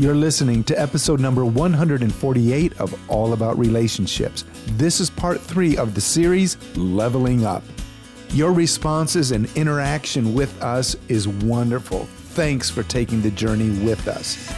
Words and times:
You're 0.00 0.14
listening 0.14 0.64
to 0.64 0.80
episode 0.80 1.20
number 1.20 1.44
148 1.44 2.80
of 2.80 2.98
All 3.10 3.34
About 3.34 3.58
Relationships. 3.58 4.46
This 4.68 4.98
is 4.98 5.10
part 5.10 5.38
three 5.42 5.76
of 5.76 5.94
the 5.94 6.00
series 6.00 6.56
Leveling 6.74 7.44
Up. 7.44 7.62
Your 8.30 8.54
responses 8.54 9.30
and 9.30 9.54
interaction 9.58 10.32
with 10.32 10.58
us 10.62 10.96
is 11.08 11.28
wonderful. 11.28 12.06
Thanks 12.32 12.70
for 12.70 12.82
taking 12.84 13.20
the 13.20 13.30
journey 13.32 13.68
with 13.84 14.08
us. 14.08 14.50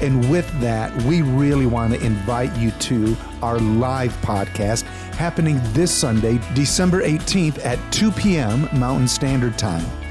And 0.00 0.30
with 0.30 0.48
that, 0.60 0.96
we 1.02 1.22
really 1.22 1.66
want 1.66 1.92
to 1.94 2.00
invite 2.00 2.56
you 2.56 2.70
to 2.70 3.16
our 3.42 3.58
live 3.58 4.12
podcast 4.18 4.82
happening 5.16 5.60
this 5.72 5.92
Sunday, 5.92 6.38
December 6.54 7.02
18th 7.02 7.58
at 7.66 7.80
2 7.92 8.12
p.m. 8.12 8.68
Mountain 8.78 9.08
Standard 9.08 9.58
Time. 9.58 10.03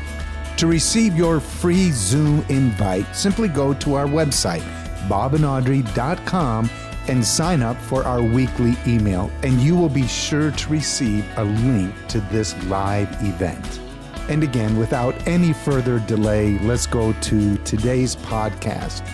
To 0.57 0.67
receive 0.67 1.15
your 1.15 1.39
free 1.39 1.91
Zoom 1.91 2.45
invite, 2.47 3.15
simply 3.15 3.47
go 3.47 3.73
to 3.75 3.96
our 3.96 4.05
website, 4.05 4.64
bobandaudrey.com, 5.07 6.69
and 7.07 7.25
sign 7.25 7.61
up 7.61 7.75
for 7.78 8.04
our 8.05 8.21
weekly 8.21 8.75
email, 8.87 9.29
and 9.42 9.59
you 9.59 9.75
will 9.75 9.89
be 9.89 10.07
sure 10.07 10.51
to 10.51 10.69
receive 10.69 11.25
a 11.37 11.43
link 11.43 11.93
to 12.07 12.21
this 12.21 12.55
live 12.65 13.09
event. 13.23 13.81
And 14.29 14.42
again, 14.42 14.78
without 14.78 15.15
any 15.28 15.51
further 15.51 16.00
delay, 16.00 16.57
let's 16.59 16.87
go 16.87 17.11
to 17.11 17.57
today's 17.57 18.15
podcast. 18.15 19.06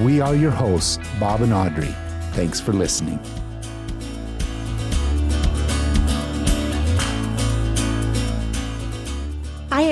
We 0.00 0.20
are 0.20 0.34
your 0.34 0.52
hosts, 0.52 0.98
Bob 1.20 1.42
and 1.42 1.52
Audrey. 1.52 1.94
Thanks 2.32 2.60
for 2.60 2.72
listening. 2.72 3.20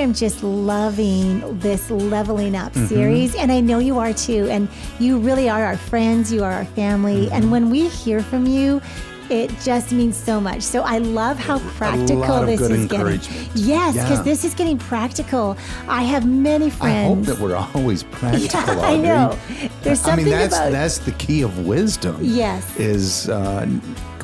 Am 0.03 0.13
just 0.13 0.43
loving 0.43 1.59
this 1.59 1.89
leveling 1.89 2.55
up 2.55 2.73
mm-hmm. 2.73 2.87
series, 2.87 3.35
and 3.35 3.51
I 3.51 3.61
know 3.61 3.79
you 3.79 3.97
are 3.99 4.13
too. 4.13 4.47
And 4.49 4.67
you 4.99 5.17
really 5.17 5.49
are 5.49 5.63
our 5.63 5.77
friends, 5.77 6.31
you 6.31 6.43
are 6.43 6.51
our 6.51 6.65
family. 6.65 7.25
Mm-hmm. 7.25 7.33
And 7.33 7.51
when 7.51 7.69
we 7.69 7.87
hear 7.87 8.21
from 8.21 8.45
you, 8.45 8.81
it 9.29 9.49
just 9.61 9.93
means 9.93 10.17
so 10.17 10.39
much. 10.41 10.61
So 10.61 10.81
I 10.81 10.97
love 10.97 11.39
how 11.39 11.59
practical 11.59 12.45
this 12.45 12.61
is 12.61 12.85
getting. 12.87 13.21
Yes, 13.55 13.93
because 13.93 14.17
yeah. 14.17 14.23
this 14.23 14.43
is 14.43 14.53
getting 14.53 14.77
practical. 14.77 15.57
I 15.87 16.03
have 16.03 16.27
many 16.27 16.69
friends. 16.69 17.29
I 17.29 17.33
hope 17.33 17.37
that 17.37 17.39
we're 17.39 17.55
always 17.55 18.03
practical. 18.11 18.75
Yeah, 18.75 18.81
I 18.81 18.97
know. 18.97 19.39
There's 19.81 20.01
something 20.01 20.25
I 20.25 20.29
mean, 20.29 20.37
that's 20.37 20.55
about 20.55 20.71
that's 20.71 20.97
the 20.99 21.13
key 21.13 21.41
of 21.41 21.65
wisdom. 21.65 22.17
Yes, 22.21 22.77
is 22.77 23.29
uh, 23.29 23.65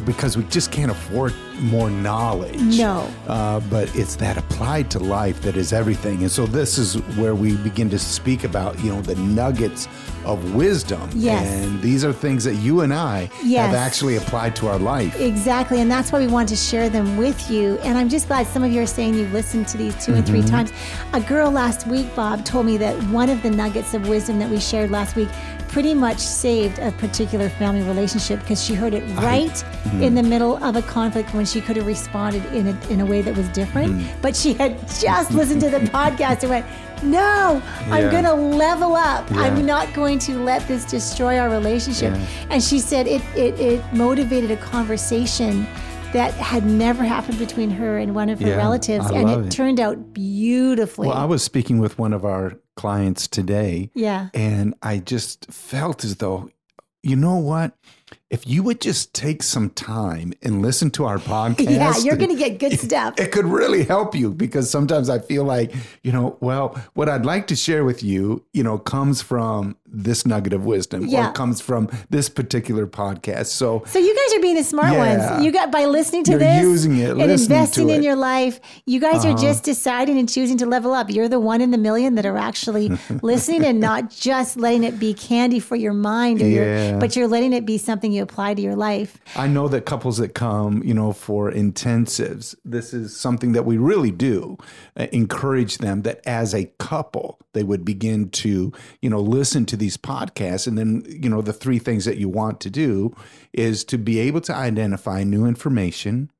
because 0.05 0.35
we 0.37 0.43
just 0.45 0.71
can't 0.71 0.91
afford 0.91 1.33
more 1.59 1.89
knowledge. 1.89 2.77
No. 2.77 3.11
Uh, 3.27 3.59
but 3.61 3.93
it's 3.95 4.15
that 4.17 4.37
applied 4.37 4.89
to 4.91 4.99
life 4.99 5.41
that 5.41 5.55
is 5.55 5.73
everything. 5.73 6.21
And 6.21 6.31
so 6.31 6.45
this 6.45 6.77
is 6.77 6.95
where 7.17 7.35
we 7.35 7.57
begin 7.57 7.89
to 7.91 7.99
speak 7.99 8.43
about, 8.43 8.79
you 8.79 8.93
know, 8.93 9.01
the 9.01 9.15
nuggets 9.15 9.87
of 10.25 10.53
wisdom. 10.53 11.09
Yes. 11.13 11.47
And 11.47 11.81
these 11.81 12.03
are 12.03 12.13
things 12.13 12.43
that 12.43 12.55
you 12.55 12.81
and 12.81 12.93
I 12.93 13.29
yes. 13.43 13.67
have 13.67 13.75
actually 13.75 14.17
applied 14.17 14.55
to 14.57 14.67
our 14.67 14.79
life. 14.79 15.19
Exactly. 15.19 15.79
And 15.81 15.89
that's 15.89 16.11
why 16.11 16.19
we 16.19 16.27
want 16.27 16.49
to 16.49 16.55
share 16.55 16.89
them 16.89 17.17
with 17.17 17.49
you. 17.49 17.77
And 17.79 17.97
I'm 17.97 18.09
just 18.09 18.27
glad 18.27 18.47
some 18.47 18.63
of 18.63 18.71
you 18.71 18.81
are 18.81 18.87
saying 18.87 19.15
you've 19.15 19.33
listened 19.33 19.67
to 19.69 19.77
these 19.77 19.93
2 19.95 19.99
mm-hmm. 19.99 20.13
and 20.13 20.27
three 20.27 20.43
times. 20.43 20.71
A 21.13 21.21
girl 21.21 21.51
last 21.51 21.87
week, 21.87 22.13
Bob, 22.15 22.45
told 22.45 22.65
me 22.65 22.77
that 22.77 22.95
one 23.05 23.29
of 23.29 23.41
the 23.43 23.49
nuggets 23.49 23.93
of 23.93 24.07
wisdom 24.07 24.39
that 24.39 24.49
we 24.49 24.59
shared 24.59 24.91
last 24.91 25.15
week 25.15 25.29
pretty 25.69 25.93
much 25.93 26.17
saved 26.17 26.79
a 26.79 26.91
particular 26.93 27.47
family 27.47 27.83
relationship 27.83 28.39
because 28.39 28.63
she 28.63 28.73
heard 28.73 28.93
it 28.93 29.03
right 29.17 29.49
mm-hmm. 29.49 30.01
in 30.01 30.15
the 30.15 30.23
middle 30.23 30.61
of 30.63 30.75
a 30.75 30.81
conflict 30.81 31.33
when 31.33 31.45
she 31.49 31.61
could 31.61 31.77
have 31.77 31.87
responded 31.87 32.45
in 32.53 32.67
a, 32.67 32.89
in 32.89 33.01
a 33.01 33.05
way 33.05 33.21
that 33.21 33.35
was 33.35 33.47
different. 33.49 33.93
Mm-hmm. 33.93 34.21
But 34.21 34.35
she 34.35 34.53
had 34.53 34.79
just 34.99 35.31
listened 35.31 35.61
to 35.61 35.69
the 35.69 35.79
podcast 35.91 36.41
and 36.41 36.49
went, 36.49 36.65
no, 37.03 37.61
I'm 37.85 38.11
going 38.11 38.25
to 38.25 38.33
level 38.33 38.95
up. 38.95 39.29
Yeah. 39.29 39.41
I'm 39.41 39.65
not 39.65 39.93
going 39.93 40.19
to 40.19 40.37
let 40.43 40.67
this 40.67 40.85
destroy 40.85 41.37
our 41.39 41.49
relationship. 41.49 42.13
Yeah. 42.13 42.27
And 42.49 42.63
she 42.63 42.79
said 42.79 43.07
it, 43.07 43.21
it, 43.35 43.59
it 43.59 43.93
motivated 43.93 44.51
a 44.51 44.57
conversation 44.57 45.65
that 46.13 46.33
had 46.33 46.65
never 46.65 47.03
happened 47.03 47.37
between 47.37 47.69
her 47.69 47.97
and 47.97 48.15
one 48.15 48.29
of 48.29 48.39
her 48.39 48.57
relatives. 48.57 49.05
I 49.11 49.19
and 49.19 49.29
it, 49.29 49.45
it, 49.45 49.51
turned 49.51 49.79
out 49.79 50.11
beautifully. 50.13 51.07
Well, 51.07 51.17
I 51.17 51.25
was 51.25 51.43
speaking 51.43 51.79
with 51.79 51.97
one 51.99 52.13
of 52.13 52.25
our 52.25 52.53
clients 52.75 53.27
today. 53.27 53.91
Yeah. 53.93 54.29
And 54.33 54.73
I 54.81 54.97
just 54.97 55.51
felt 55.51 56.03
as 56.03 56.15
though, 56.15 56.49
you 57.03 57.15
know 57.15 57.35
what? 57.35 57.73
If 58.29 58.47
you 58.47 58.61
would 58.63 58.79
just 58.79 59.13
take 59.13 59.41
some 59.41 59.71
time 59.71 60.33
and 60.43 60.61
listen 60.61 60.91
to 60.91 61.05
our 61.05 61.17
podcast, 61.19 61.69
yeah, 61.69 61.97
you're 61.97 62.15
going 62.15 62.29
to 62.29 62.35
get 62.35 62.59
good 62.59 62.79
stuff. 62.79 63.19
It, 63.19 63.27
it, 63.27 63.31
could 63.31 63.45
really 63.45 63.83
help 63.83 64.15
you 64.15 64.31
because 64.31 64.69
sometimes 64.69 65.09
I 65.09 65.19
feel 65.19 65.43
like, 65.43 65.73
you 66.03 66.11
know, 66.11 66.37
well, 66.39 66.79
what 66.93 67.09
I'd 67.09 67.25
like 67.25 67.47
to 67.47 67.55
share 67.55 67.83
with 67.83 68.03
you, 68.03 68.43
you 68.53 68.63
know, 68.63 68.77
comes 68.77 69.21
from 69.21 69.75
this 69.91 70.25
nugget 70.25 70.53
of 70.53 70.65
wisdom 70.65 71.05
yeah. 71.05 71.29
or 71.29 71.33
comes 71.33 71.59
from 71.59 71.89
this 72.09 72.29
particular 72.29 72.85
podcast. 72.85 73.47
So, 73.47 73.83
so 73.87 73.97
you 73.97 74.15
guys 74.15 74.37
are 74.37 74.41
being 74.41 74.55
the 74.55 74.63
smart 74.63 74.93
yeah, 74.93 75.31
ones. 75.31 75.45
You 75.45 75.51
got 75.51 75.71
by 75.71 75.85
listening 75.85 76.23
to 76.25 76.37
this, 76.37 76.61
using 76.61 76.97
it, 76.97 77.11
and 77.11 77.31
investing 77.31 77.89
in 77.89 78.03
your 78.03 78.15
life. 78.15 78.59
You 78.85 78.99
guys 78.99 79.25
uh-huh. 79.25 79.33
are 79.33 79.37
just 79.37 79.63
deciding 79.63 80.19
and 80.19 80.29
choosing 80.29 80.57
to 80.59 80.67
level 80.67 80.93
up. 80.93 81.09
You're 81.09 81.29
the 81.29 81.39
one 81.39 81.61
in 81.61 81.71
the 81.71 81.77
million 81.77 82.15
that 82.15 82.25
are 82.25 82.37
actually 82.37 82.89
listening 83.23 83.65
and 83.65 83.79
not 83.79 84.11
just 84.11 84.55
letting 84.55 84.83
it 84.83 84.99
be 84.99 85.15
candy 85.15 85.59
for 85.59 85.75
your 85.75 85.93
mind, 85.93 86.41
yeah. 86.41 86.91
your, 86.91 86.99
but 86.99 87.15
you're 87.15 87.27
letting 87.27 87.53
it 87.53 87.65
be 87.65 87.79
something 87.79 88.11
you 88.11 88.19
you 88.19 88.23
apply 88.23 88.53
to 88.53 88.61
your 88.61 88.75
life. 88.75 89.17
I 89.35 89.47
know 89.47 89.67
that 89.69 89.85
couples 89.85 90.17
that 90.17 90.35
come, 90.35 90.83
you 90.83 90.93
know, 90.93 91.11
for 91.11 91.51
intensives, 91.51 92.55
this 92.63 92.93
is 92.93 93.17
something 93.17 93.53
that 93.53 93.65
we 93.65 93.77
really 93.77 94.11
do 94.11 94.57
uh, 94.95 95.07
encourage 95.11 95.79
them 95.79 96.03
that 96.03 96.21
as 96.27 96.53
a 96.53 96.65
couple, 96.77 97.39
they 97.53 97.63
would 97.63 97.83
begin 97.83 98.29
to, 98.29 98.71
you 99.01 99.09
know, 99.09 99.19
listen 99.19 99.65
to 99.65 99.77
these 99.79 99.97
podcasts. 99.97 100.67
And 100.67 100.77
then, 100.77 101.03
you 101.07 101.29
know, 101.29 101.41
the 101.41 101.53
three 101.53 101.79
things 101.79 102.05
that 102.05 102.17
you 102.17 102.29
want 102.29 102.59
to 102.61 102.69
do 102.69 103.15
is 103.53 103.83
to 103.85 103.97
be 103.97 104.19
able 104.19 104.41
to 104.41 104.55
identify 104.55 105.23
new 105.23 105.45
information, 105.45 106.31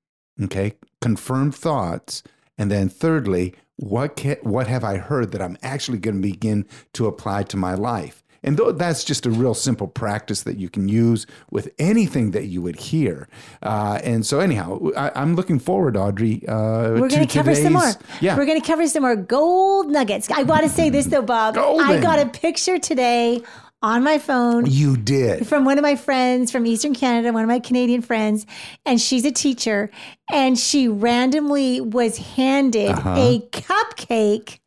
okay, 0.44 0.74
confirm 1.02 1.52
thoughts, 1.52 2.24
and 2.58 2.70
then 2.70 2.90
thirdly, 2.90 3.56
what 3.78 4.18
can, 4.18 4.38
what 4.42 4.68
have 4.68 4.84
I 4.84 4.98
heard 4.98 5.32
that 5.32 5.42
I'm 5.42 5.58
actually 5.64 6.00
going 6.00 6.22
to 6.22 6.22
begin 6.22 6.68
to 6.94 7.08
apply 7.08 7.44
to 7.44 7.58
my 7.58 7.74
life? 7.74 8.24
And 8.44 8.58
th- 8.58 8.76
that's 8.76 9.04
just 9.04 9.26
a 9.26 9.30
real 9.30 9.54
simple 9.54 9.88
practice 9.88 10.44
that 10.44 10.58
you 10.58 10.70
can 10.70 10.88
use 10.88 11.26
with 11.52 11.70
anything 11.80 12.32
that 12.32 12.46
you 12.46 12.62
would 12.62 12.78
hear. 12.78 13.28
Uh, 13.62 14.00
and 14.04 14.26
so, 14.26 14.40
anyhow, 14.40 14.90
I, 14.96 15.22
am 15.22 15.36
looking 15.36 15.60
forward, 15.60 15.98
Audrey. 15.98 16.48
Uh, 16.48 16.92
We're 16.92 17.10
going 17.10 17.28
to 17.28 17.34
cover 17.34 17.56
some 17.56 17.74
more. 17.74 17.92
Yeah. 18.22 18.38
We're 18.38 18.46
going 18.46 18.60
to 18.60 18.66
cover 18.66 18.88
some 18.88 19.04
more 19.04 19.16
gold 19.16 19.90
nuggets. 19.90 20.30
I 20.30 20.44
want 20.44 20.64
to 20.64 20.70
say 20.70 20.90
this, 20.90 21.08
though, 21.08 21.22
Bob. 21.22 21.56
Golden. 21.56 21.86
I 21.86 22.02
got 22.02 22.20
a 22.20 22.28
picture 22.28 22.80
today 22.80 23.42
on 23.82 24.04
my 24.04 24.18
phone. 24.18 24.66
You 24.66 24.98
did. 24.98 25.48
From 25.48 25.66
one 25.66 25.78
of 25.78 25.82
my 25.82 25.96
friends 25.96 26.52
from 26.52 26.66
Eastern 26.66 26.94
Canada, 26.94 27.32
one 27.32 27.44
of 27.44 27.48
my 27.48 27.60
Canadian 27.60 28.02
friends, 28.02 28.46
and 28.86 29.00
she's 29.00 29.26
a 29.26 29.32
teacher. 29.32 29.90
And 30.32 30.60
she 30.60 30.88
randomly 30.88 31.82
was 31.82 32.18
handed 32.18 32.92
uh-huh. 32.92 33.16
a 33.18 33.40
cupcake 33.52 34.60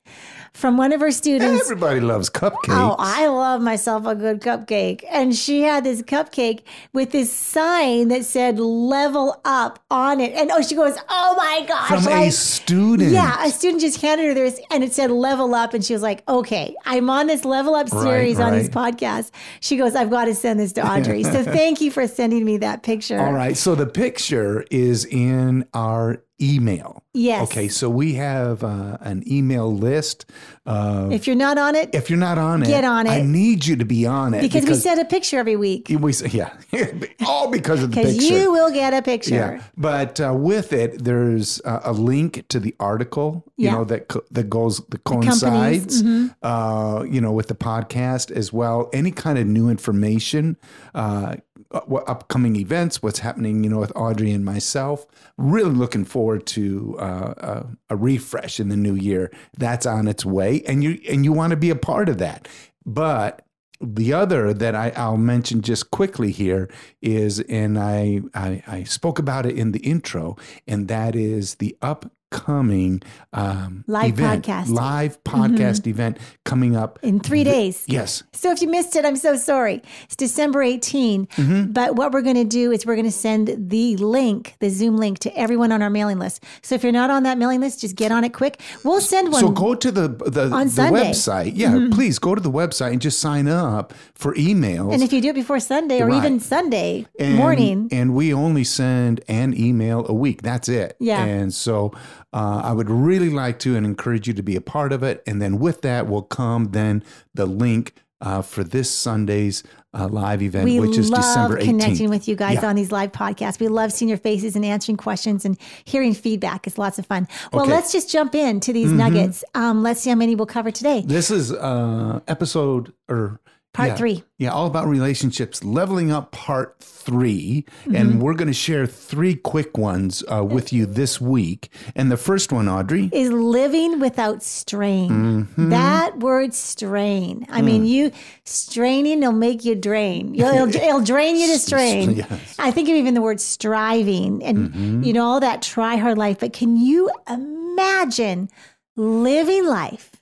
from 0.52 0.76
one 0.76 0.92
of 0.92 1.00
her 1.00 1.10
students. 1.10 1.62
Everybody 1.64 2.00
loves 2.00 2.28
cupcakes. 2.28 2.68
Oh, 2.68 2.94
I 2.98 3.26
love 3.26 3.62
myself 3.62 4.06
a 4.06 4.14
good 4.14 4.40
cupcake. 4.40 5.02
And 5.10 5.34
she 5.34 5.62
had 5.62 5.84
this 5.84 6.02
cupcake 6.02 6.60
with 6.92 7.10
this 7.12 7.32
sign 7.32 8.08
that 8.08 8.24
said 8.24 8.58
level 8.58 9.40
up 9.44 9.82
on 9.90 10.20
it. 10.20 10.32
And 10.34 10.50
oh, 10.50 10.62
she 10.62 10.74
goes, 10.74 10.96
oh 11.08 11.34
my 11.36 11.64
gosh. 11.66 11.88
From 11.88 12.04
like, 12.04 12.28
a 12.28 12.30
student. 12.32 13.12
Yeah, 13.12 13.44
a 13.44 13.50
student 13.50 13.80
just 13.80 14.00
handed 14.00 14.26
her 14.26 14.34
this 14.34 14.60
and 14.70 14.84
it 14.84 14.92
said 14.92 15.10
level 15.10 15.54
up. 15.54 15.72
And 15.74 15.84
she 15.84 15.94
was 15.94 16.02
like, 16.02 16.22
okay, 16.28 16.74
I'm 16.84 17.08
on 17.08 17.26
this 17.26 17.44
level 17.44 17.74
up 17.74 17.88
series 17.88 18.36
right, 18.36 18.44
right. 18.44 18.52
on 18.52 18.58
this 18.58 18.69
podcast. 18.69 19.30
She 19.60 19.76
goes, 19.76 19.94
I've 19.94 20.10
got 20.10 20.26
to 20.26 20.34
send 20.34 20.60
this 20.60 20.72
to 20.74 20.86
Audrey. 20.86 21.22
so 21.24 21.42
thank 21.42 21.80
you 21.80 21.90
for 21.90 22.06
sending 22.06 22.44
me 22.44 22.58
that 22.58 22.82
picture. 22.82 23.19
All 23.19 23.32
right. 23.32 23.56
So 23.56 23.74
the 23.74 23.86
picture 23.86 24.64
is 24.70 25.06
in 25.06 25.66
our 25.72 26.22
email. 26.42 27.03
Yes. 27.14 27.42
Okay, 27.44 27.69
so 27.69 27.91
we 27.91 28.14
have 28.14 28.64
uh, 28.64 28.97
an 29.00 29.22
email 29.30 29.72
list. 29.72 30.25
if 30.66 31.26
you're 31.26 31.36
not 31.36 31.58
on 31.58 31.75
it, 31.75 31.91
if 31.94 32.08
you're 32.08 32.19
not 32.19 32.38
on 32.38 32.62
it, 32.62 32.66
get 32.66 32.84
on 32.84 33.06
it. 33.06 33.11
I 33.11 33.20
need 33.20 33.66
you 33.66 33.76
to 33.76 33.84
be 33.84 34.06
on 34.06 34.34
it 34.34 34.40
because, 34.40 34.62
because 34.62 34.78
we 34.78 34.82
send 34.82 35.00
a 35.00 35.05
picture 35.05 35.38
every 35.38 35.56
week. 35.56 35.88
We 35.90 36.12
yeah, 36.31 36.56
all 37.26 37.50
because 37.50 37.82
of 37.82 37.90
the 37.90 37.96
picture. 37.96 38.12
Because 38.12 38.31
you 38.31 38.50
will 38.50 38.70
get 38.70 38.94
a 38.94 39.02
picture. 39.02 39.34
Yeah, 39.34 39.62
but 39.76 40.20
uh, 40.20 40.34
with 40.34 40.72
it, 40.72 41.05
there's 41.05 41.61
uh, 41.64 41.81
a 41.84 41.93
link 41.93 42.49
to 42.49 42.58
the 42.58 42.75
article. 42.81 43.44
You 43.56 43.66
yeah. 43.66 43.75
know 43.75 43.84
that 43.84 44.08
co- 44.08 44.25
that 44.31 44.49
goes 44.49 44.78
that 44.88 45.05
coincides. 45.05 46.02
Mm-hmm. 46.02 46.28
Uh, 46.43 47.02
you 47.05 47.20
know 47.20 47.32
with 47.32 47.49
the 47.49 47.55
podcast 47.55 48.31
as 48.31 48.52
well. 48.52 48.88
Any 48.93 49.11
kind 49.11 49.38
of 49.38 49.46
new 49.46 49.69
information 49.69 50.56
uh, 50.94 51.37
what 51.86 52.08
upcoming 52.08 52.56
events, 52.56 53.02
what's 53.02 53.20
happening, 53.20 53.64
you 53.64 53.70
know, 53.70 53.78
with 53.78 53.92
Audrey 53.96 54.32
and 54.32 54.44
myself. 54.44 55.06
Really 55.36 55.70
looking 55.70 56.04
forward 56.04 56.46
to 56.48 56.96
uh, 56.98 57.34
a, 57.36 57.46
uh, 57.46 57.66
a 57.90 57.96
refresh 57.96 58.60
in 58.60 58.69
the 58.69 58.76
new 58.76 58.94
year. 58.94 59.30
That's 59.56 59.86
on 59.86 60.08
its 60.08 60.24
way, 60.24 60.62
and 60.66 60.82
you 60.82 61.00
and 61.08 61.24
you 61.24 61.32
want 61.32 61.50
to 61.50 61.56
be 61.56 61.70
a 61.70 61.76
part 61.76 62.08
of 62.08 62.19
that. 62.19 62.48
But 62.84 63.44
the 63.80 64.12
other 64.12 64.54
that 64.54 64.74
I, 64.74 65.08
will 65.08 65.16
mention 65.16 65.60
just 65.60 65.90
quickly 65.90 66.30
here 66.30 66.70
is, 67.00 67.40
and 67.40 67.78
I, 67.78 68.20
I, 68.32 68.62
I 68.66 68.82
spoke 68.84 69.18
about 69.18 69.44
it 69.44 69.58
in 69.58 69.72
the 69.72 69.80
intro, 69.80 70.36
and 70.68 70.86
that 70.88 71.16
is 71.16 71.56
the 71.56 71.76
up 71.82 72.10
upcoming 72.32 73.02
um, 73.32 73.84
Live 73.87 74.19
event, 74.19 74.44
podcast. 74.44 74.62
Mm-hmm. 74.64 74.75
live 74.75 75.25
podcast 75.25 75.87
event 75.87 76.19
coming 76.44 76.76
up 76.76 76.99
in 77.02 77.20
three 77.20 77.44
days. 77.44 77.84
Yes. 77.87 78.23
So 78.32 78.50
if 78.50 78.61
you 78.62 78.69
missed 78.69 78.96
it, 78.96 79.05
I'm 79.05 79.17
so 79.17 79.37
sorry. 79.37 79.82
It's 80.05 80.17
December 80.17 80.62
18. 80.62 81.26
Mm-hmm. 81.26 81.73
But 81.73 81.96
what 81.96 82.12
we're 82.12 82.23
going 82.23 82.37
to 82.37 82.44
do 82.44 82.70
is 82.73 82.84
we're 82.87 82.94
going 82.94 83.06
to 83.06 83.11
send 83.11 83.55
the 83.70 83.96
link, 83.96 84.56
the 84.61 84.69
Zoom 84.70 84.96
link, 84.96 85.19
to 85.20 85.37
everyone 85.37 85.73
on 85.73 85.82
our 85.82 85.90
mailing 85.90 86.19
list. 86.19 86.43
So 86.62 86.75
if 86.75 86.82
you're 86.82 86.93
not 86.93 87.11
on 87.11 87.23
that 87.25 87.38
mailing 87.38 87.61
list, 87.61 87.81
just 87.81 87.96
get 87.96 88.12
on 88.12 88.25
it 88.25 88.32
quick. 88.32 88.61
We'll 88.85 89.00
send 89.00 89.32
one. 89.32 89.40
So 89.40 89.50
go 89.50 89.75
to 89.75 89.90
the 89.90 90.08
the, 90.08 90.50
On 90.52 90.67
the 90.67 90.70
Sunday. 90.70 91.00
Mm-hmm. 91.00 91.11
website. 91.12 91.52
Yeah, 91.55 91.88
please 91.93 92.19
go 92.19 92.35
to 92.35 92.40
the 92.40 92.50
website 92.50 92.93
and 92.93 93.00
just 93.00 93.19
sign 93.20 93.49
up 93.49 93.93
for 94.14 94.35
emails. 94.35 94.93
and 94.93 95.02
if 95.02 95.12
you 95.12 95.20
do 95.20 95.31
it 95.31 95.35
before 95.35 95.61
Sunday 95.61 96.00
or 96.00 96.11
even 96.11 96.35
Right. 96.35 96.43
Sunday 96.43 97.06
and, 97.19 97.37
morning, 97.37 97.88
And 97.93 98.14
we 98.14 98.32
only 98.32 98.64
send 98.64 99.23
an 99.28 99.58
email 99.58 100.06
a 100.08 100.12
week. 100.14 100.43
That's 100.43 100.69
it. 100.69 100.96
Yeah. 100.99 101.23
And 101.25 101.52
so 101.52 101.93
uh, 102.32 102.61
I 102.64 102.73
would 102.73 102.88
really 102.90 103.31
like 103.31 103.58
to 103.61 103.76
and 103.76 103.84
encourage 103.84 104.26
you 104.29 104.34
to 104.34 104.43
be 104.43 104.56
a 104.56 104.61
part 104.61 104.93
of 104.93 105.02
it. 105.02 105.23
And 105.26 105.40
then 105.43 105.58
with 105.58 105.82
that 105.82 106.06
will 106.08 106.23
come 106.23 106.70
then 106.73 107.02
the 107.34 107.46
link 107.46 107.94
uh, 108.20 108.40
for 108.40 108.62
this 108.64 108.90
Sunday's 108.90 109.62
uh, 109.94 110.08
live 110.08 110.40
event, 110.40 110.64
we 110.64 110.81
which 110.81 110.96
is 110.96 111.11
December 111.11 111.58
18th. 111.58 111.64
connecting 111.64 112.08
with 112.08 112.26
you 112.26 112.34
guys 112.34 112.61
Yeah. 112.62 112.69
on 112.70 112.76
these 112.76 112.90
live 112.90 113.12
podcasts. 113.12 113.61
We 113.61 113.69
love 113.69 113.93
seeing 113.93 114.08
your 114.08 114.17
faces 114.17 114.56
and 114.56 114.64
answering 114.64 114.96
questions 114.96 115.44
and 115.44 115.58
hearing 115.84 116.14
feedback. 116.14 116.67
It's 116.67 116.79
lots 116.79 116.99
of 116.99 117.05
fun. 117.05 117.29
Well, 117.52 117.62
Okay. 117.64 117.69
Mm-hmm. 117.70 117.75
let's 117.81 117.93
just 117.93 118.08
jump 118.11 118.35
into 118.35 118.73
these 118.73 118.90
nuggets. 118.90 119.44
Um, 119.55 119.82
let's 119.82 120.00
see 120.00 120.08
how 120.08 120.17
many 120.17 120.35
we'll 120.35 120.46
cover 120.46 120.70
today. 120.70 121.02
This 121.05 121.31
is 121.31 121.52
uh, 121.52 122.20
episode 122.28 122.94
or 123.11 123.38
Part 123.74 123.88
yeah, 123.88 123.94
three. 123.96 124.24
Yeah, 124.38 124.50
all 124.50 124.66
about 124.66 124.86
relationships, 124.86 125.64
leveling 125.64 126.12
up 126.12 126.30
part 126.30 126.76
3 126.80 127.64
Mm-hmm. 127.64 127.96
and 127.96 128.20
we're 128.22 128.34
going 128.34 128.48
to 128.48 128.52
share 128.54 128.86
three 128.86 129.34
quick 129.34 129.76
ones 129.78 130.22
uh, 130.30 130.44
with 130.44 130.72
you 130.74 130.84
this 130.86 131.20
week. 131.20 131.70
And 131.96 132.10
the 132.12 132.16
first 132.19 132.52
one, 132.52 132.69
Audrey, 132.69 133.08
is 133.12 133.30
living 133.32 133.98
without 133.98 134.42
strain. 134.42 135.10
Mm-hmm. 135.10 135.70
That 135.70 136.19
word 136.19 136.52
strain. 136.54 137.46
I 137.48 137.60
Mm. 137.60 137.64
mean, 137.64 137.86
you 137.86 138.12
straining 138.44 139.20
will 139.20 139.32
make 139.32 139.64
you 139.64 139.75
drain. 139.75 140.34
It'll, 140.34 140.68
it'll 140.88 141.00
drain 141.02 141.36
you 141.36 141.46
to 141.48 141.58
strain. 141.58 142.10
Yes. 142.16 142.28
Mm-hmm. 142.28 142.60
I 142.62 142.70
think 142.72 142.88
of 142.90 142.94
even 142.94 143.14
the 143.14 143.22
word 143.22 143.40
striving 143.40 144.44
and, 144.44 145.04
you 145.04 145.12
know, 145.14 145.25
all 145.25 145.40
that 145.40 145.62
try 145.62 145.96
hard 145.96 146.18
life. 146.18 146.38
But 146.40 146.52
can 146.52 146.76
you 146.76 147.10
imagine 147.28 148.48
living 148.96 149.66
life, 149.66 150.12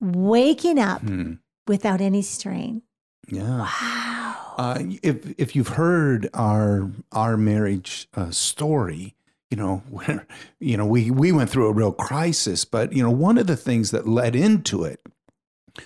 waking 0.00 0.78
up 0.78 1.00
Hmm. 1.02 1.34
without 1.66 2.00
any 2.00 2.22
strain? 2.22 2.82
Yeah. 3.28 3.60
Wow. 3.60 4.54
Uh, 4.56 4.82
if 5.02 5.34
if 5.38 5.54
you've 5.54 5.68
heard 5.68 6.28
our 6.34 6.90
our 7.12 7.36
marriage 7.36 8.08
uh, 8.14 8.30
story, 8.30 9.14
you 9.50 9.56
know 9.56 9.82
where 9.90 10.26
you 10.60 10.76
know 10.76 10.86
we 10.86 11.10
we 11.10 11.32
went 11.32 11.50
through 11.50 11.68
a 11.68 11.72
real 11.72 11.92
crisis, 11.92 12.64
but 12.64 12.92
you 12.92 13.02
know 13.02 13.10
one 13.10 13.38
of 13.38 13.46
the 13.46 13.56
things 13.56 13.90
that 13.90 14.08
led 14.08 14.34
into 14.34 14.84
it 14.84 15.00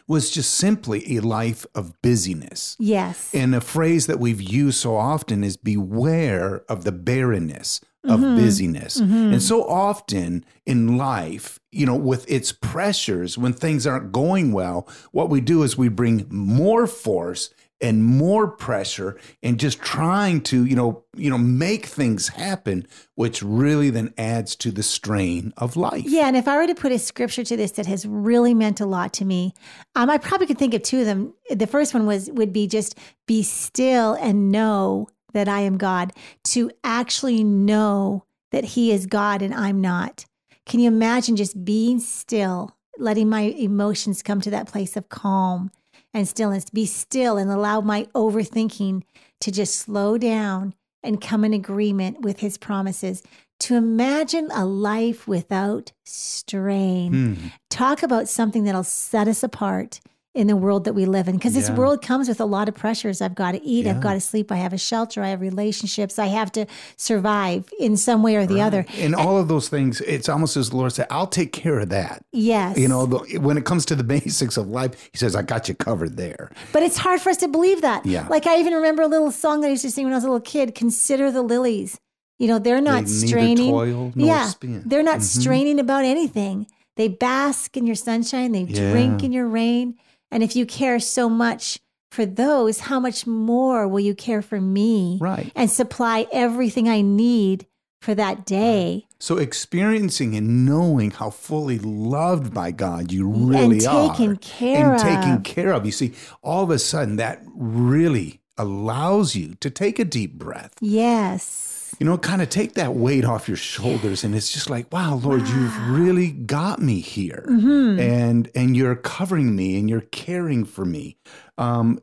was 0.06 0.30
just 0.30 0.54
simply 0.54 1.16
a 1.16 1.20
life 1.20 1.66
of 1.74 2.00
busyness. 2.00 2.76
Yes. 2.78 3.34
And 3.34 3.54
a 3.54 3.60
phrase 3.60 4.06
that 4.06 4.18
we've 4.18 4.40
used 4.40 4.80
so 4.80 4.96
often 4.96 5.44
is 5.44 5.58
beware 5.58 6.64
of 6.66 6.84
the 6.84 6.92
barrenness 6.92 7.82
of 8.04 8.20
Mm-hmm. 8.20 8.36
busyness. 8.36 8.96
And 8.96 9.40
so 9.42 9.64
often 9.68 10.44
in 10.66 10.96
life, 10.98 11.60
you 11.70 11.86
know, 11.86 11.94
with 11.94 12.28
its 12.30 12.50
pressures, 12.50 13.38
when 13.38 13.52
things 13.52 13.86
aren't 13.86 14.10
going 14.12 14.52
well, 14.52 14.88
what 15.12 15.30
we 15.30 15.40
do 15.40 15.62
is 15.62 15.78
we 15.78 15.88
bring 15.88 16.26
more 16.28 16.86
force 16.86 17.50
and 17.80 18.04
more 18.04 18.46
pressure 18.48 19.18
and 19.42 19.58
just 19.58 19.80
trying 19.80 20.40
to, 20.40 20.64
you 20.64 20.76
know, 20.76 21.04
you 21.16 21.28
know, 21.30 21.38
make 21.38 21.86
things 21.86 22.28
happen, 22.28 22.86
which 23.16 23.42
really 23.42 23.90
then 23.90 24.12
adds 24.18 24.54
to 24.56 24.70
the 24.70 24.82
strain 24.84 25.52
of 25.56 25.76
life. 25.76 26.04
Yeah, 26.06 26.26
and 26.28 26.36
if 26.36 26.46
I 26.46 26.56
were 26.56 26.66
to 26.68 26.74
put 26.76 26.92
a 26.92 26.98
scripture 26.98 27.42
to 27.44 27.56
this 27.56 27.72
that 27.72 27.86
has 27.86 28.06
really 28.06 28.54
meant 28.54 28.80
a 28.80 28.86
lot 28.86 29.12
to 29.14 29.24
me, 29.24 29.52
um, 29.96 30.10
I 30.10 30.18
probably 30.18 30.46
could 30.46 30.58
think 30.58 30.74
of 30.74 30.82
two 30.82 31.00
of 31.00 31.06
them. 31.06 31.34
The 31.50 31.66
first 31.66 31.92
one 31.94 32.06
was 32.06 32.30
would 32.30 32.52
be 32.52 32.66
just 32.68 32.96
be 33.26 33.42
still 33.42 34.14
and 34.14 34.52
know 34.52 35.08
that 35.32 35.48
I 35.48 35.60
am 35.60 35.78
God. 35.78 36.12
To 36.44 36.70
actually 36.84 37.44
know 37.44 38.24
that 38.50 38.64
He 38.64 38.92
is 38.92 39.06
God 39.06 39.42
and 39.42 39.54
I'm 39.54 39.80
not. 39.80 40.24
Can 40.66 40.80
you 40.80 40.88
imagine 40.88 41.36
just 41.36 41.64
being 41.64 41.98
still, 41.98 42.76
letting 42.98 43.28
my 43.28 43.42
emotions 43.42 44.22
come 44.22 44.40
to 44.42 44.50
that 44.50 44.68
place 44.68 44.96
of 44.96 45.08
calm 45.08 45.70
and 46.14 46.28
stillness? 46.28 46.70
Be 46.70 46.86
still 46.86 47.36
and 47.36 47.50
allow 47.50 47.80
my 47.80 48.04
overthinking 48.14 49.02
to 49.40 49.50
just 49.50 49.76
slow 49.76 50.18
down 50.18 50.74
and 51.02 51.20
come 51.20 51.44
in 51.44 51.52
agreement 51.52 52.20
with 52.20 52.40
His 52.40 52.58
promises 52.58 53.22
to 53.60 53.76
imagine 53.76 54.48
a 54.52 54.64
life 54.64 55.28
without 55.28 55.92
strain. 56.04 57.12
Hmm. 57.12 57.46
Talk 57.70 58.02
about 58.02 58.28
something 58.28 58.64
that'll 58.64 58.82
set 58.82 59.28
us 59.28 59.44
apart 59.44 60.00
in 60.34 60.46
the 60.46 60.56
world 60.56 60.84
that 60.84 60.94
we 60.94 61.04
live 61.04 61.28
in. 61.28 61.36
Because 61.36 61.52
this 61.52 61.68
world 61.70 62.00
comes 62.00 62.26
with 62.26 62.40
a 62.40 62.46
lot 62.46 62.66
of 62.66 62.74
pressures. 62.74 63.20
I've 63.20 63.34
got 63.34 63.52
to 63.52 63.62
eat, 63.62 63.84
Yeah. 63.84 63.92
I've 63.92 64.00
got 64.00 64.14
to 64.14 64.20
sleep, 64.20 64.50
I 64.50 64.56
have 64.56 64.72
a 64.72 64.78
shelter, 64.78 65.22
I 65.22 65.28
have 65.28 65.42
relationships, 65.42 66.18
I 66.18 66.26
have 66.26 66.50
to 66.52 66.64
survive 66.96 67.68
in 67.78 67.96
some 67.96 68.22
way 68.22 68.36
or 68.36 68.46
the 68.46 68.60
other. 68.60 68.86
And 68.96 69.14
all 69.14 69.36
of 69.36 69.48
those 69.48 69.68
things, 69.68 70.00
it's 70.00 70.28
almost 70.30 70.56
as 70.56 70.70
the 70.70 70.76
Lord 70.76 70.92
said, 70.92 71.06
I'll 71.10 71.26
take 71.26 71.52
care 71.52 71.78
of 71.80 71.90
that. 71.90 72.24
Yes. 72.32 72.78
You 72.78 72.88
know, 72.88 73.04
the, 73.04 73.38
when 73.38 73.58
it 73.58 73.66
comes 73.66 73.84
to 73.86 73.94
the 73.94 74.04
basics 74.16 74.56
of 74.56 74.68
life, 74.68 75.10
he 75.12 75.18
says, 75.18 75.36
I 75.36 75.42
got 75.42 75.68
you 75.68 75.74
covered 75.74 76.16
there. 76.16 76.50
But 76.72 76.82
it's 76.82 76.96
hard 76.96 77.20
for 77.20 77.28
us 77.30 77.36
to 77.38 77.48
believe 77.48 77.82
that. 77.82 78.06
Yeah. 78.06 78.26
Like 78.28 78.46
I 78.46 78.58
even 78.58 78.72
remember 78.72 79.02
a 79.02 79.08
little 79.08 79.30
song 79.32 79.60
that 79.60 79.66
I 79.66 79.70
used 79.70 79.82
to 79.82 79.90
sing 79.90 80.04
when 80.04 80.14
I 80.14 80.16
was 80.16 80.24
a 80.24 80.28
little 80.28 80.40
kid, 80.40 80.74
Consider 80.74 81.30
the 81.30 81.42
Lilies. 81.42 81.98
You 82.38 82.48
know, 82.48 82.58
they're 82.58 82.80
not 82.80 83.04
They 83.04 83.10
straining. 83.10 84.12
yeah. 84.16 84.46
spin. 84.48 84.82
They're 84.86 85.02
not 85.02 85.18
Mhm. 85.18 85.40
straining 85.40 85.78
about 85.78 86.04
anything. 86.04 86.66
They 86.96 87.08
bask 87.08 87.76
in 87.76 87.86
your 87.86 87.94
sunshine, 87.96 88.52
they 88.52 88.64
drink 88.64 89.22
in 89.22 89.32
your 89.32 89.46
rain. 89.46 89.94
And 90.32 90.42
if 90.42 90.56
you 90.56 90.66
care 90.66 90.98
so 90.98 91.28
much 91.28 91.78
for 92.10 92.26
those, 92.26 92.80
how 92.80 92.98
much 92.98 93.26
more 93.26 93.86
will 93.86 94.00
you 94.00 94.14
care 94.14 94.42
for 94.42 94.60
me 94.60 95.18
Right. 95.20 95.52
and 95.54 95.70
supply 95.70 96.26
everything 96.32 96.88
I 96.88 97.00
need 97.02 97.66
for 98.00 98.14
that 98.16 98.44
day? 98.44 99.06
So 99.20 99.36
experiencing 99.38 100.34
and 100.34 100.66
knowing 100.66 101.12
how 101.12 101.30
fully 101.30 101.78
loved 101.78 102.52
by 102.52 102.72
God 102.72 103.12
you 103.12 103.28
really 103.28 103.86
are. 103.86 104.08
taken 104.10 104.36
care 104.38 104.92
and 104.94 105.00
taken 105.00 105.42
care 105.42 105.72
of. 105.72 105.86
You 105.86 105.92
see, 105.92 106.12
all 106.42 106.64
of 106.64 106.70
a 106.70 106.78
sudden 106.80 107.16
that 107.16 107.42
really 107.54 108.40
allows 108.58 109.34
you 109.36 109.54
to 109.60 109.70
take 109.70 109.98
a 109.98 110.04
deep 110.04 110.34
breath. 110.38 110.72
Yes. 110.80 111.61
You 112.02 112.08
know, 112.08 112.18
kind 112.18 112.42
of 112.42 112.48
take 112.48 112.74
that 112.74 112.96
weight 112.96 113.24
off 113.24 113.46
your 113.46 113.56
shoulders 113.56 114.24
and 114.24 114.34
it's 114.34 114.52
just 114.52 114.68
like, 114.68 114.92
wow, 114.92 115.20
Lord, 115.22 115.46
you've 115.46 115.88
really 115.88 116.32
got 116.32 116.80
me 116.80 116.98
here. 116.98 117.44
Mm-hmm. 117.48 118.00
And 118.00 118.50
and 118.56 118.76
you're 118.76 118.96
covering 118.96 119.54
me 119.54 119.78
and 119.78 119.88
you're 119.88 120.00
caring 120.00 120.64
for 120.64 120.84
me. 120.84 121.16
Um 121.58 122.00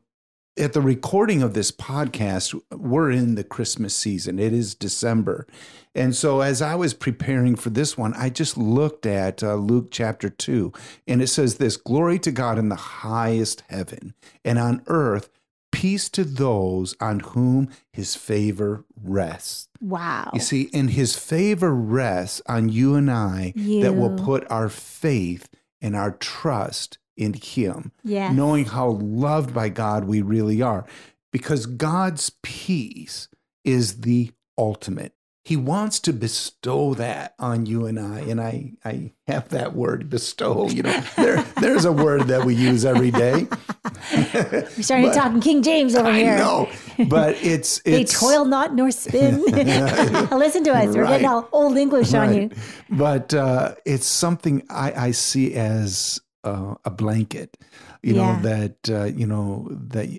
at 0.58 0.72
the 0.72 0.79
recording 0.79 1.44
of 1.44 1.53
this 1.53 1.70
podcast, 1.70 2.58
we're 2.72 3.12
in 3.12 3.36
the 3.36 3.44
Christmas 3.44 3.94
season. 3.94 4.39
It 4.39 4.53
is 4.53 4.74
December. 4.74 5.46
And 5.94 6.15
so, 6.15 6.39
as 6.39 6.62
I 6.62 6.75
was 6.75 6.94
preparing 6.94 7.58
for 7.58 7.70
this 7.70 7.98
one, 7.98 8.13
I 8.13 8.29
just 8.29 8.58
looked 8.58 9.06
at 9.06 9.44
uh, 9.44 9.56
Luke 9.56 9.89
chapter 9.91 10.29
2, 10.29 10.72
and 11.08 11.22
it 11.22 11.27
says 11.27 11.56
this 11.56 11.75
Glory 11.75 12.20
to 12.20 12.32
God 12.32 12.58
in 12.58 12.70
the 12.70 12.75
highest 12.75 13.63
heaven, 13.68 14.13
and 14.46 14.58
on 14.58 14.82
earth, 14.88 15.29
peace 15.74 16.10
to 16.10 16.24
those 16.24 16.96
on 17.01 17.20
whom 17.20 17.70
his 17.91 18.15
favor 18.15 18.86
rests. 19.01 19.68
Wow. 19.81 20.31
You 20.33 20.39
see, 20.39 20.69
and 20.74 20.89
his 20.89 21.15
favor 21.15 21.74
rests 21.74 22.41
on 22.48 22.69
you 22.69 22.95
and 22.95 23.09
I 23.09 23.53
that 23.81 23.95
will 23.95 24.17
put 24.17 24.50
our 24.51 24.69
faith 24.69 25.50
and 25.81 25.95
our 25.95 26.12
trust 26.12 26.98
in 27.15 27.33
him 27.33 27.91
Yes. 28.03 28.33
knowing 28.36 28.65
how 28.65 28.89
loved 28.91 29.53
by 29.53 29.69
God 29.69 30.05
we 30.05 30.21
really 30.21 30.62
are. 30.62 30.86
Because 31.31 31.65
God's 31.65 32.31
peace 32.43 33.27
is 33.63 34.01
the 34.01 34.31
ultimate. 34.57 35.13
He 35.50 35.58
wants 35.58 36.00
to 36.01 36.13
bestow 36.13 36.94
that 36.94 37.34
on 37.39 37.65
you 37.65 37.88
and 37.88 38.00
I. 38.00 38.20
And 38.20 38.39
I, 38.39 38.74
I 38.86 39.13
have 39.27 39.50
that 39.50 39.74
word, 39.75 40.08
bestow. 40.08 40.70
You 40.70 40.84
know, 40.84 41.03
there, 41.18 41.41
there's 41.60 41.86
a 41.86 41.91
word 41.91 42.27
that 42.27 42.46
we 42.46 42.53
use 42.53 42.86
every 42.86 43.10
day. 43.10 43.48
We're 44.13 44.68
starting 44.84 45.08
But- 45.08 45.15
talking 45.15 45.41
King 45.41 45.63
James 45.63 45.96
over 45.96 46.08
I 46.08 46.20
here. 46.20 46.38
know, 46.38 46.70
but 47.08 47.36
it's, 47.44 47.82
They 47.82 48.03
toil 48.03 48.46
not 48.46 48.75
nor 48.75 48.91
spin. 48.91 49.41
Listen 50.32 50.63
to 50.65 50.72
us. 50.72 50.96
We're 50.96 51.08
getting 51.08 51.25
all 51.27 51.50
old 51.51 51.77
English 51.77 52.13
on 52.13 52.36
you. 52.36 52.51
But 52.91 53.34
uh, 53.34 53.74
it's 53.88 54.06
something 54.06 54.62
I, 54.70 55.08
I 55.08 55.12
see 55.12 55.56
as 55.56 56.20
uh, 56.44 56.75
a 56.86 56.91
blanket, 56.91 57.58
you 58.03 58.13
Yeah. 58.13 58.22
know, 58.36 58.41
that, 58.44 58.75
uh, 58.89 59.06
you 59.06 59.25
know, 59.25 59.68
that 59.72 60.10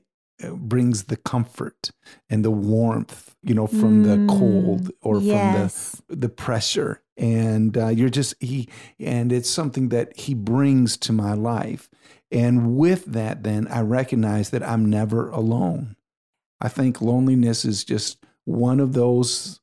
brings 0.49 1.05
the 1.05 1.17
comfort 1.17 1.91
and 2.29 2.45
the 2.45 2.51
warmth, 2.51 3.35
you 3.43 3.55
know, 3.55 3.67
from 3.67 4.03
the 4.03 4.27
cold 4.29 4.91
or 5.03 5.17
Mm, 5.17 5.25
yes. 5.25 5.97
from 5.97 6.05
the, 6.09 6.17
the 6.17 6.29
pressure. 6.29 7.03
And 7.17 7.77
uh, 7.77 7.89
you're 7.89 8.09
just, 8.09 8.35
he, 8.41 8.69
and 8.99 9.31
it's 9.33 9.51
something 9.51 9.91
that 9.91 10.17
he 10.19 10.35
brings 10.35 10.97
to 10.99 11.13
my 11.13 11.35
life. 11.35 11.91
And 12.33 12.77
with 12.77 13.05
that, 13.07 13.43
then 13.43 13.67
I 13.69 13.81
recognize 13.81 14.51
that 14.51 14.63
I'm 14.63 14.89
never 14.89 15.29
alone. 15.31 15.97
I 16.61 16.69
think 16.69 17.03
loneliness 17.03 17.65
is 17.65 17.85
just 17.85 18.25
one 18.45 18.81
of 18.81 18.93
those 18.95 19.61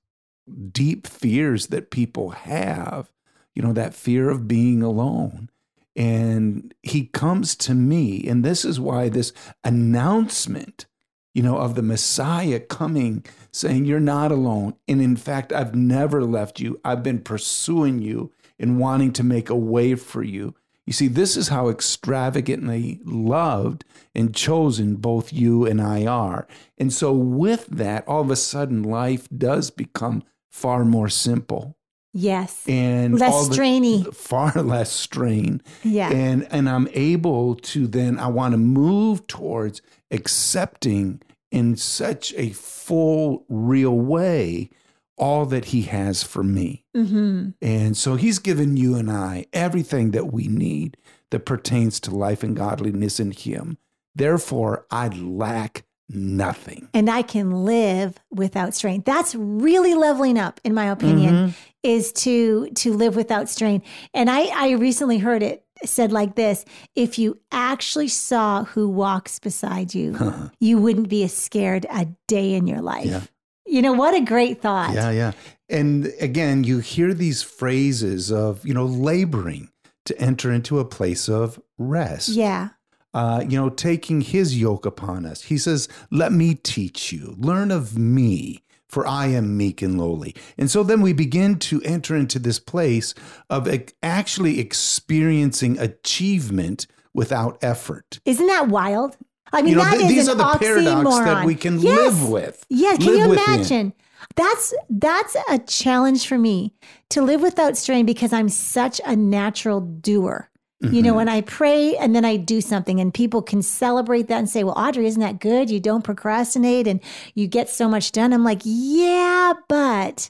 deep 0.71 1.07
fears 1.07 1.67
that 1.67 1.91
people 1.91 2.31
have, 2.31 3.11
you 3.55 3.61
know, 3.61 3.73
that 3.73 3.93
fear 3.93 4.29
of 4.29 4.47
being 4.47 4.83
alone. 4.83 5.49
And 5.97 6.75
he 6.83 7.07
comes 7.07 7.55
to 7.57 7.73
me. 7.73 8.25
And 8.27 8.45
this 8.45 8.63
is 8.63 8.79
why 8.79 9.09
this 9.09 9.33
announcement, 9.63 10.85
you 11.33 11.41
know, 11.41 11.57
of 11.57 11.73
the 11.73 11.81
Messiah 11.81 12.59
coming, 12.59 13.25
saying, 13.51 13.85
You're 13.85 13.99
not 13.99 14.31
alone. 14.31 14.75
And 14.87 15.01
in 15.01 15.15
fact, 15.15 15.51
I've 15.51 15.75
never 15.75 16.23
left 16.23 16.59
you. 16.59 16.79
I've 16.85 17.01
been 17.01 17.19
pursuing 17.19 17.99
you 17.99 18.31
and 18.59 18.79
wanting 18.79 19.11
to 19.13 19.23
make 19.23 19.49
a 19.49 19.55
way 19.55 19.95
for 19.95 20.21
you. 20.21 20.55
You 20.85 20.93
see, 20.93 21.07
this 21.07 21.35
is 21.35 21.49
how 21.49 21.67
extravagantly 21.67 23.01
loved 23.03 23.83
and 24.15 24.33
chosen 24.33 24.95
both 24.95 25.33
you 25.33 25.65
and 25.65 25.81
I 25.81 26.05
are. 26.05 26.47
And 26.77 26.93
so, 26.93 27.11
with 27.11 27.65
that, 27.67 28.07
all 28.07 28.21
of 28.21 28.31
a 28.31 28.37
sudden, 28.37 28.83
life 28.83 29.27
does 29.35 29.69
become 29.69 30.23
far 30.49 30.85
more 30.85 31.09
simple 31.09 31.76
Yes. 32.19 32.63
and 32.67 33.19
Less 33.19 33.49
strainy. 33.49 34.11
far 34.29 34.51
less 34.63 34.91
strain 34.91 35.61
Yeah. 35.83 36.09
and 36.09 36.47
and 36.51 36.67
i'm 36.67 36.87
able 36.93 37.53
to 37.55 37.85
then 37.85 38.17
i 38.17 38.25
want 38.27 38.53
to 38.53 38.57
move 38.57 39.27
towards 39.27 39.81
accepting 40.11 41.21
in 41.51 41.75
such 41.75 42.33
a 42.35 42.49
full 42.51 43.45
real 43.49 43.95
way 43.97 44.69
all 45.17 45.45
that 45.45 45.65
he 45.65 45.83
has 45.83 46.23
for 46.23 46.43
me 46.43 46.83
hmm 46.95 47.49
and 47.61 47.95
so 47.97 48.15
he's 48.15 48.39
given 48.39 48.77
you 48.77 48.95
and 48.95 49.09
i 49.11 49.45
everything 49.53 50.11
that 50.11 50.31
we 50.33 50.47
need 50.47 50.97
that 51.31 51.45
pertains 51.45 51.99
to 51.99 52.11
life 52.11 52.43
and 52.43 52.55
godliness 52.55 53.19
in 53.19 53.31
him 53.31 53.77
therefore 54.15 54.85
i 54.91 55.07
lack 55.07 55.83
nothing 56.09 56.87
And 56.93 57.09
I 57.09 57.21
can 57.21 57.65
live 57.65 58.17
without 58.31 58.73
strain. 58.73 59.03
That's 59.05 59.35
really 59.35 59.93
leveling 59.93 60.37
up, 60.37 60.59
in 60.63 60.73
my 60.73 60.85
opinion, 60.85 61.33
Mm-hmm. 61.33 61.49
is 61.83 62.11
to 62.13 62.67
to 62.75 62.93
live 62.93 63.15
without 63.15 63.49
strain. 63.49 63.81
And 64.13 64.29
I, 64.29 64.45
I 64.55 64.71
recently 64.71 65.17
heard 65.19 65.43
it 65.43 65.63
said 65.85 66.11
like 66.11 66.35
this 66.35 66.65
if 66.95 67.19
you 67.19 67.39
actually 67.51 68.07
saw 68.07 68.63
who 68.63 68.89
walks 68.89 69.37
beside 69.39 69.93
you, 69.93 70.49
you 70.59 70.77
wouldn't 70.79 71.09
be 71.09 71.23
as 71.23 71.33
scared 71.35 71.85
a 71.89 72.07
day 72.27 72.53
in 72.53 72.67
your 72.67 72.81
life. 72.81 73.05
Yeah. 73.05 73.21
You 73.65 73.81
know, 73.81 73.93
what 73.93 74.15
a 74.15 74.21
great 74.21 74.61
thought. 74.61 74.93
Yeah, 74.93 75.11
yeah. 75.11 75.33
And 75.69 76.13
again, 76.21 76.63
you 76.63 76.79
hear 76.79 77.13
these 77.13 77.43
phrases 77.43 78.31
of, 78.31 78.65
you 78.65 78.73
know, 78.73 78.85
laboring 78.85 79.69
to 80.05 80.17
enter 80.21 80.53
into 80.53 80.79
a 80.79 80.85
place 80.85 81.27
of 81.27 81.59
rest. 81.77 82.29
Yeah. 82.29 82.69
Uh, 83.13 83.43
you 83.47 83.57
know, 83.57 83.69
taking 83.69 84.21
his 84.21 84.59
yoke 84.59 84.85
upon 84.85 85.25
us. 85.25 85.43
He 85.43 85.57
says, 85.57 85.87
Let 86.11 86.31
me 86.31 86.53
teach 86.55 87.11
you, 87.11 87.35
learn 87.39 87.71
of 87.71 87.97
me, 87.97 88.63
for 88.87 89.07
I 89.07 89.27
am 89.27 89.57
meek 89.57 89.81
and 89.81 89.97
lowly. 89.97 90.35
And 90.57 90.69
so 90.69 90.83
then 90.83 91.01
we 91.01 91.13
begin 91.13 91.57
to 91.59 91.81
enter 91.83 92.15
into 92.15 92.37
this 92.37 92.59
place 92.59 93.15
of 93.49 93.67
actually 94.03 94.59
experiencing 94.59 95.79
achievement 95.79 96.85
without 97.13 97.57
effort. 97.63 98.19
Isn't 98.25 98.47
that 98.47 98.67
wild? 98.67 99.17
I 99.53 99.61
mean, 99.61 99.71
You 99.71 99.77
know, 99.77 99.83
that 99.85 99.97
th- 99.97 100.03
is 100.03 100.09
these 100.15 100.27
an 100.27 100.39
are 100.41 100.53
the 100.53 100.59
paradox 100.59 101.17
that 101.19 101.45
we 101.45 101.55
can 101.55 101.79
Yes. 101.79 101.97
live 101.97 102.29
with. 102.29 102.65
Yeah, 102.69 102.95
can 102.97 103.15
you 103.15 103.29
within. 103.29 103.53
imagine? 103.55 103.93
That's 104.35 104.73
that's 104.89 105.35
a 105.49 105.57
challenge 105.59 106.27
for 106.27 106.37
me 106.37 106.73
to 107.09 107.21
live 107.21 107.41
without 107.41 107.77
strain 107.77 108.05
because 108.05 108.33
I'm 108.33 108.49
such 108.49 108.99
a 109.05 109.15
natural 109.15 109.79
doer. 109.79 110.49
You 110.79 110.89
Mm-hmm. 110.89 111.01
know, 111.01 111.13
when 111.15 111.27
I 111.27 111.41
pray 111.41 111.97
and 111.97 112.15
then 112.15 112.23
I 112.23 112.35
do 112.37 112.61
something 112.61 112.99
and 112.99 113.11
people 113.11 113.41
can 113.41 113.63
celebrate 113.63 114.27
that 114.27 114.37
and 114.37 114.47
say, 114.49 114.63
Well, 114.63 114.77
Audrey, 114.77 115.07
isn't 115.07 115.21
that 115.21 115.39
good? 115.39 115.71
You 115.71 115.79
don't 115.79 116.03
procrastinate 116.03 116.85
and 116.87 116.99
you 117.33 117.47
get 117.47 117.67
so 117.67 117.89
much 117.89 118.11
done. 118.11 118.31
I'm 118.31 118.43
like, 118.43 118.61
Yeah, 118.63 119.53
but 119.67 120.29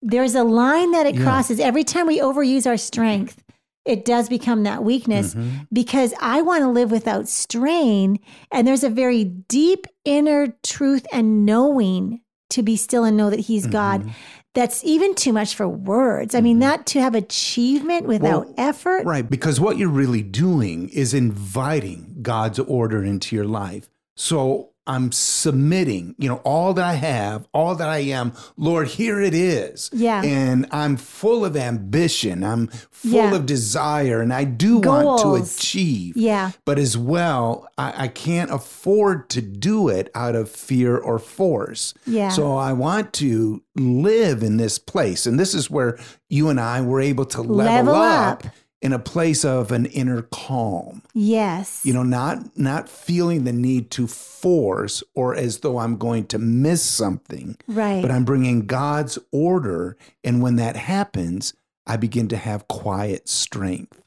there's 0.00 0.34
a 0.34 0.44
line 0.44 0.92
that 0.92 1.06
it 1.06 1.16
Yeah. 1.16 1.24
crosses. 1.24 1.60
Every 1.60 1.84
time 1.84 2.06
we 2.06 2.20
overuse 2.20 2.66
our 2.66 2.78
strength, 2.78 3.42
it 3.84 4.04
does 4.06 4.28
become 4.30 4.62
that 4.62 4.82
weakness 4.82 5.34
Mm-hmm. 5.34 5.64
because 5.72 6.14
I 6.20 6.40
want 6.42 6.62
to 6.62 6.68
live 6.70 6.90
without 6.90 7.28
strain. 7.28 8.18
And 8.50 8.66
there's 8.66 8.82
a 8.84 8.88
very 8.90 9.24
deep 9.24 9.86
inner 10.06 10.56
truth 10.62 11.06
and 11.12 11.44
knowing 11.44 12.22
to 12.50 12.62
be 12.62 12.76
still 12.76 13.04
and 13.04 13.16
know 13.16 13.28
that 13.28 13.40
He's 13.40 13.64
Mm-hmm. 13.64 13.72
God. 13.72 14.10
That's 14.56 14.82
even 14.84 15.14
too 15.14 15.34
much 15.34 15.54
for 15.54 15.68
words. 15.68 16.34
I 16.34 16.40
mean, 16.40 16.54
mm-hmm. 16.54 16.60
that 16.60 16.86
to 16.86 17.00
have 17.02 17.14
achievement 17.14 18.06
without 18.06 18.46
Well, 18.46 18.54
effort. 18.56 19.04
Right, 19.04 19.28
because 19.28 19.60
what 19.60 19.76
you're 19.76 19.90
really 19.90 20.22
doing 20.22 20.88
is 20.88 21.12
inviting 21.12 22.16
God's 22.22 22.58
order 22.58 23.04
into 23.04 23.36
your 23.36 23.44
life. 23.44 23.90
So 24.16 24.70
I'm 24.86 25.10
submitting, 25.12 26.14
you 26.18 26.28
know, 26.28 26.36
all 26.44 26.72
that 26.74 26.84
I 26.84 26.94
have, 26.94 27.46
all 27.52 27.74
that 27.74 27.88
I 27.88 27.98
am. 27.98 28.32
Lord, 28.56 28.88
here 28.88 29.20
it 29.20 29.34
is. 29.34 29.90
Yeah. 29.92 30.22
And 30.22 30.66
I'm 30.70 30.96
full 30.96 31.44
of 31.44 31.56
ambition. 31.56 32.44
I'm 32.44 32.68
full 32.90 33.10
Yeah. 33.10 33.34
of 33.34 33.46
desire, 33.46 34.20
and 34.20 34.32
I 34.32 34.44
do 34.44 34.78
want 34.78 35.20
to 35.22 35.34
achieve. 35.34 36.16
Yeah. 36.16 36.52
But 36.64 36.78
as 36.78 36.96
well, 36.96 37.68
I, 37.76 38.04
I 38.04 38.08
can't 38.08 38.50
afford 38.52 39.28
to 39.30 39.42
do 39.42 39.88
it 39.88 40.10
out 40.14 40.34
of 40.34 40.50
fear 40.50 40.96
or 40.96 41.18
force. 41.18 41.92
Yeah. 42.06 42.28
So 42.30 42.56
I 42.56 42.72
want 42.72 43.12
to 43.14 43.62
live 43.76 44.42
in 44.42 44.56
this 44.56 44.78
place. 44.78 45.26
And 45.26 45.38
this 45.38 45.54
is 45.54 45.70
where 45.70 45.98
you 46.28 46.48
and 46.48 46.60
I 46.60 46.80
were 46.80 47.00
able 47.00 47.24
to 47.26 47.42
level, 47.42 47.92
Level 47.92 47.94
up, 47.94 48.44
up. 48.46 48.52
In 48.86 48.92
a 48.92 49.00
place 49.00 49.44
of 49.44 49.72
an 49.72 49.84
inner 49.86 50.22
calm. 50.22 51.02
Yes. 51.12 51.84
You 51.84 51.92
know, 51.92 52.04
not 52.04 52.56
not 52.56 52.88
feeling 52.88 53.42
the 53.42 53.52
need 53.52 53.90
to 53.90 54.06
force 54.06 55.02
or 55.12 55.34
as 55.34 55.58
though 55.58 55.78
I'm 55.78 55.96
going 55.96 56.28
to 56.28 56.38
miss 56.38 56.82
something, 56.82 57.56
right. 57.66 58.00
but 58.00 58.12
I'm 58.12 58.24
bringing 58.24 58.66
God's 58.66 59.18
order. 59.32 59.96
And 60.22 60.40
when 60.40 60.54
that 60.56 60.76
happens, 60.76 61.52
I 61.84 61.96
begin 61.96 62.28
to 62.28 62.36
have 62.36 62.68
quiet 62.68 63.28
strength 63.28 64.00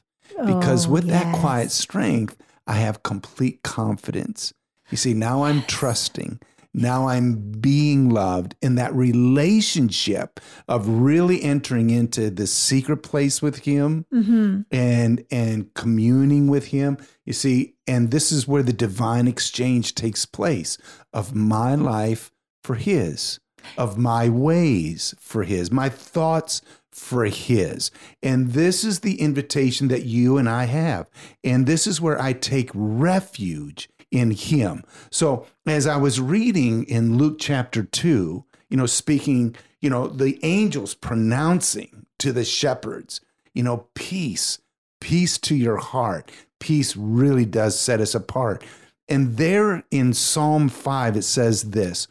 because 0.46 0.86
Oh, 0.86 0.92
with 0.92 1.08
that 1.08 1.34
quiet 1.34 1.70
strength, 1.70 2.38
I 2.66 2.76
have 2.76 3.02
complete 3.02 3.62
confidence. 3.62 4.54
You 4.90 4.96
see, 4.96 5.12
now 5.12 5.44
I'm 5.44 5.62
trusting. 5.64 6.40
Now 6.72 7.08
I'm 7.08 7.34
being 7.60 8.10
loved 8.10 8.54
in 8.62 8.76
that 8.76 8.94
relationship 8.94 10.38
of 10.68 10.88
really 10.88 11.42
entering 11.42 11.90
into 11.90 12.30
the 12.30 12.46
secret 12.46 12.98
place 12.98 13.42
with 13.42 13.60
Him 13.60 14.06
Mhm. 14.12 14.64
and 14.70 15.24
and 15.30 15.74
communing 15.74 16.46
with 16.46 16.66
Him. 16.66 16.96
You 17.26 17.32
see, 17.32 17.74
and 17.86 18.10
this 18.10 18.30
is 18.30 18.46
where 18.46 18.62
the 18.62 18.72
divine 18.72 19.26
exchange 19.26 19.94
takes 19.94 20.24
place 20.26 20.78
of 21.12 21.34
my 21.34 21.74
life 21.74 22.30
for 22.62 22.76
His, 22.76 23.40
of 23.76 23.98
my 23.98 24.28
ways 24.28 25.14
for 25.18 25.42
His, 25.42 25.72
my 25.72 25.88
thoughts 25.88 26.62
for 26.92 27.24
His. 27.24 27.90
And 28.22 28.52
this 28.52 28.84
is 28.84 29.00
the 29.00 29.20
invitation 29.20 29.88
that 29.88 30.04
you 30.04 30.36
and 30.38 30.48
I 30.48 30.64
have. 30.64 31.08
And 31.42 31.66
this 31.66 31.86
is 31.86 32.00
where 32.00 32.20
I 32.20 32.32
take 32.32 32.70
refuge 32.74 33.88
in 34.10 34.30
Him. 34.32 34.84
So 35.10 35.46
as 35.66 35.86
I 35.86 35.96
was 35.96 36.20
reading 36.20 36.84
in 36.84 37.16
Luke 37.16 37.36
chapter 37.38 37.82
2, 37.82 38.44
you 38.68 38.76
know, 38.76 38.86
speaking, 38.86 39.56
you 39.80 39.90
know, 39.90 40.06
the 40.06 40.38
angels 40.42 40.94
pronouncing 40.94 42.06
to 42.18 42.32
the 42.32 42.44
shepherds, 42.44 43.20
you 43.54 43.62
know, 43.62 43.86
peace, 43.94 44.60
peace 45.00 45.38
to 45.38 45.54
your 45.54 45.78
heart. 45.78 46.30
Peace 46.60 46.96
really 46.96 47.44
does 47.44 47.78
set 47.78 48.00
us 48.00 48.14
apart. 48.14 48.62
And 49.08 49.36
there 49.36 49.82
in 49.90 50.12
Psalm 50.12 50.68
5, 50.68 51.16
it 51.16 51.22
says 51.22 51.70
this 51.70 52.06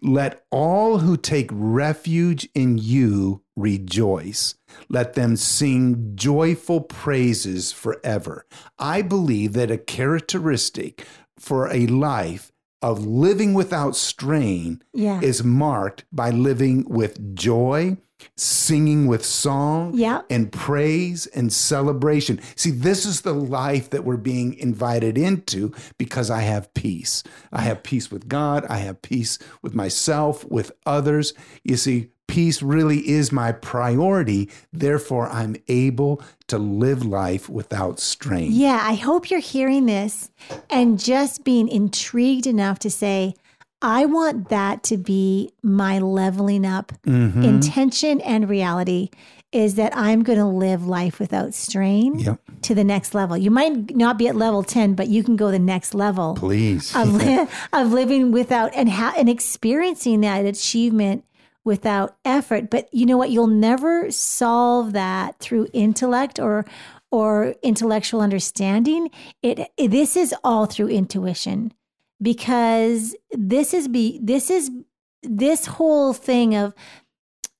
Let 0.00 0.44
all 0.50 0.98
who 0.98 1.16
take 1.16 1.50
refuge 1.52 2.48
in 2.54 2.78
you 2.78 3.41
rejoice. 3.56 4.54
Let 4.88 5.14
them 5.14 5.36
sing 5.36 6.12
joyful 6.14 6.80
praises 6.80 7.72
forever. 7.72 8.46
I 8.78 9.02
believe 9.02 9.52
that 9.54 9.70
a 9.70 9.78
characteristic 9.78 11.04
for 11.38 11.68
a 11.72 11.86
life 11.86 12.50
of 12.80 13.04
living 13.06 13.54
without 13.54 13.94
strain 13.96 14.82
Yeah. 14.92 15.20
is 15.20 15.44
marked 15.44 16.04
by 16.12 16.30
living 16.30 16.84
with 16.88 17.34
joy, 17.36 17.96
singing 18.36 19.06
with 19.06 19.24
song, 19.24 19.92
Yeah. 19.94 20.22
and 20.30 20.50
praise 20.50 21.26
and 21.26 21.52
celebration. 21.52 22.40
See, 22.56 22.70
this 22.72 23.04
is 23.06 23.20
the 23.20 23.34
life 23.34 23.90
that 23.90 24.04
we're 24.04 24.16
being 24.16 24.54
invited 24.54 25.16
into 25.18 25.72
because 25.98 26.28
I 26.30 26.40
have 26.40 26.72
peace. 26.74 27.22
I 27.52 27.60
have 27.62 27.82
peace 27.84 28.10
with 28.10 28.28
God, 28.28 28.64
I 28.68 28.78
have 28.78 29.00
peace 29.02 29.38
with 29.62 29.74
myself, 29.74 30.44
with 30.50 30.72
others. 30.86 31.34
You 31.64 31.76
see, 31.76 32.08
peace 32.28 32.62
really 32.62 33.08
is 33.08 33.30
my 33.32 33.52
priority. 33.52 34.48
Therefore, 34.72 35.28
I'm 35.28 35.56
able 35.68 36.22
to 36.48 36.58
live 36.58 37.04
life 37.04 37.48
without 37.48 38.00
strain. 38.00 38.52
Yeah, 38.52 38.80
I 38.82 38.94
hope 38.94 39.30
you're 39.30 39.40
hearing 39.40 39.86
this 39.86 40.30
and 40.70 40.98
just 40.98 41.44
being 41.44 41.68
intrigued 41.68 42.46
enough 42.46 42.78
to 42.80 42.90
say, 42.90 43.34
I 43.84 44.06
want 44.06 44.48
that 44.48 44.82
to 44.84 44.96
be 44.96 45.50
my 45.62 45.98
leveling 45.98 46.64
up 46.64 46.92
Mhm. 47.04 47.42
intention 47.44 48.20
and 48.20 48.48
reality 48.48 49.10
is 49.50 49.74
that 49.74 49.94
I'm 49.94 50.22
going 50.22 50.38
to 50.38 50.46
live 50.46 50.86
life 50.86 51.18
without 51.20 51.52
strain 51.52 52.18
Yep. 52.20 52.40
to 52.62 52.74
the 52.74 52.84
next 52.84 53.14
level. 53.14 53.36
You 53.36 53.50
might 53.50 53.94
not 53.94 54.16
be 54.16 54.26
at 54.28 54.36
level 54.36 54.62
10, 54.62 54.94
but 54.94 55.08
you 55.08 55.22
can 55.22 55.36
go 55.36 55.50
the 55.50 55.58
next 55.58 55.94
level 55.94 56.34
Please. 56.34 56.94
of, 56.96 57.12
li- 57.22 57.46
of 57.72 57.92
living 57.92 58.30
without 58.32 58.70
and 58.74 58.88
ha- 58.88 59.12
and 59.18 59.28
experiencing 59.28 60.22
that 60.22 60.46
achievement 60.46 61.24
without 61.64 62.16
effort. 62.24 62.70
But 62.70 62.88
you 62.92 63.06
know 63.06 63.16
what? 63.16 63.30
You'll 63.30 63.46
never 63.46 64.10
solve 64.10 64.92
that 64.92 65.38
through 65.38 65.68
intellect 65.72 66.38
or 66.38 66.64
or 67.10 67.54
intellectual 67.62 68.20
understanding. 68.20 69.10
It, 69.42 69.70
it 69.76 69.90
this 69.90 70.16
is 70.16 70.34
all 70.42 70.66
through 70.66 70.88
intuition 70.88 71.72
because 72.20 73.14
this 73.32 73.74
is 73.74 73.88
be 73.88 74.18
this 74.22 74.50
is 74.50 74.70
this 75.22 75.66
whole 75.66 76.12
thing 76.12 76.54
of 76.54 76.74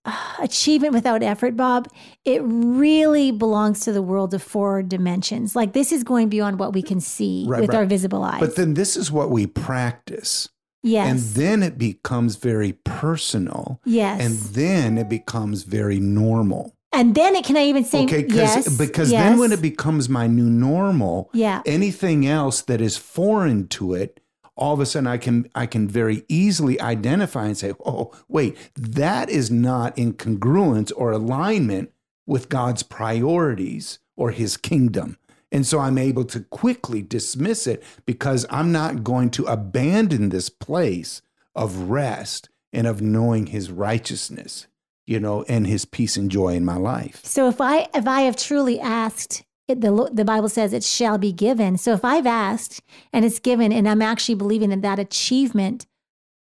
uh, 0.04 0.34
achievement 0.40 0.94
without 0.94 1.22
effort, 1.22 1.56
Bob, 1.56 1.88
it 2.24 2.42
really 2.44 3.30
belongs 3.30 3.80
to 3.80 3.92
the 3.92 4.02
world 4.02 4.34
of 4.34 4.42
four 4.42 4.82
dimensions. 4.82 5.54
Like 5.54 5.74
this 5.74 5.92
is 5.92 6.02
going 6.02 6.28
beyond 6.28 6.58
what 6.58 6.72
we 6.72 6.82
can 6.82 7.00
see 7.00 7.44
Right, 7.46 7.60
with 7.60 7.70
right. 7.70 7.78
our 7.78 7.84
visible 7.84 8.24
eyes. 8.24 8.40
But 8.40 8.56
then 8.56 8.74
this 8.74 8.96
is 8.96 9.12
what 9.12 9.30
we 9.30 9.46
practice. 9.46 10.48
Yes. 10.82 11.10
And 11.10 11.20
then 11.34 11.62
it 11.62 11.78
becomes 11.78 12.36
very 12.36 12.72
personal. 12.84 13.80
yes. 13.84 14.20
And 14.20 14.38
then 14.54 14.98
it 14.98 15.08
becomes 15.08 15.62
very 15.64 16.00
normal. 16.00 16.74
And 16.94 17.14
then 17.14 17.34
it 17.34 17.44
can 17.44 17.56
I 17.56 17.64
even 17.64 17.84
say 17.84 18.04
Okay, 18.04 18.26
yes, 18.28 18.76
because 18.76 19.10
yes. 19.10 19.22
then 19.22 19.38
when 19.38 19.50
it 19.52 19.62
becomes 19.62 20.08
my 20.10 20.26
new 20.26 20.50
normal, 20.50 21.30
yeah 21.32 21.62
anything 21.64 22.26
else 22.26 22.60
that 22.62 22.80
is 22.82 22.98
foreign 22.98 23.66
to 23.68 23.94
it, 23.94 24.20
all 24.56 24.74
of 24.74 24.80
a 24.80 24.84
sudden 24.86 25.06
I 25.06 25.16
can 25.16 25.48
I 25.54 25.64
can 25.64 25.88
very 25.88 26.24
easily 26.28 26.78
identify 26.80 27.46
and 27.46 27.56
say, 27.56 27.72
oh, 27.84 28.12
wait, 28.28 28.56
that 28.76 29.30
is 29.30 29.50
not 29.50 29.96
in 29.96 30.12
congruence 30.12 30.92
or 30.94 31.12
alignment 31.12 31.90
with 32.26 32.50
God's 32.50 32.82
priorities 32.82 33.98
or 34.14 34.30
his 34.30 34.58
kingdom. 34.58 35.16
And 35.52 35.66
so 35.66 35.78
I'm 35.78 35.98
able 35.98 36.24
to 36.24 36.40
quickly 36.40 37.02
dismiss 37.02 37.66
it 37.66 37.84
because 38.06 38.46
I'm 38.50 38.72
not 38.72 39.04
going 39.04 39.30
to 39.32 39.44
abandon 39.44 40.30
this 40.30 40.48
place 40.48 41.20
of 41.54 41.90
rest 41.90 42.48
and 42.72 42.86
of 42.86 43.02
knowing 43.02 43.46
his 43.46 43.70
righteousness, 43.70 44.66
you 45.06 45.20
know, 45.20 45.44
and 45.44 45.66
his 45.66 45.84
peace 45.84 46.16
and 46.16 46.30
joy 46.30 46.54
in 46.54 46.64
my 46.64 46.76
life. 46.76 47.20
So 47.24 47.48
if 47.48 47.60
I 47.60 47.88
if 47.94 48.08
I 48.08 48.22
have 48.22 48.36
truly 48.36 48.80
asked, 48.80 49.44
it, 49.68 49.82
the 49.82 50.10
the 50.10 50.24
Bible 50.24 50.48
says 50.48 50.72
it 50.72 50.82
shall 50.82 51.18
be 51.18 51.32
given. 51.32 51.76
So 51.76 51.92
if 51.92 52.04
I've 52.04 52.26
asked 52.26 52.80
and 53.12 53.24
it's 53.24 53.38
given, 53.38 53.72
and 53.72 53.86
I'm 53.86 54.02
actually 54.02 54.36
believing 54.36 54.70
that 54.70 54.82
that 54.82 54.98
achievement 54.98 55.86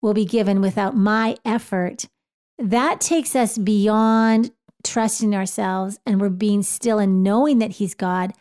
will 0.01 0.13
be 0.13 0.25
given 0.25 0.61
without 0.61 0.95
my 0.95 1.35
effort, 1.43 2.07
that 2.57 3.01
takes 3.01 3.35
us 3.35 3.57
beyond 3.57 4.51
trusting 4.83 5.35
ourselves 5.35 5.99
and 6.05 6.19
we're 6.19 6.29
being 6.29 6.63
still 6.63 6.99
and 6.99 7.23
knowing 7.23 7.59
that 7.59 7.71
He's 7.71 7.93
God. 7.93 8.33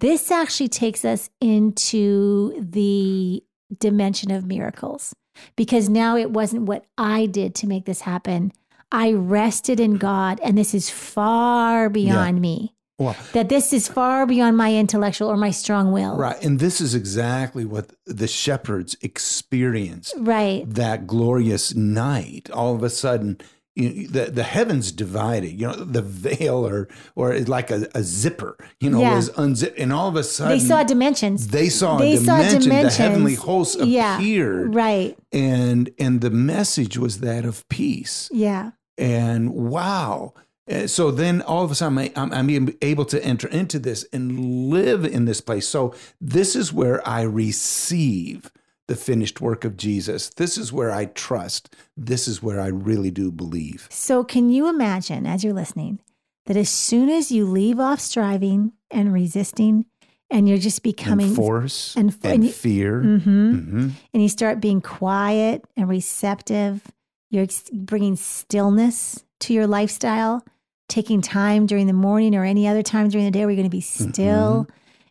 This 0.00 0.30
actually 0.30 0.68
takes 0.68 1.04
us 1.04 1.28
into 1.40 2.54
the 2.58 3.42
dimension 3.78 4.30
of 4.30 4.46
miracles 4.46 5.14
because 5.56 5.88
now 5.88 6.16
it 6.16 6.30
wasn't 6.30 6.62
what 6.62 6.86
I 6.98 7.26
did 7.26 7.54
to 7.56 7.66
make 7.66 7.84
this 7.84 8.00
happen. 8.00 8.52
I 8.90 9.12
rested 9.12 9.78
in 9.78 9.98
God, 9.98 10.40
and 10.42 10.58
this 10.58 10.74
is 10.74 10.90
far 10.90 11.88
beyond 11.88 12.40
me. 12.40 12.74
Well, 12.98 13.16
That 13.32 13.48
this 13.48 13.72
is 13.72 13.88
far 13.88 14.26
beyond 14.26 14.56
my 14.56 14.74
intellectual 14.74 15.28
or 15.28 15.36
my 15.36 15.50
strong 15.52 15.92
will. 15.92 16.16
Right. 16.16 16.42
And 16.42 16.58
this 16.58 16.80
is 16.82 16.94
exactly 16.94 17.64
what 17.64 17.92
the 18.04 18.26
shepherds 18.26 18.96
experienced 19.00 20.14
Right. 20.18 20.64
that 20.68 21.06
glorious 21.06 21.74
night. 21.74 22.50
All 22.50 22.74
of 22.74 22.82
a 22.82 22.90
sudden, 22.90 23.38
you 23.82 24.08
the, 24.08 24.30
the 24.30 24.42
heavens 24.42 24.92
divided, 24.92 25.60
you 25.60 25.66
know, 25.66 25.74
the 25.74 26.02
veil 26.02 26.66
or 26.66 26.88
or 27.16 27.38
like 27.40 27.70
a, 27.70 27.88
a 27.94 28.02
zipper, 28.02 28.56
you 28.80 28.90
know, 28.90 29.00
Yeah. 29.00 29.16
was 29.16 29.28
unzipped. 29.36 29.78
And 29.78 29.92
all 29.92 30.08
of 30.08 30.16
a 30.16 30.22
sudden, 30.24 30.58
They 30.58 30.64
saw 30.64 30.82
dimensions. 30.84 31.48
they 31.48 31.68
saw 31.68 31.98
they 31.98 32.14
a 32.14 32.16
saw 32.18 32.38
dimensions. 32.42 32.96
the 32.96 33.02
heavenly 33.02 33.34
hosts 33.34 33.76
Yeah. 33.84 34.16
appeared. 34.16 34.74
Right. 34.74 35.16
And, 35.32 35.90
and 35.98 36.20
the 36.20 36.30
message 36.30 36.96
was 36.98 37.20
that 37.20 37.44
of 37.44 37.68
peace 37.68 38.28
Yeah. 38.32 38.70
and 38.98 39.50
wow 39.50 40.32
Uh, 40.70 40.86
so 40.86 41.10
then 41.10 41.42
all 41.42 41.64
of 41.64 41.70
a 41.70 41.74
sudden 41.74 41.98
I'm, 42.14 42.30
I'm 42.32 42.68
able 42.82 43.04
to 43.06 43.18
enter 43.24 43.48
into 43.48 43.78
this 43.80 44.04
and 44.12 44.24
live 44.70 45.04
in 45.04 45.24
this 45.24 45.40
place 45.40 45.66
so 45.66 45.94
this 46.20 46.54
is 46.54 46.72
where 46.72 46.98
i 47.08 47.22
receive 47.22 48.50
the 48.90 48.96
finished 48.96 49.40
work 49.40 49.64
of 49.64 49.76
jesus. 49.76 50.30
This 50.30 50.58
is 50.58 50.72
where 50.72 50.90
i 50.90 51.04
trust. 51.06 51.76
This 51.96 52.26
is 52.26 52.42
where 52.42 52.60
i 52.60 52.66
really 52.66 53.12
do 53.12 53.30
believe. 53.30 53.86
So, 53.88 54.24
can 54.24 54.50
you 54.50 54.68
imagine 54.68 55.26
as 55.26 55.44
you're 55.44 55.54
listening 55.62 56.00
that 56.46 56.56
as 56.56 56.68
soon 56.68 57.08
as 57.08 57.30
you 57.30 57.44
leave 57.46 57.78
off 57.78 58.00
striving 58.00 58.72
and 58.90 59.12
resisting, 59.12 59.86
and 60.28 60.48
you're 60.48 60.58
just 60.58 60.82
becoming 60.82 61.28
and 61.28 61.36
force 61.36 61.94
and 61.96 62.10
and, 62.10 62.24
f- 62.24 62.32
and 62.34 62.44
you- 62.44 62.50
fear. 62.50 63.00
Mhm. 63.02 63.22
Mhm. 63.70 63.90
and 64.12 64.22
you 64.22 64.28
start 64.28 64.60
being 64.60 64.80
quiet 64.80 65.64
and 65.76 65.88
receptive, 65.88 66.82
you're 67.30 67.44
ex- 67.44 67.70
bringing 67.72 68.16
stillness 68.16 69.24
to 69.40 69.54
your 69.54 69.68
lifestyle, 69.68 70.44
taking 70.88 71.20
time 71.20 71.66
during 71.66 71.86
the 71.86 71.92
morning 72.08 72.34
or 72.34 72.42
any 72.44 72.66
other 72.66 72.82
time 72.82 73.08
during 73.08 73.24
the 73.26 73.30
day 73.30 73.40
where 73.44 73.50
you're 73.50 73.56
going 73.62 73.70
to 73.70 73.76
be 73.76 73.80
still 73.80 74.66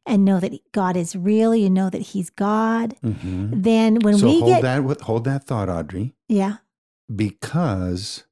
and 0.10 0.26
know 0.26 0.40
that 0.40 0.54
God 0.72 0.98
is 0.98 1.16
real. 1.16 1.56
You 1.56 1.70
know 1.70 1.90
that 1.90 2.02
He's 2.02 2.30
God. 2.30 2.96
Mhm. 3.04 3.64
Then 3.64 4.00
when 4.02 4.18
so 4.18 4.26
we 4.28 4.40
hold 4.40 4.52
get, 4.52 4.62
that 4.64 5.02
hold 5.02 5.24
that 5.26 5.46
thought 5.46 5.70
audrey 5.70 6.16
yeah, 6.28 6.58
because 7.14 8.26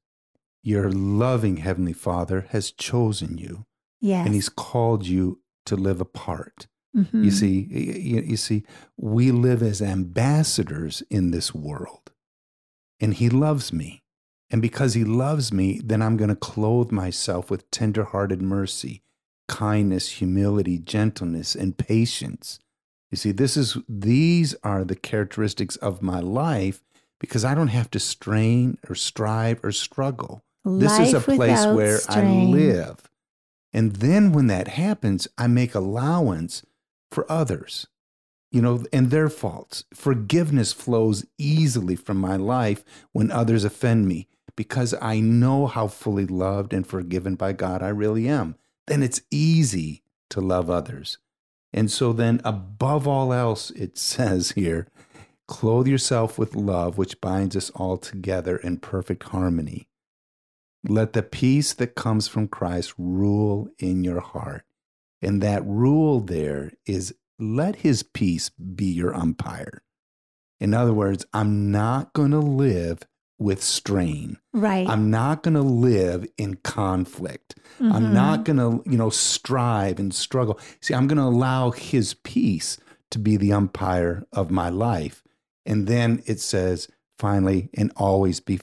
your 0.62 0.90
loving 0.90 1.58
heavenly 1.58 1.92
father 1.92 2.46
has 2.50 2.70
chosen 2.70 3.38
you 3.38 3.64
yes, 4.00 4.26
and 4.26 4.34
he's 4.34 4.48
called 4.48 5.06
you 5.06 5.40
to 5.66 5.76
live 5.76 6.00
apart 6.00 6.66
Mhm. 6.96 7.24
You 7.24 7.30
see, 7.30 7.68
you, 7.70 8.22
you 8.22 8.36
see, 8.38 8.64
we 8.96 9.30
live 9.30 9.62
as 9.62 9.82
ambassadors 9.82 11.02
in 11.10 11.30
this 11.32 11.54
world, 11.54 12.10
and 12.98 13.12
He 13.14 13.28
loves 13.28 13.72
me, 13.74 14.02
and 14.50 14.62
because 14.62 14.94
He 14.94 15.04
loves 15.04 15.52
me, 15.52 15.80
then 15.84 16.00
I'm 16.00 16.16
going 16.16 16.30
to 16.30 16.34
clothe 16.34 16.90
myself 16.90 17.50
with 17.50 17.70
tender-hearted 17.70 18.40
mercy, 18.40 19.02
kindness, 19.48 20.08
humility, 20.12 20.78
gentleness, 20.78 21.54
and 21.54 21.76
patience. 21.76 22.60
You 23.10 23.16
see, 23.16 23.32
this 23.32 23.56
is 23.56 23.76
these 23.88 24.54
are 24.62 24.84
the 24.84 24.96
characteristics 24.96 25.76
of 25.76 26.02
my 26.02 26.20
life 26.20 26.82
because 27.18 27.44
I 27.44 27.54
don't 27.54 27.68
have 27.68 27.90
to 27.92 27.98
strain 27.98 28.78
or 28.88 28.94
strive 28.94 29.64
or 29.64 29.72
struggle. 29.72 30.42
This 30.64 30.98
is 30.98 31.14
a 31.14 31.20
place 31.20 31.66
where 31.66 31.98
strain. 31.98 32.48
I 32.48 32.50
live. 32.50 33.10
And 33.72 33.96
then 33.96 34.32
when 34.32 34.46
that 34.48 34.68
happens, 34.68 35.28
I 35.36 35.46
make 35.46 35.74
allowance 35.74 36.62
for 37.10 37.30
others, 37.30 37.86
you 38.50 38.60
know, 38.60 38.84
and 38.92 39.10
their 39.10 39.28
faults. 39.28 39.84
Forgiveness 39.94 40.72
flows 40.72 41.24
easily 41.38 41.96
from 41.96 42.18
my 42.18 42.36
life 42.36 42.84
when 43.12 43.30
others 43.30 43.64
offend 43.64 44.06
me 44.06 44.28
because 44.56 44.94
I 45.00 45.20
know 45.20 45.66
how 45.66 45.86
fully 45.88 46.26
loved 46.26 46.72
and 46.72 46.86
forgiven 46.86 47.34
by 47.34 47.52
God 47.52 47.82
I 47.82 47.88
really 47.88 48.28
am. 48.28 48.56
Then 48.88 49.02
it's 49.02 49.22
easy 49.30 50.02
to 50.30 50.40
love 50.40 50.70
others. 50.70 51.18
And 51.72 51.90
so 51.90 52.12
then, 52.12 52.40
above 52.44 53.06
all 53.06 53.32
else, 53.32 53.70
it 53.72 53.98
says 54.12 54.52
here, 54.52 54.88
clothe 55.46 55.86
yourself 55.86 56.38
with 56.38 56.54
love, 56.54 56.98
which 56.98 57.20
binds 57.20 57.56
us 57.56 57.70
all 57.70 57.96
together 57.96 58.56
in 58.56 58.78
perfect 58.78 59.24
harmony. 59.24 59.88
Let 60.86 61.12
the 61.12 61.22
peace 61.22 61.74
that 61.74 61.94
comes 61.94 62.28
from 62.28 62.48
Christ 62.48 62.94
rule 62.96 63.68
in 63.78 64.04
your 64.04 64.20
heart. 64.20 64.64
And 65.20 65.42
that 65.42 65.64
rule 65.66 66.20
there 66.20 66.72
is 66.86 67.14
let 67.38 67.76
his 67.76 68.02
peace 68.02 68.50
be 68.50 68.86
your 68.86 69.14
umpire. 69.14 69.82
In 70.60 70.74
other 70.74 70.92
words, 70.92 71.24
I'm 71.32 71.70
not 71.70 72.12
going 72.12 72.30
to 72.30 72.38
live 72.38 73.00
with 73.38 73.62
strain. 73.62 74.38
right. 74.52 74.88
I'm 74.88 75.10
not 75.10 75.42
going 75.42 75.54
to 75.54 75.62
live 75.62 76.26
in 76.36 76.56
conflict. 76.56 77.56
I'm 77.80 78.06
Mhm. 78.06 78.12
not 78.12 78.44
going 78.44 78.56
to, 78.58 78.82
you 78.90 78.96
know, 78.98 79.10
strive 79.10 79.98
and 79.98 80.12
struggle. 80.14 80.58
See, 80.80 80.94
I'm 80.94 81.06
going 81.06 81.18
to 81.18 81.24
allow 81.24 81.70
his 81.70 82.14
peace 82.14 82.76
to 83.10 83.18
be 83.18 83.36
the 83.36 83.52
umpire 83.52 84.24
of 84.32 84.50
my 84.50 84.68
life. 84.68 85.22
And 85.64 85.86
then 85.86 86.22
it 86.26 86.40
says, 86.40 86.88
finally, 87.18 87.68
and 87.74 87.92
always 87.96 88.40
be 88.40 88.60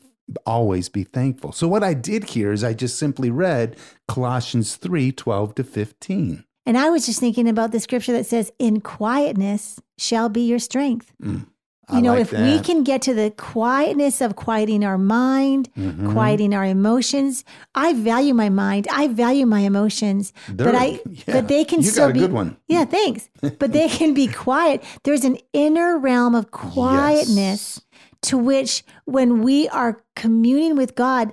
always 0.47 0.89
be 0.89 1.03
thankful. 1.03 1.51
So 1.51 1.67
what 1.67 1.83
I 1.83 1.93
did 1.93 2.31
here 2.31 2.51
is 2.51 2.63
I 2.63 2.73
just 2.73 2.97
simply 2.97 3.29
read 3.29 3.75
Colossians 4.07 4.75
3, 4.75 5.11
12 5.11 5.53
to 5.53 5.63
15. 5.63 6.43
And 6.65 6.79
I 6.79 6.89
was 6.89 7.05
just 7.05 7.19
thinking 7.19 7.47
about 7.47 7.71
the 7.71 7.79
scripture 7.79 8.13
that 8.13 8.25
says, 8.25 8.51
"In 8.57 8.81
quietness 8.81 9.79
shall 9.99 10.29
be 10.29 10.41
your 10.41 10.57
strength." 10.57 11.13
Mm, 11.21 11.45
I 11.87 11.97
You 11.97 12.01
know, 12.01 12.13
like 12.13 12.21
if 12.21 12.31
we 12.31 12.59
can 12.59 12.83
get 12.83 13.01
to 13.03 13.13
the 13.13 13.31
quietness 13.31 14.19
of 14.21 14.35
quieting 14.35 14.83
our 14.83 14.97
mind, 14.97 15.69
Mhm. 15.77 16.11
quieting 16.13 16.53
our 16.53 16.65
emotions. 16.65 17.43
I 17.75 17.93
value 17.93 18.33
my 18.33 18.49
mind. 18.49 18.87
I 18.91 19.07
value 19.07 19.45
my 19.45 19.59
emotions, 19.59 20.33
but 20.47 20.57
They're- 20.57 20.75
I, 20.75 20.99
yeah, 21.09 21.23
but 21.33 21.47
they 21.47 21.63
can 21.63 21.81
you 21.81 21.89
still 21.91 22.05
got 22.05 22.11
a 22.11 22.13
be 22.13 22.19
good 22.21 22.33
one. 22.33 22.57
Yeah, 22.67 22.85
thanks. 22.85 23.29
But 23.41 23.71
they 23.73 23.87
can 23.87 24.13
be 24.13 24.27
quiet. 24.45 24.83
There's 25.03 25.23
an 25.25 25.37
inner 25.53 25.97
realm 25.97 26.33
of 26.35 26.49
quietness 26.51 27.81
to 28.23 28.37
which, 28.37 28.83
when 29.05 29.41
we 29.43 29.67
are 29.69 30.03
communing 30.15 30.75
with 30.75 30.95
God, 30.95 31.31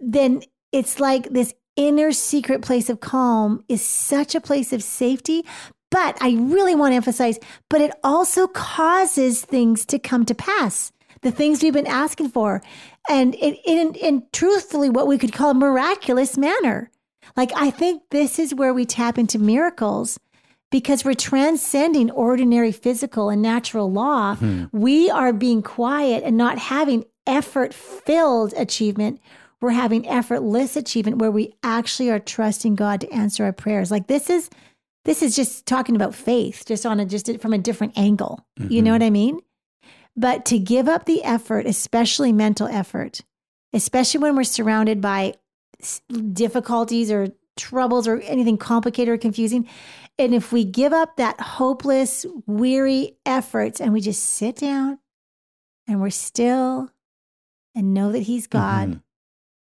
then 0.00 0.42
it's 0.72 0.98
like 1.00 1.28
this 1.30 1.52
inner 1.76 2.12
secret 2.12 2.62
place 2.62 2.88
of 2.88 3.00
calm 3.00 3.62
is 3.68 3.82
such 3.82 4.34
a 4.34 4.40
place 4.40 4.72
of 4.72 4.82
safety. 4.82 5.44
But 5.92 6.16
I 6.20 6.32
really 6.40 6.74
want 6.74 6.90
to 6.92 6.96
emphasize, 6.96 7.38
but 7.68 7.80
it 7.80 7.92
also 8.02 8.48
causes 8.48 9.44
things 9.44 9.86
to 9.86 10.00
come 10.00 10.24
to 10.24 10.34
pass. 10.34 10.90
the 11.22 11.30
things 11.30 11.62
we've 11.62 11.72
been 11.72 11.86
asking 11.86 12.28
for, 12.28 12.60
and 13.08 13.34
in, 13.36 13.54
in, 13.64 13.94
in 13.94 14.26
truthfully 14.32 14.90
what 14.90 15.06
we 15.06 15.18
could 15.18 15.32
call 15.32 15.50
a 15.50 15.54
miraculous 15.54 16.36
manner. 16.36 16.90
Like, 17.36 17.52
I 17.54 17.70
think 17.70 18.02
this 18.10 18.38
is 18.38 18.54
where 18.54 18.74
we 18.74 18.84
tap 18.84 19.18
into 19.18 19.38
miracles 19.38 20.18
because 20.70 21.04
we're 21.04 21.14
transcending 21.14 22.10
ordinary 22.10 22.72
physical 22.72 23.30
and 23.30 23.40
natural 23.40 23.90
law. 23.90 24.34
Hmm. 24.34 24.64
We 24.72 25.10
are 25.10 25.32
being 25.32 25.62
quiet 25.62 26.24
and 26.24 26.36
not 26.36 26.58
having 26.58 27.04
effort 27.26 27.72
filled 27.72 28.52
achievement. 28.54 29.20
We're 29.60 29.70
having 29.70 30.08
effortless 30.08 30.74
achievement 30.74 31.18
where 31.18 31.30
we 31.30 31.54
actually 31.62 32.10
are 32.10 32.18
trusting 32.18 32.74
God 32.74 33.00
to 33.02 33.12
answer 33.12 33.44
our 33.44 33.52
prayers. 33.52 33.92
Like 33.92 34.08
this 34.08 34.28
is 34.28 34.50
this 35.04 35.22
is 35.22 35.34
just 35.34 35.66
talking 35.66 35.96
about 35.96 36.14
faith, 36.14 36.64
just 36.66 36.86
on 36.86 37.00
a 37.00 37.06
just 37.06 37.40
from 37.40 37.52
a 37.52 37.58
different 37.58 37.96
angle. 37.98 38.46
You 38.58 38.82
know 38.82 38.92
what 38.92 39.02
I 39.02 39.10
mean? 39.10 39.40
But 40.16 40.44
to 40.46 40.58
give 40.58 40.88
up 40.88 41.06
the 41.06 41.24
effort, 41.24 41.66
especially 41.66 42.32
mental 42.32 42.68
effort, 42.68 43.20
especially 43.72 44.20
when 44.20 44.36
we're 44.36 44.44
surrounded 44.44 45.00
by 45.00 45.34
difficulties 46.32 47.10
or 47.10 47.28
troubles 47.56 48.06
or 48.06 48.20
anything 48.20 48.56
complicated 48.58 49.12
or 49.12 49.18
confusing, 49.18 49.68
and 50.18 50.34
if 50.34 50.52
we 50.52 50.64
give 50.64 50.92
up 50.92 51.16
that 51.16 51.40
hopeless, 51.40 52.26
weary 52.46 53.16
efforts 53.26 53.80
and 53.80 53.92
we 53.92 54.00
just 54.00 54.22
sit 54.22 54.56
down 54.56 54.98
and 55.88 56.00
we're 56.00 56.10
still 56.10 56.90
and 57.74 57.94
know 57.94 58.12
that 58.12 58.22
He's 58.22 58.46
God, 58.46 58.88
Mhm. 58.90 59.02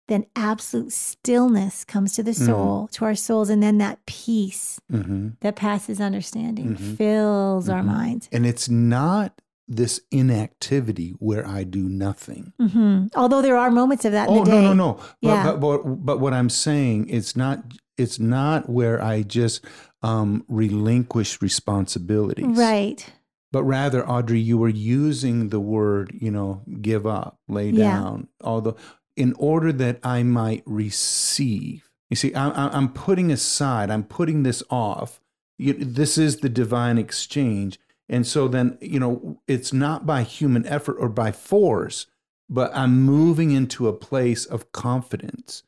Then 0.08 0.26
absolute 0.36 0.92
stillness 0.94 1.84
comes 1.84 2.14
to 2.14 2.24
the 2.24 2.32
Mm. 2.32 2.46
soul, 2.46 2.88
to 2.94 3.06
our 3.06 3.16
souls, 3.16 3.50
and 3.50 3.62
then 3.62 3.78
that 3.80 4.06
peace 4.06 4.80
Mhm. 4.92 5.34
that 5.42 5.56
passes 5.56 6.00
understanding 6.02 6.76
Mhm. 6.76 6.98
fills 6.98 7.68
our 7.70 7.82
Mhm. 7.82 7.86
minds. 7.86 8.30
And 8.32 8.46
it's 8.46 8.70
not 8.70 9.42
this 9.68 10.00
inactivity 10.12 11.14
where 11.20 11.46
I 11.46 11.64
do 11.66 11.90
nothing. 11.90 12.54
hmm 12.58 13.08
Although 13.16 13.42
there 13.42 13.58
are 13.58 13.70
moments 13.70 14.06
of 14.06 14.14
that 14.14 14.30
in 14.30 14.38
Oh 14.38 14.44
the 14.46 14.52
no 14.52 14.58
day. 14.58 14.64
no 14.64 14.74
no! 14.74 14.94
But, 14.94 15.08
Yeah. 15.22 15.44
but, 15.44 15.60
but 15.60 16.06
but 16.06 16.20
what 16.22 16.34
I'm 16.34 16.50
saying 16.50 17.08
it's 17.10 17.36
not 17.36 17.64
it's 17.98 18.20
not 18.20 18.70
where 18.70 19.04
I 19.04 19.24
just 19.24 19.66
um, 20.04 20.44
relinquish 20.48 21.42
responsibilities, 21.42 22.46
Right. 22.58 23.04
But 23.52 23.64
rather, 23.64 24.08
Audrey, 24.08 24.40
you 24.42 24.58
were 24.58 24.68
using 24.70 25.50
the 25.50 25.60
word, 25.60 26.12
you 26.20 26.30
know, 26.30 26.62
give 26.82 27.08
up, 27.08 27.40
lay 27.48 27.70
Yeah. 27.72 27.94
down, 27.96 28.28
although 28.44 28.76
in 29.18 29.34
order 29.34 29.74
that 29.74 30.00
I 30.04 30.24
might 30.24 30.64
receive. 30.66 31.90
You 32.10 32.16
see, 32.16 32.34
I, 32.34 32.50
I'm 32.70 32.94
putting 32.94 33.32
aside, 33.32 33.90
I'm 33.90 34.04
putting 34.04 34.44
this 34.44 34.64
off. 34.70 35.20
This 35.60 36.18
is 36.18 36.38
the 36.38 36.50
divine 36.50 36.98
exchange. 36.98 37.80
And 38.08 38.26
so 38.26 38.48
then, 38.48 38.78
you 38.80 39.00
know, 39.00 39.42
it's 39.48 39.74
not 39.74 40.06
by 40.06 40.24
human 40.24 40.66
effort 40.66 40.96
or 41.00 41.10
by 41.10 41.32
force, 41.32 42.06
but 42.50 42.74
I'm 42.74 43.02
moving 43.02 43.52
into 43.52 43.88
a 43.88 43.94
place 43.94 44.46
of 44.46 44.72
confidence 44.72 45.64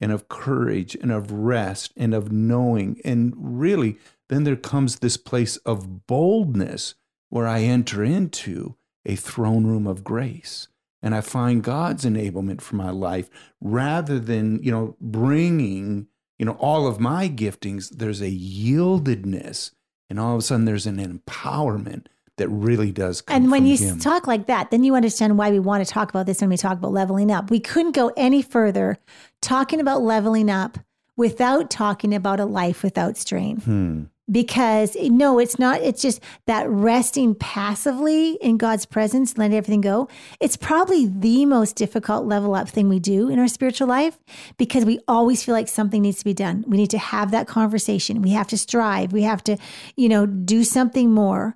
and 0.00 0.10
of 0.10 0.28
courage 0.28 0.96
and 0.96 1.12
of 1.12 1.30
rest 1.30 1.92
and 1.96 2.12
of 2.14 2.32
knowing. 2.32 3.00
And 3.04 3.34
really, 3.36 3.98
then 4.28 4.42
there 4.44 4.56
comes 4.56 4.98
this 4.98 5.16
place 5.16 5.58
of 5.58 6.06
boldness 6.06 6.94
where 7.28 7.46
I 7.46 7.60
enter 7.60 8.02
into 8.02 8.76
a 9.06 9.14
throne 9.14 9.66
room 9.66 9.86
of 9.86 10.02
grace 10.02 10.68
and 11.04 11.14
I 11.14 11.20
find 11.20 11.62
God's 11.62 12.06
enablement 12.06 12.62
for 12.62 12.76
my 12.76 12.90
life 12.90 13.28
rather 13.60 14.18
than, 14.18 14.60
you 14.62 14.72
know, 14.72 14.96
bringing, 15.02 16.08
you 16.38 16.46
know, 16.46 16.56
all 16.58 16.86
of 16.86 16.98
my 16.98 17.28
giftings. 17.28 17.90
There's 17.90 18.22
a 18.22 18.30
yieldedness 18.30 19.72
and 20.08 20.18
all 20.18 20.32
of 20.32 20.38
a 20.38 20.42
sudden 20.42 20.64
there's 20.64 20.86
an 20.86 20.96
empowerment 20.96 22.06
that 22.38 22.48
really 22.48 22.90
does 22.90 23.20
come 23.20 23.36
And 23.36 23.50
when 23.50 23.66
you 23.66 23.76
him. 23.76 23.98
talk 23.98 24.26
like 24.26 24.46
that, 24.46 24.70
then 24.70 24.82
you 24.82 24.94
understand 24.94 25.36
why 25.36 25.50
we 25.50 25.60
want 25.60 25.86
to 25.86 25.92
talk 25.92 26.08
about 26.08 26.24
this 26.24 26.40
when 26.40 26.48
we 26.48 26.56
talk 26.56 26.78
about 26.78 26.92
leveling 26.92 27.30
up. 27.30 27.50
We 27.50 27.60
couldn't 27.60 27.92
go 27.92 28.10
any 28.16 28.40
further 28.40 28.98
talking 29.42 29.80
about 29.80 30.02
leveling 30.02 30.48
up 30.48 30.78
without 31.16 31.70
talking 31.70 32.14
about 32.14 32.40
a 32.40 32.46
life 32.46 32.82
without 32.82 33.18
strain. 33.18 33.58
Hmm. 33.58 34.02
Because 34.30 34.96
no, 34.98 35.38
it's 35.38 35.58
not, 35.58 35.82
it's 35.82 36.00
just 36.00 36.20
that 36.46 36.68
resting 36.68 37.34
passively 37.34 38.32
in 38.40 38.56
God's 38.56 38.86
presence, 38.86 39.36
letting 39.36 39.56
everything 39.56 39.82
go. 39.82 40.08
It's 40.40 40.56
probably 40.56 41.06
the 41.06 41.44
most 41.44 41.76
difficult 41.76 42.24
level 42.24 42.54
up 42.54 42.68
thing 42.68 42.88
we 42.88 42.98
do 42.98 43.28
in 43.28 43.38
our 43.38 43.48
spiritual 43.48 43.86
life 43.86 44.18
because 44.56 44.86
we 44.86 44.98
always 45.06 45.44
feel 45.44 45.54
like 45.54 45.68
something 45.68 46.00
needs 46.00 46.20
to 46.20 46.24
be 46.24 46.32
done. 46.32 46.64
We 46.66 46.78
need 46.78 46.90
to 46.90 46.98
have 46.98 47.32
that 47.32 47.46
conversation. 47.46 48.22
We 48.22 48.30
have 48.30 48.48
to 48.48 48.56
strive. 48.58 49.12
We 49.12 49.22
have 49.22 49.44
to, 49.44 49.58
you 49.94 50.08
know, 50.08 50.24
do 50.24 50.64
something 50.64 51.10
more. 51.10 51.54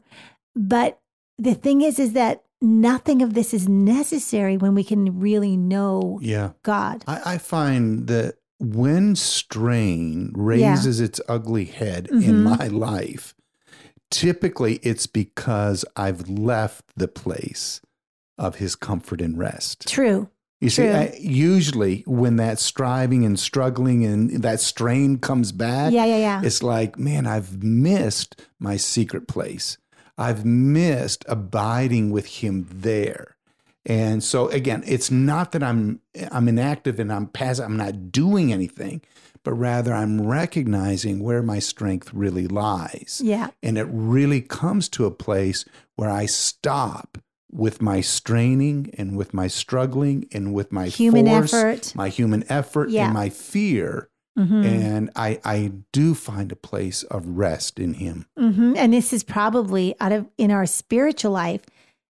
But 0.55 1.01
the 1.39 1.55
thing 1.55 1.81
is, 1.81 1.99
is 1.99 2.13
that 2.13 2.43
nothing 2.61 3.23
of 3.23 3.35
this 3.35 3.55
is 3.55 3.69
necessary 3.69 4.57
when 4.57 4.75
we 4.75 4.85
can 4.85 5.21
really 5.21 5.57
know 5.57 6.19
Yeah. 6.21 6.51
God. 6.63 7.05
I, 7.07 7.35
I 7.35 7.39
find 7.39 8.09
that 8.09 8.35
when 8.59 9.15
strain 9.17 10.33
raises 10.35 11.01
its 11.01 11.21
ugly 11.29 11.65
head 11.67 12.09
in 12.11 12.43
Mhm. 12.45 12.59
my 12.59 12.67
life, 12.69 13.35
typically 14.11 14.77
it's 14.83 15.07
because 15.07 15.85
I've 15.97 16.29
left 16.29 16.85
the 16.97 17.09
place 17.09 17.81
of 18.37 18.57
his 18.57 18.75
comfort 18.75 19.21
and 19.21 19.39
rest. 19.39 19.87
True. 19.89 20.29
You 20.61 20.71
see, 20.71 20.89
I, 20.89 21.17
usually 21.21 22.03
when 22.07 22.35
that 22.37 22.59
striving 22.59 23.25
and 23.25 23.39
struggling 23.39 24.05
and 24.05 24.43
that 24.43 24.61
strain 24.61 25.19
comes 25.19 25.53
back, 25.53 25.93
Yeah, 25.93 26.05
yeah, 26.05 26.17
yeah. 26.19 26.43
it's 26.43 26.65
like, 26.65 26.99
man, 26.99 27.29
I've 27.29 27.63
missed 27.63 28.45
my 28.59 28.77
secret 28.77 29.29
place. 29.29 29.79
I've 30.17 30.45
missed 30.45 31.25
abiding 31.29 32.11
with 32.11 32.27
him 32.27 32.67
there. 32.73 33.37
And 33.89 34.23
so 34.23 34.49
again, 34.49 34.85
it's 34.87 35.11
not 35.11 35.53
that 35.53 35.63
I'm 35.63 36.01
I'm 36.31 36.47
inactive 36.47 37.01
and 37.01 37.11
I'm 37.13 37.27
passive, 37.27 37.65
I'm 37.65 37.77
not 37.79 38.13
doing 38.13 38.53
anything, 38.53 39.01
but 39.45 39.55
rather 39.55 39.93
I'm 39.95 40.21
recognizing 40.27 41.21
where 41.21 41.43
my 41.43 41.59
strength 41.59 42.13
really 42.13 42.47
lies. 42.47 43.21
Yeah. 43.25 43.49
And 43.63 43.79
it 43.79 43.89
really 43.91 44.43
comes 44.43 44.89
to 44.91 45.07
a 45.07 45.11
place 45.11 45.65
where 45.97 46.11
I 46.11 46.27
stop 46.27 47.19
with 47.51 47.81
my 47.81 48.03
straining 48.03 48.91
and 48.99 49.17
with 49.17 49.33
my 49.33 49.47
struggling 49.49 50.27
and 50.33 50.53
with 50.53 50.71
my 50.71 50.89
Human 50.89 51.25
force, 51.27 51.55
effort. 51.55 51.93
my 51.97 52.11
human 52.11 52.45
effort 52.51 52.91
Yeah. 52.91 53.07
and 53.07 53.15
my 53.15 53.31
fear 53.31 54.11
hmm 54.37 54.63
and 54.65 55.11
I 55.17 55.41
I 55.45 55.73
do 55.93 56.15
find 56.15 56.53
a 56.53 56.57
place 56.57 57.03
of 57.05 57.27
rest 57.27 57.81
in 57.81 57.95
him. 57.95 58.27
hmm 58.39 58.75
And 58.77 58.93
this 58.93 59.13
is 59.15 59.25
probably 59.25 59.95
out 59.99 60.13
of 60.13 60.29
in 60.37 60.51
our 60.51 60.67
spiritual 60.67 61.33
life, 61.33 61.63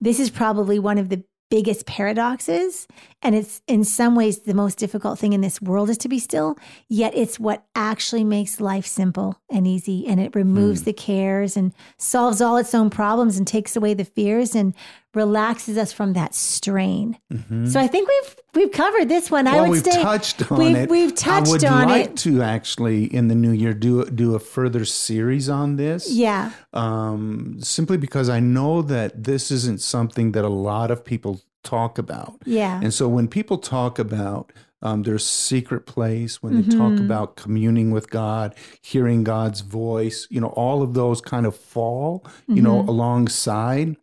this 0.03 0.21
is 0.21 0.29
probably 0.31 0.79
one 0.79 0.99
of 0.99 1.09
the 1.09 1.25
biggest 1.53 1.85
paradoxes. 1.85 2.89
And 3.23 3.35
it's 3.35 3.63
in 3.69 3.85
some 3.85 4.15
ways 4.17 4.41
the 4.41 4.55
most 4.55 4.79
difficult 4.79 5.19
thing 5.19 5.33
in 5.33 5.41
this 5.43 5.63
world 5.63 5.89
is 5.91 5.99
to 5.99 6.09
be 6.09 6.19
still. 6.19 6.57
Yet 6.89 7.15
it's 7.15 7.39
what 7.39 7.65
actually 7.75 8.25
makes 8.25 8.61
life 8.61 8.87
simple 8.87 9.39
and 9.51 9.67
easy. 9.67 10.07
And 10.09 10.19
it 10.21 10.35
removes 10.35 10.81
Hmm. 10.81 10.85
the 10.87 10.93
cares 10.93 11.57
and 11.57 11.73
solves 11.99 12.41
all 12.41 12.57
its 12.57 12.75
own 12.75 12.91
problems 12.91 13.37
and 13.39 13.47
takes 13.47 13.77
away 13.77 13.95
the 13.95 14.05
fears 14.05 14.55
and 14.57 14.75
relaxes 15.15 15.77
us 15.77 15.93
from 15.93 16.15
that 16.15 16.35
strain. 16.35 17.19
So 17.67 17.79
I 17.79 17.87
think 17.87 18.09
we've 18.09 18.37
we've 18.55 18.73
covered 18.73 19.09
this 19.11 19.31
one. 19.31 19.47
I 19.47 19.51
Mm-hmm. 19.51 19.61
well, 19.61 19.71
would 19.71 19.85
we've 19.85 19.93
say 19.93 20.03
touched 20.03 20.51
on 20.51 20.59
we've, 20.59 20.77
it. 20.77 20.89
We've 20.91 21.15
touched 21.15 21.49
on 21.51 21.55
it. 21.63 21.67
I 21.67 21.85
would 21.85 21.89
like 21.93 22.11
it. 22.13 22.17
to 22.19 22.43
actually 22.43 23.05
in 23.15 23.29
the 23.29 23.35
new 23.35 23.51
year 23.53 23.75
do 23.75 24.07
do 24.07 24.35
a 24.35 24.39
further 24.39 24.85
series 24.87 25.49
on 25.51 25.77
this. 25.77 26.11
Yeah. 26.11 26.53
Um, 26.73 27.59
simply 27.61 27.99
because 27.99 28.29
I 28.31 28.41
know 28.41 28.81
that 28.83 29.25
this 29.25 29.51
isn't 29.51 29.81
something 29.83 30.33
that 30.33 30.45
a 30.45 30.49
lot 30.49 30.91
of 30.91 31.05
people 31.05 31.41
talk 31.63 31.99
about. 31.99 32.43
Yeah. 32.45 32.81
And 32.83 32.93
so 32.93 33.09
when 33.09 33.29
people 33.29 33.59
talk 33.59 33.99
about 33.99 34.53
um, 34.85 35.05
their 35.05 35.19
secret 35.19 35.87
place, 35.87 36.43
when 36.43 36.57
they 36.61 36.69
talk 36.77 36.95
Mhm. 36.95 37.01
about 37.03 37.37
communing 37.37 37.93
with 37.93 38.11
God, 38.11 38.53
hearing 38.81 39.23
God's 39.23 39.61
voice, 39.61 40.27
you 40.29 40.41
know, 40.41 40.49
all 40.49 40.83
of 40.83 40.95
those 40.95 41.21
kind 41.21 41.47
of 41.47 41.55
fall, 41.55 42.27
you 42.49 42.61
know, 42.63 42.83
Mhm. 42.83 42.89
alongside 42.89 43.97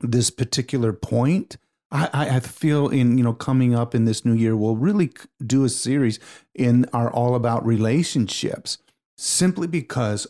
this 0.00 0.30
particular 0.30 0.94
point. 0.94 1.58
I, 1.90 2.08
I 2.14 2.28
I 2.36 2.40
feel 2.40 2.88
in 2.88 3.16
you 3.18 3.24
know 3.24 3.32
coming 3.34 3.74
up 3.74 3.94
in 3.94 4.06
this 4.06 4.24
new 4.24 4.32
year, 4.34 4.56
we'll 4.56 4.76
really 4.76 5.10
do 5.44 5.64
a 5.64 5.68
series 5.68 6.18
in 6.54 6.86
our 6.94 7.10
all 7.12 7.34
about 7.34 7.64
relationships, 7.66 8.78
simply 9.18 9.66
because 9.66 10.26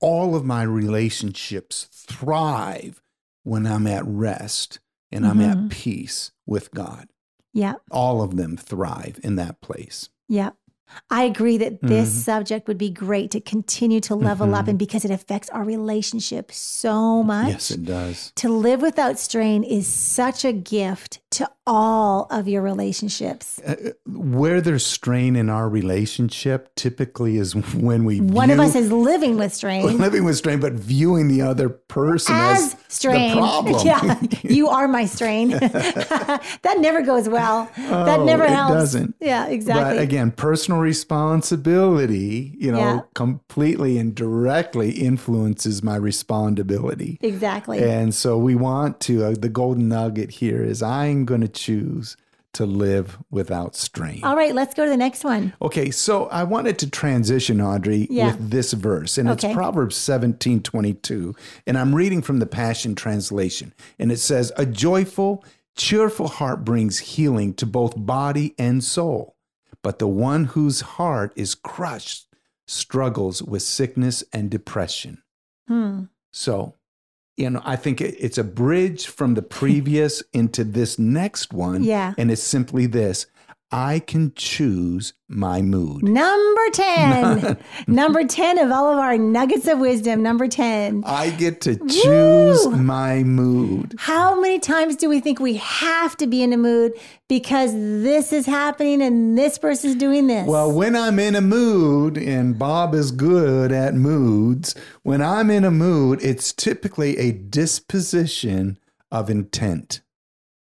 all 0.00 0.34
of 0.34 0.44
my 0.44 0.62
relationships 0.62 1.88
thrive 1.92 3.02
when 3.44 3.66
I'm 3.66 3.86
at 3.86 4.04
rest 4.06 4.78
and 5.12 5.26
I'm 5.26 5.38
Mhm. 5.38 5.50
at 5.66 5.70
peace 5.70 6.32
with 6.46 6.70
God. 6.72 7.08
Yeah. 7.52 7.74
All 7.90 8.22
of 8.22 8.36
them 8.36 8.56
thrive 8.56 9.18
in 9.22 9.36
that 9.36 9.60
place. 9.60 10.08
Yeah. 10.28 10.50
I 11.10 11.24
agree 11.24 11.56
that 11.58 11.82
this 11.82 12.08
Mhm. 12.10 12.22
subject 12.22 12.68
would 12.68 12.78
be 12.78 12.90
great 12.90 13.32
to 13.32 13.40
continue 13.40 13.98
to 14.02 14.14
level 14.14 14.54
up 14.54 14.66
Mhm. 14.66 14.68
and 14.70 14.78
because 14.78 15.04
it 15.04 15.10
affects 15.10 15.48
our 15.50 15.64
relationship 15.64 16.52
so 16.52 17.24
much. 17.24 17.48
Yes, 17.48 17.70
it 17.72 17.84
does. 17.84 18.32
to 18.36 18.48
live 18.48 18.82
without 18.82 19.18
strain 19.18 19.64
is 19.64 19.86
such 19.88 20.44
a 20.44 20.52
gift 20.52 21.20
to 21.36 21.50
all 21.66 22.26
of 22.30 22.46
your 22.48 22.62
relationships. 22.62 23.60
Where 24.06 24.60
there's 24.60 24.86
strain 24.86 25.36
in 25.36 25.50
our 25.50 25.68
relationship 25.68 26.74
typically 26.76 27.36
is 27.36 27.54
when 27.74 28.04
we 28.04 28.20
One 28.20 28.50
of 28.50 28.58
us 28.60 28.74
is 28.74 28.90
living 28.90 29.36
with 29.36 29.52
strain. 29.52 29.98
living 30.06 30.24
with 30.24 30.36
strain, 30.36 30.60
but 30.60 30.72
viewing 30.74 31.28
the 31.28 31.42
other 31.42 31.68
person 31.68 32.34
as, 32.34 32.74
As 32.74 32.76
strain. 32.88 33.30
the 33.30 33.36
problem. 33.36 33.76
Yeah, 33.86 34.20
you 34.42 34.68
are 34.68 34.88
my 34.88 35.04
strain. 35.06 35.48
that 35.50 36.76
never 36.78 37.02
goes 37.02 37.28
well. 37.28 37.68
that 37.76 38.20
Oh, 38.20 38.24
never 38.24 38.44
it 38.44 38.50
helps. 38.50 38.72
doesn't. 38.74 39.14
Yeah, 39.20 39.46
exactly. 39.48 39.96
But 39.96 40.02
again, 40.02 40.30
personal 40.30 40.80
responsibility, 40.80 42.54
you 42.58 42.72
know, 42.72 42.78
Yeah. 42.78 43.00
completely 43.14 43.98
and 43.98 44.14
directly 44.14 44.90
influences 44.92 45.82
my 45.82 45.98
respondability. 45.98 47.18
exactly. 47.20 47.78
And 47.82 48.14
so 48.14 48.38
we 48.38 48.54
want 48.54 49.00
to, 49.00 49.24
uh, 49.24 49.34
the 49.38 49.48
golden 49.50 49.88
nugget 49.88 50.30
here 50.30 50.62
is 50.62 50.82
I'm 50.82 51.25
going 51.26 51.42
to 51.42 51.48
choose 51.48 52.16
to 52.54 52.64
live 52.64 53.18
without 53.30 53.76
strain. 53.76 54.24
All 54.24 54.34
right, 54.34 54.54
let's 54.54 54.72
go 54.72 54.84
to 54.84 54.90
the 54.90 54.96
next 54.96 55.24
one. 55.24 55.52
Okay, 55.60 55.90
so 55.90 56.24
I 56.28 56.44
wanted 56.44 56.78
to 56.78 56.88
transition, 56.90 57.60
Audrey, 57.60 58.06
Yeah. 58.10 58.28
with 58.28 58.50
this 58.50 58.72
verse, 58.72 59.18
and 59.18 59.28
Okay. 59.28 59.48
it's 59.48 59.54
Proverbs 59.54 59.94
seventeen 59.96 60.62
twenty 60.62 60.94
two, 60.94 61.34
and 61.66 61.76
I'm 61.76 61.94
reading 61.94 62.22
from 62.22 62.38
the 62.38 62.46
Passion 62.46 62.94
Translation, 62.94 63.74
and 63.98 64.10
it 64.10 64.20
says, 64.20 64.52
"A 64.56 64.64
joyful, 64.64 65.44
cheerful 65.76 66.28
heart 66.28 66.64
brings 66.64 66.98
healing 67.00 67.52
to 67.54 67.66
both 67.66 67.92
body 67.94 68.54
and 68.58 68.82
soul, 68.82 69.36
but 69.82 69.98
the 69.98 70.08
one 70.08 70.44
whose 70.46 70.80
heart 70.80 71.34
is 71.36 71.54
crushed 71.54 72.26
struggles 72.66 73.42
with 73.42 73.62
sickness 73.62 74.24
and 74.32 74.48
depression." 74.50 75.18
Hmm. 75.68 76.04
So, 76.32 76.75
you 77.36 77.50
know, 77.50 77.60
I 77.64 77.76
think 77.76 78.00
it's 78.00 78.38
a 78.38 78.44
bridge 78.44 79.06
from 79.06 79.34
the 79.34 79.42
previous 79.42 80.22
into 80.32 80.64
this 80.64 80.98
next 80.98 81.52
one, 81.52 81.82
Yeah. 81.84 82.14
and 82.16 82.30
it's 82.30 82.42
simply 82.42 82.86
this: 82.86 83.26
I 83.72 83.98
can 83.98 84.32
choose 84.36 85.12
my 85.28 85.60
mood. 85.60 86.04
Number 86.04 86.70
10. 86.72 87.56
Number 87.88 88.24
10 88.24 88.58
of 88.58 88.70
all 88.70 88.92
of 88.92 88.98
our 88.98 89.18
nuggets 89.18 89.66
of 89.66 89.80
wisdom. 89.80 90.22
Number 90.22 90.46
10. 90.46 91.02
I 91.04 91.30
get 91.30 91.60
to 91.62 91.76
choose 91.76 92.64
Woo! 92.64 92.76
my 92.76 93.24
mood. 93.24 93.96
How 93.98 94.40
many 94.40 94.60
times 94.60 94.94
do 94.94 95.08
we 95.08 95.18
think 95.18 95.40
we 95.40 95.54
have 95.54 96.16
to 96.18 96.28
be 96.28 96.44
in 96.44 96.52
a 96.52 96.56
mood 96.56 96.92
because 97.28 97.72
this 97.72 98.32
is 98.32 98.46
happening 98.46 99.02
and 99.02 99.36
this 99.36 99.58
person's 99.58 99.96
doing 99.96 100.28
this? 100.28 100.46
Well, 100.46 100.70
when 100.70 100.94
I'm 100.94 101.18
in 101.18 101.34
a 101.34 101.40
mood, 101.40 102.16
and 102.16 102.56
Bob 102.56 102.94
is 102.94 103.10
good 103.10 103.72
at 103.72 103.94
moods, 103.94 104.76
when 105.02 105.20
I'm 105.20 105.50
in 105.50 105.64
a 105.64 105.72
mood, 105.72 106.20
it's 106.22 106.52
typically 106.52 107.18
a 107.18 107.32
disposition 107.32 108.78
of 109.10 109.28
intent. 109.28 110.02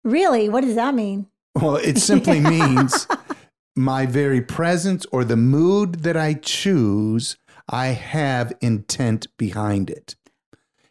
really? 0.03 0.49
What 0.49 0.63
does 0.63 0.77
that 0.77 0.95
mean? 0.95 1.27
Well, 1.57 1.77
it 1.77 1.99
simply 1.99 2.41
means 2.57 3.07
my 3.75 4.07
very 4.07 4.41
presence 4.41 5.07
or 5.13 5.25
the 5.25 5.37
mood 5.37 6.03
that 6.03 6.17
I 6.17 6.35
choose, 6.35 7.37
I 7.69 7.89
have 7.89 8.53
intent 8.61 9.27
behind 9.37 9.91
it. 9.91 10.17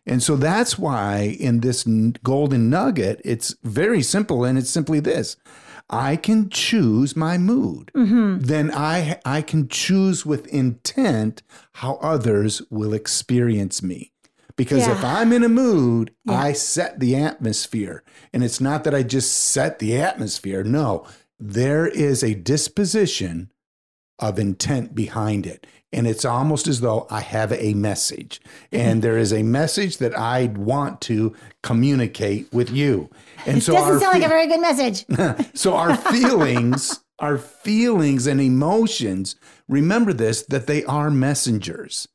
And 0.08 0.22
so 0.22 0.36
that's 0.36 0.78
why 0.78 1.36
in 1.40 1.62
this 1.62 1.88
golden 2.24 2.70
nugget, 2.70 3.22
it's 3.26 3.56
very 3.64 4.04
simple 4.04 4.44
and 4.44 4.58
it's 4.58 4.70
simply 4.70 5.00
this. 5.00 5.36
I 5.90 6.16
can 6.16 6.50
choose 6.50 7.16
my 7.16 7.38
mood. 7.38 7.92
Mm-hmm. 7.96 8.40
Then 8.40 8.72
I 8.72 9.20
I 9.24 9.42
can 9.42 9.68
choose 9.68 10.26
with 10.26 10.48
intent 10.48 11.44
how 11.74 11.96
others 11.96 12.62
will 12.70 12.94
experience 12.94 13.84
me. 13.84 14.12
Because 14.58 14.88
if 14.88 15.04
I'm 15.04 15.34
in 15.34 15.44
a 15.44 15.50
mood, 15.50 16.14
I 16.28 16.54
set 16.54 17.00
the 17.00 17.16
atmosphere. 17.16 18.04
And 18.32 18.44
it's 18.44 18.62
not 18.62 18.84
that 18.86 18.96
I 18.96 19.04
just 19.04 19.34
set 19.34 19.80
the 19.80 19.98
atmosphere. 19.98 20.64
No, 20.64 21.06
there 21.38 21.86
is 21.86 22.24
a 22.24 22.36
disposition 22.36 23.52
of 24.20 24.40
intent 24.40 24.96
behind 24.96 25.46
it. 25.46 25.68
And 25.92 26.08
it's 26.08 26.26
almost 26.26 26.68
as 26.68 26.82
though 26.82 27.08
I 27.10 27.22
have 27.22 27.52
a 27.54 27.74
message. 27.74 28.42
Mm-hmm. 28.72 28.76
And 28.76 29.02
there 29.02 29.18
is 29.18 29.32
a 29.32 29.44
message 29.44 29.98
that 29.98 30.18
I 30.18 30.48
want 30.48 31.02
to 31.02 31.36
communicate 31.64 32.52
with 32.54 32.70
you. 32.70 33.10
And 33.46 33.62
so 33.62 33.74
it 33.74 33.76
Doesn't 33.78 34.00
sound 34.00 34.14
like 34.14 34.26
a 34.26 34.30
very 34.30 34.48
good 34.48 34.62
message. 34.62 35.06
so 35.54 35.76
our 35.76 35.96
feelings, 36.12 37.04
our 37.20 37.38
feelings 37.38 38.28
and 38.28 38.42
emotions, 38.42 39.36
remember 39.68 40.14
this 40.14 40.44
that 40.44 40.68
they 40.68 40.84
are 40.86 41.10
messengers. 41.10 42.08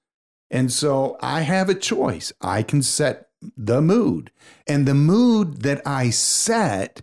And 0.51 0.73
so 0.73 1.17
I 1.21 1.43
have 1.43 1.69
a 1.69 1.75
choice. 1.75 2.33
I 2.41 2.63
can 2.63 2.83
set 2.83 3.29
the 3.57 3.81
mood. 3.81 4.31
And 4.67 4.87
the 4.87 4.95
mood 4.95 5.63
that 5.63 5.81
I 5.87 6.11
set 6.11 7.03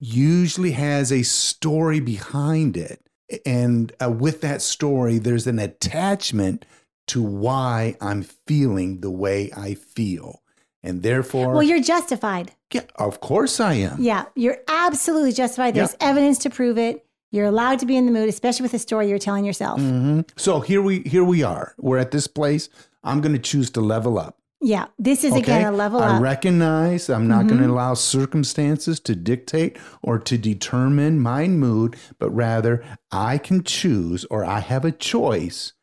usually 0.00 0.72
has 0.72 1.12
a 1.12 1.22
story 1.22 2.00
behind 2.00 2.76
it. 2.76 3.02
And 3.44 3.92
uh, 4.02 4.10
with 4.10 4.40
that 4.42 4.62
story, 4.62 5.18
there's 5.18 5.46
an 5.46 5.58
attachment 5.58 6.64
to 7.08 7.22
why 7.22 7.96
I'm 8.00 8.22
feeling 8.22 9.00
the 9.00 9.10
way 9.10 9.50
I 9.56 9.74
feel. 9.74 10.42
And 10.82 11.02
therefore, 11.02 11.52
well, 11.52 11.62
you're 11.62 11.82
justified. 11.82 12.52
yeah, 12.72 12.82
of 12.96 13.20
course 13.20 13.58
I 13.58 13.74
am. 13.74 13.96
Yeah, 14.00 14.26
you're 14.36 14.58
absolutely 14.68 15.32
justified. 15.32 15.74
There's 15.74 15.96
evidence 16.00 16.38
to 16.38 16.50
prove 16.50 16.78
it. 16.78 17.05
You're 17.36 17.46
allowed 17.46 17.78
to 17.80 17.86
be 17.86 17.96
in 17.96 18.06
the 18.06 18.12
mood, 18.12 18.28
especially 18.28 18.62
with 18.62 18.72
the 18.72 18.78
story 18.78 19.08
you're 19.08 19.18
telling 19.18 19.44
yourself. 19.44 19.80
hmm 19.80 20.22
So 20.36 20.60
here 20.60 20.82
we 20.82 21.02
here 21.02 21.24
we 21.24 21.42
are. 21.42 21.74
We're 21.78 21.98
at 21.98 22.10
this 22.10 22.26
place. 22.26 22.68
I'm 23.04 23.20
going 23.20 23.34
to 23.34 23.38
choose 23.38 23.70
to 23.70 23.80
level 23.80 24.18
up. 24.18 24.38
Yeah, 24.60 24.86
this 24.98 25.22
is 25.22 25.36
again 25.36 25.66
a 25.66 25.70
level 25.70 26.00
I 26.00 26.06
up. 26.06 26.12
Mm-hmm. 26.14 26.22
recognize 26.22 27.10
I'm 27.10 27.28
not 27.28 27.46
going 27.46 27.60
to 27.60 27.68
allow 27.68 27.92
circumstances 27.94 28.98
to 29.00 29.14
dictate 29.14 29.76
or 30.02 30.18
to 30.18 30.38
determine 30.38 31.20
my 31.20 31.46
mood, 31.46 31.94
but 32.18 32.30
rather 32.30 32.82
I 33.12 33.36
can 33.36 33.62
choose 33.62 34.24
or 34.30 34.44
I 34.44 34.60
have 34.60 34.84
a 34.84 34.90
choice 34.90 35.74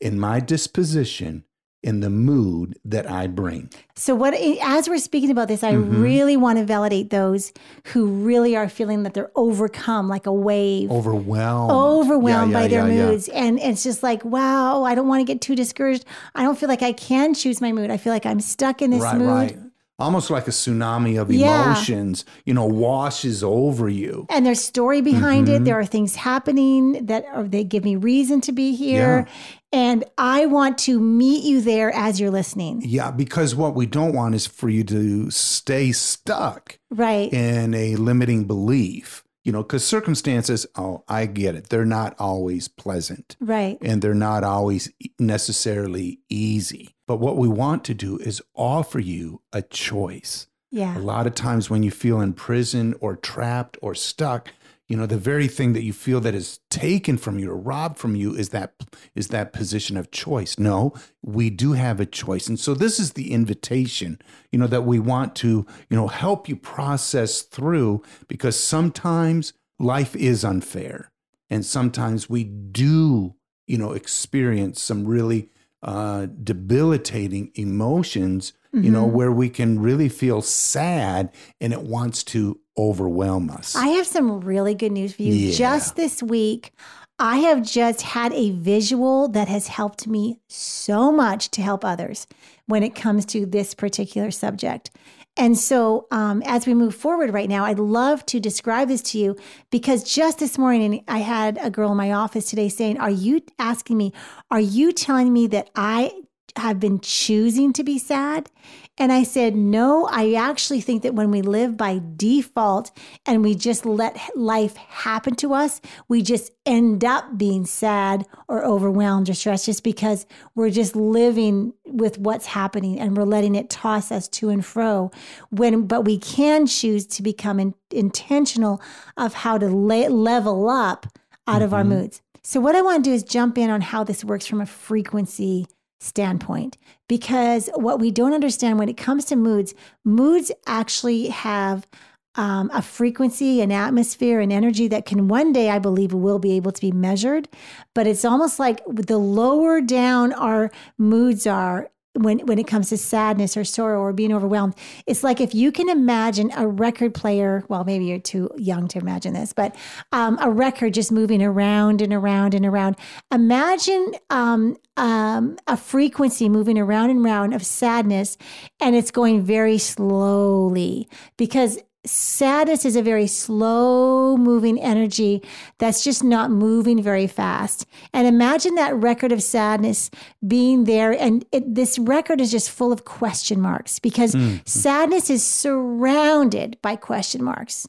in 0.00 0.18
my 0.18 0.40
disposition 0.40 1.44
in 1.82 2.00
the 2.00 2.10
mood 2.10 2.78
that 2.84 3.10
I 3.10 3.26
bring. 3.26 3.68
So 3.96 4.14
what 4.14 4.34
as 4.34 4.88
we're 4.88 4.98
speaking 4.98 5.30
about 5.30 5.48
this, 5.48 5.62
I 5.64 5.72
Mm-hmm. 5.72 6.00
really 6.00 6.36
want 6.36 6.58
to 6.58 6.64
validate 6.64 7.10
those 7.10 7.52
who 7.86 8.06
really 8.06 8.54
are 8.56 8.68
feeling 8.68 9.02
that 9.02 9.14
they're 9.14 9.32
overcome 9.34 10.08
like 10.08 10.26
a 10.26 10.32
wave. 10.32 10.90
Overwhelmed. 10.90 11.72
Overwhelmed 11.72 12.52
Yeah, 12.52 12.58
by 12.58 12.62
yeah, 12.62 12.68
their 12.68 12.88
yeah, 12.88 12.94
yeah. 12.94 13.06
moods. 13.10 13.28
And 13.28 13.58
it's 13.58 13.82
just 13.82 14.02
like, 14.02 14.24
wow, 14.24 14.84
I 14.84 14.94
don't 14.94 15.08
want 15.08 15.20
to 15.20 15.24
get 15.24 15.40
too 15.40 15.56
discouraged. 15.56 16.04
I 16.34 16.42
don't 16.42 16.58
feel 16.58 16.68
like 16.68 16.82
I 16.82 16.92
can 16.92 17.34
choose 17.34 17.60
my 17.60 17.72
mood. 17.72 17.90
I 17.90 17.96
feel 17.96 18.12
like 18.12 18.26
I'm 18.26 18.40
stuck 18.40 18.80
in 18.82 18.90
this 18.90 19.02
Right, 19.02 19.18
mood. 19.18 19.28
right. 19.28 19.58
Almost 19.98 20.30
like 20.30 20.48
a 20.48 20.50
tsunami 20.50 21.20
of 21.20 21.30
Yeah. 21.30 21.64
emotions, 21.64 22.24
you 22.44 22.54
know, 22.54 22.64
washes 22.66 23.44
over 23.44 23.88
you. 23.88 24.26
and 24.30 24.44
there's 24.44 24.60
story 24.62 25.00
behind 25.00 25.46
Mm-hmm. 25.46 25.56
it. 25.62 25.64
There 25.64 25.78
are 25.78 25.84
things 25.84 26.16
happening 26.16 27.06
that 27.06 27.24
are, 27.32 27.44
they 27.44 27.62
give 27.64 27.84
me 27.84 27.94
reason 27.96 28.40
to 28.42 28.52
be 28.52 28.74
here. 28.74 29.26
And 29.72 30.04
I 30.18 30.46
want 30.46 30.76
to 30.78 31.00
meet 31.00 31.44
you 31.44 31.60
there 31.62 31.90
as 31.94 32.20
you're 32.20 32.30
listening. 32.30 32.82
Yeah, 32.84 33.10
because 33.10 33.54
what 33.54 33.74
we 33.74 33.86
don't 33.86 34.12
want 34.14 34.34
is 34.34 34.46
for 34.46 34.68
you 34.68 34.84
to 34.84 35.30
stay 35.30 35.92
stuck 35.92 36.78
Right. 36.90 37.32
in 37.32 37.72
a 37.72 37.96
limiting 37.96 38.44
belief, 38.44 39.24
you 39.44 39.50
know, 39.52 39.62
because 39.62 39.84
circumstances, 39.86 40.66
oh, 40.76 41.04
I 41.08 41.24
get 41.24 41.54
it. 41.54 41.70
They're 41.70 41.86
not 41.86 42.14
always 42.18 42.68
pleasant 42.68 43.36
right. 43.40 43.78
and 43.80 44.02
they're 44.02 44.12
not 44.14 44.44
always 44.44 44.90
necessarily 45.18 46.20
easy. 46.28 46.94
But 47.06 47.16
what 47.16 47.36
we 47.36 47.48
want 47.48 47.84
to 47.84 47.94
do 47.94 48.18
is 48.18 48.42
offer 48.54 49.00
you 49.00 49.40
a 49.52 49.62
choice. 49.62 50.46
Yeah. 50.70 50.96
A 50.96 51.00
lot 51.00 51.26
of 51.26 51.34
times 51.34 51.68
when 51.68 51.82
you 51.82 51.90
feel 51.90 52.20
in 52.20 52.32
prison 52.34 52.94
or 53.00 53.16
trapped 53.16 53.76
or 53.82 53.94
stuck, 53.94 54.50
you 54.88 54.96
know, 54.96 55.06
the 55.06 55.16
very 55.16 55.48
thing 55.48 55.72
that 55.72 55.84
you 55.84 55.92
feel 55.92 56.20
that 56.20 56.34
is 56.34 56.60
taken 56.68 57.16
from 57.16 57.38
you 57.38 57.50
or 57.50 57.56
robbed 57.56 57.98
from 57.98 58.14
you 58.14 58.34
is 58.34 58.50
that 58.50 58.74
is 59.14 59.28
that 59.28 59.52
position 59.52 59.96
of 59.96 60.10
choice. 60.10 60.58
No, 60.58 60.92
we 61.22 61.50
do 61.50 61.72
have 61.72 62.00
a 62.00 62.06
choice. 62.06 62.48
And 62.48 62.58
so 62.58 62.74
this 62.74 62.98
is 62.98 63.12
the 63.12 63.32
invitation, 63.32 64.20
you 64.50 64.58
know, 64.58 64.66
that 64.66 64.84
we 64.84 64.98
want 64.98 65.34
to, 65.36 65.66
you 65.88 65.96
know, 65.96 66.08
help 66.08 66.48
you 66.48 66.56
process 66.56 67.42
through 67.42 68.02
because 68.28 68.58
sometimes 68.58 69.52
life 69.78 70.14
is 70.16 70.44
unfair. 70.44 71.10
And 71.48 71.64
sometimes 71.64 72.28
we 72.28 72.44
do, 72.44 73.34
you 73.66 73.78
know, 73.78 73.92
experience 73.92 74.82
some 74.82 75.06
really 75.06 75.50
uh, 75.82 76.26
debilitating 76.26 77.50
emotions, 77.54 78.52
you 78.72 78.90
know, 78.90 79.04
Mm-hmm. 79.06 79.16
where 79.16 79.32
we 79.32 79.48
can 79.50 79.80
really 79.80 80.08
feel 80.08 80.40
sad 80.42 81.30
and 81.60 81.72
it 81.72 81.82
wants 81.82 82.24
to 82.24 82.58
overwhelm 82.78 83.50
us. 83.50 83.76
I 83.76 83.88
have 83.88 84.06
some 84.06 84.40
really 84.40 84.74
good 84.74 84.92
news 84.92 85.14
for 85.14 85.22
you. 85.22 85.32
Yeah. 85.34 85.56
Just 85.56 85.96
this 85.96 86.22
week, 86.22 86.72
I 87.18 87.36
have 87.36 87.62
just 87.62 88.00
had 88.02 88.32
a 88.32 88.50
visual 88.52 89.28
that 89.28 89.46
has 89.48 89.66
helped 89.68 90.06
me 90.06 90.40
so 90.48 91.12
much 91.12 91.50
to 91.50 91.62
help 91.62 91.84
others 91.84 92.26
when 92.66 92.82
it 92.82 92.94
comes 92.94 93.26
to 93.26 93.44
this 93.44 93.74
particular 93.74 94.30
subject. 94.30 94.90
And 95.36 95.56
so, 95.56 96.06
um, 96.10 96.42
as 96.44 96.66
we 96.66 96.74
move 96.74 96.94
forward 96.94 97.32
right 97.32 97.48
now, 97.48 97.64
I'd 97.64 97.78
love 97.78 98.24
to 98.26 98.40
describe 98.40 98.88
this 98.88 99.02
to 99.02 99.18
you 99.18 99.36
because 99.70 100.02
just 100.02 100.38
this 100.38 100.58
morning, 100.58 101.04
I 101.08 101.18
had 101.18 101.58
a 101.62 101.70
girl 101.70 101.90
in 101.92 101.96
my 101.96 102.12
office 102.12 102.46
today 102.50 102.68
saying, 102.68 102.98
Are 102.98 103.10
you 103.10 103.40
asking 103.58 103.96
me, 103.96 104.12
are 104.50 104.60
you 104.60 104.92
telling 104.92 105.32
me 105.32 105.46
that 105.48 105.70
I 105.74 106.12
have 106.56 106.80
been 106.80 107.00
choosing 107.00 107.72
to 107.74 107.84
be 107.84 107.98
sad? 107.98 108.50
And 108.98 109.10
I 109.10 109.22
said, 109.22 109.56
no, 109.56 110.06
I 110.10 110.34
actually 110.34 110.82
think 110.82 111.02
that 111.02 111.14
when 111.14 111.30
we 111.30 111.40
live 111.40 111.78
by 111.78 112.00
default 112.16 112.90
and 113.24 113.42
we 113.42 113.54
just 113.54 113.86
let 113.86 114.18
life 114.36 114.76
happen 114.76 115.34
to 115.36 115.54
us, 115.54 115.80
we 116.08 116.20
just 116.20 116.52
end 116.66 117.02
up 117.02 117.38
being 117.38 117.64
sad 117.64 118.26
or 118.48 118.62
overwhelmed 118.62 119.30
or 119.30 119.34
stressed 119.34 119.64
just 119.66 119.82
because 119.82 120.26
we're 120.54 120.70
just 120.70 120.94
living 120.94 121.72
with 121.86 122.18
what's 122.18 122.46
happening 122.46 123.00
and 123.00 123.16
we're 123.16 123.24
letting 123.24 123.54
it 123.54 123.70
toss 123.70 124.12
us 124.12 124.28
to 124.28 124.50
and 124.50 124.64
fro. 124.64 125.10
When, 125.50 125.86
but 125.86 126.04
we 126.04 126.18
can 126.18 126.66
choose 126.66 127.06
to 127.08 127.22
become 127.22 127.58
in, 127.58 127.74
intentional 127.90 128.82
of 129.16 129.32
how 129.32 129.56
to 129.56 129.68
lay, 129.68 130.08
level 130.08 130.68
up 130.68 131.06
out 131.46 131.56
mm-hmm. 131.56 131.64
of 131.64 131.74
our 131.74 131.80
mm-hmm. 131.80 131.88
moods. 131.88 132.22
So, 132.44 132.60
what 132.60 132.74
I 132.74 132.82
want 132.82 133.04
to 133.04 133.10
do 133.10 133.14
is 133.14 133.22
jump 133.22 133.56
in 133.56 133.70
on 133.70 133.80
how 133.80 134.02
this 134.02 134.24
works 134.24 134.46
from 134.46 134.60
a 134.60 134.66
frequency 134.66 135.66
standpoint 136.02 136.76
because 137.08 137.70
what 137.74 138.00
we 138.00 138.10
don't 138.10 138.34
understand 138.34 138.78
when 138.78 138.88
it 138.88 138.96
comes 138.96 139.24
to 139.26 139.36
moods, 139.36 139.74
moods 140.04 140.50
actually 140.66 141.28
have 141.28 141.86
um, 142.34 142.70
a 142.72 142.82
frequency, 142.82 143.60
an 143.60 143.70
atmosphere, 143.70 144.40
an 144.40 144.50
energy 144.50 144.88
that 144.88 145.04
can 145.04 145.28
one 145.28 145.52
day, 145.52 145.70
I 145.70 145.78
believe, 145.78 146.12
will 146.12 146.38
be 146.38 146.52
able 146.52 146.72
to 146.72 146.80
be 146.80 146.90
measured. 146.92 147.48
But 147.94 148.06
it's 148.06 148.24
almost 148.24 148.58
like 148.58 148.80
the 148.86 149.18
lower 149.18 149.80
down 149.80 150.32
our 150.32 150.70
moods 150.98 151.46
are, 151.46 151.90
when 152.14 152.40
when 152.40 152.58
it 152.58 152.66
comes 152.66 152.90
to 152.90 152.96
sadness 152.96 153.56
or 153.56 153.64
sorrow 153.64 154.00
or 154.00 154.12
being 154.12 154.32
overwhelmed 154.32 154.74
it's 155.06 155.24
like 155.24 155.40
if 155.40 155.54
you 155.54 155.72
can 155.72 155.88
imagine 155.88 156.50
a 156.56 156.66
record 156.66 157.14
player 157.14 157.64
well 157.68 157.84
maybe 157.84 158.04
you're 158.04 158.18
too 158.18 158.50
young 158.56 158.86
to 158.86 158.98
imagine 158.98 159.32
this 159.32 159.52
but 159.52 159.74
um, 160.12 160.38
a 160.40 160.50
record 160.50 160.94
just 160.94 161.12
moving 161.12 161.42
around 161.42 162.00
and 162.00 162.12
around 162.12 162.54
and 162.54 162.66
around. 162.66 162.96
Imagine 163.32 164.12
um, 164.30 164.76
um, 164.96 165.56
a 165.66 165.76
frequency 165.76 166.48
moving 166.48 166.78
around 166.78 167.10
and 167.10 167.24
around 167.24 167.52
of 167.52 167.64
sadness 167.64 168.36
and 168.80 168.94
it's 168.94 169.10
going 169.10 169.42
very 169.42 169.78
slowly 169.78 171.08
because 171.36 171.78
sadness 172.04 172.84
is 172.84 172.96
a 172.96 173.02
very 173.02 173.26
slow 173.26 174.36
moving 174.36 174.80
energy 174.80 175.42
that's 175.78 176.02
just 176.02 176.24
not 176.24 176.50
moving 176.50 177.02
very 177.02 177.26
fast. 177.26 177.86
And 178.12 178.26
imagine 178.26 178.74
that 178.74 178.94
record 178.96 179.32
of 179.32 179.42
sadness 179.42 180.10
being 180.46 180.84
there. 180.84 181.12
And 181.12 181.44
it, 181.52 181.74
this 181.74 181.98
record 181.98 182.40
is 182.40 182.50
just 182.50 182.70
full 182.70 182.92
of 182.92 183.04
question 183.04 183.60
marks 183.60 183.98
because 183.98 184.34
mm. 184.34 184.66
sadness 184.68 185.30
is 185.30 185.44
surrounded 185.44 186.78
by 186.82 186.96
question 186.96 187.42
marks. 187.42 187.88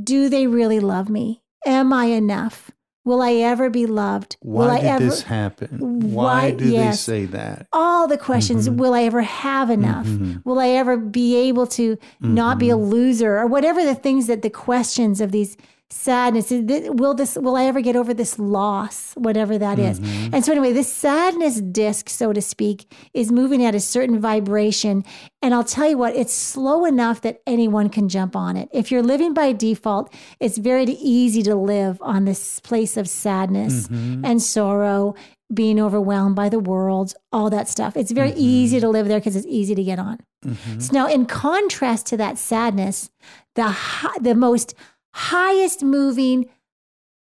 Do 0.00 0.28
they 0.28 0.46
really 0.46 0.80
love 0.80 1.08
me? 1.08 1.42
Am 1.66 1.92
I 1.92 2.06
enough? 2.06 2.70
Will 3.08 3.22
I 3.22 3.36
ever 3.36 3.70
be 3.70 3.86
loved? 3.86 4.36
Why 4.40 4.66
Will 4.66 4.76
did 4.76 4.84
I 4.84 4.88
ever, 4.90 5.04
this 5.04 5.22
happen? 5.22 6.10
Why, 6.12 6.50
why 6.50 6.50
do 6.50 6.68
yes, 6.68 7.06
they 7.06 7.12
say 7.12 7.24
that? 7.24 7.66
All 7.72 8.06
the 8.06 8.18
questions. 8.18 8.68
Mm-hmm. 8.68 8.76
Will 8.76 8.92
I 8.92 9.04
ever 9.04 9.22
have 9.22 9.70
enough? 9.70 10.04
Mm-hmm. 10.04 10.46
Will 10.46 10.58
I 10.58 10.68
ever 10.68 10.98
be 10.98 11.34
able 11.34 11.66
to 11.68 11.96
mm-hmm. 11.96 12.34
not 12.34 12.58
be 12.58 12.68
a 12.68 12.74
mm-hmm. 12.74 12.90
loser? 12.90 13.38
Or 13.38 13.46
whatever 13.46 13.82
the 13.82 13.94
things 13.94 14.26
that 14.26 14.42
the 14.42 14.50
questions 14.50 15.22
of 15.22 15.32
these 15.32 15.56
sadness 15.90 16.50
will 16.50 17.14
this 17.14 17.36
will 17.36 17.56
i 17.56 17.64
ever 17.64 17.80
get 17.80 17.96
over 17.96 18.12
this 18.12 18.38
loss 18.38 19.14
whatever 19.14 19.56
that 19.56 19.78
is 19.78 19.98
mm-hmm. 19.98 20.34
and 20.34 20.44
so 20.44 20.52
anyway 20.52 20.70
this 20.70 20.92
sadness 20.92 21.62
disc 21.62 22.10
so 22.10 22.30
to 22.30 22.42
speak 22.42 22.92
is 23.14 23.32
moving 23.32 23.64
at 23.64 23.74
a 23.74 23.80
certain 23.80 24.20
vibration 24.20 25.02
and 25.40 25.54
i'll 25.54 25.64
tell 25.64 25.88
you 25.88 25.96
what 25.96 26.14
it's 26.14 26.34
slow 26.34 26.84
enough 26.84 27.22
that 27.22 27.40
anyone 27.46 27.88
can 27.88 28.06
jump 28.06 28.36
on 28.36 28.54
it 28.54 28.68
if 28.70 28.90
you're 28.90 29.02
living 29.02 29.32
by 29.32 29.50
default 29.50 30.12
it's 30.40 30.58
very 30.58 30.84
easy 30.84 31.42
to 31.42 31.54
live 31.54 31.98
on 32.02 32.26
this 32.26 32.60
place 32.60 32.98
of 32.98 33.08
sadness 33.08 33.88
mm-hmm. 33.88 34.22
and 34.26 34.42
sorrow 34.42 35.14
being 35.54 35.80
overwhelmed 35.80 36.36
by 36.36 36.50
the 36.50 36.58
world 36.58 37.14
all 37.32 37.48
that 37.48 37.66
stuff 37.66 37.96
it's 37.96 38.10
very 38.10 38.30
mm-hmm. 38.30 38.40
easy 38.40 38.78
to 38.78 38.90
live 38.90 39.08
there 39.08 39.18
because 39.18 39.36
it's 39.36 39.46
easy 39.46 39.74
to 39.74 39.82
get 39.82 39.98
on 39.98 40.18
mm-hmm. 40.44 40.78
so 40.78 40.92
now 40.92 41.06
in 41.06 41.24
contrast 41.24 42.06
to 42.06 42.18
that 42.18 42.36
sadness 42.36 43.08
the 43.54 43.74
the 44.20 44.34
most 44.34 44.74
highest 45.12 45.82
moving, 45.82 46.48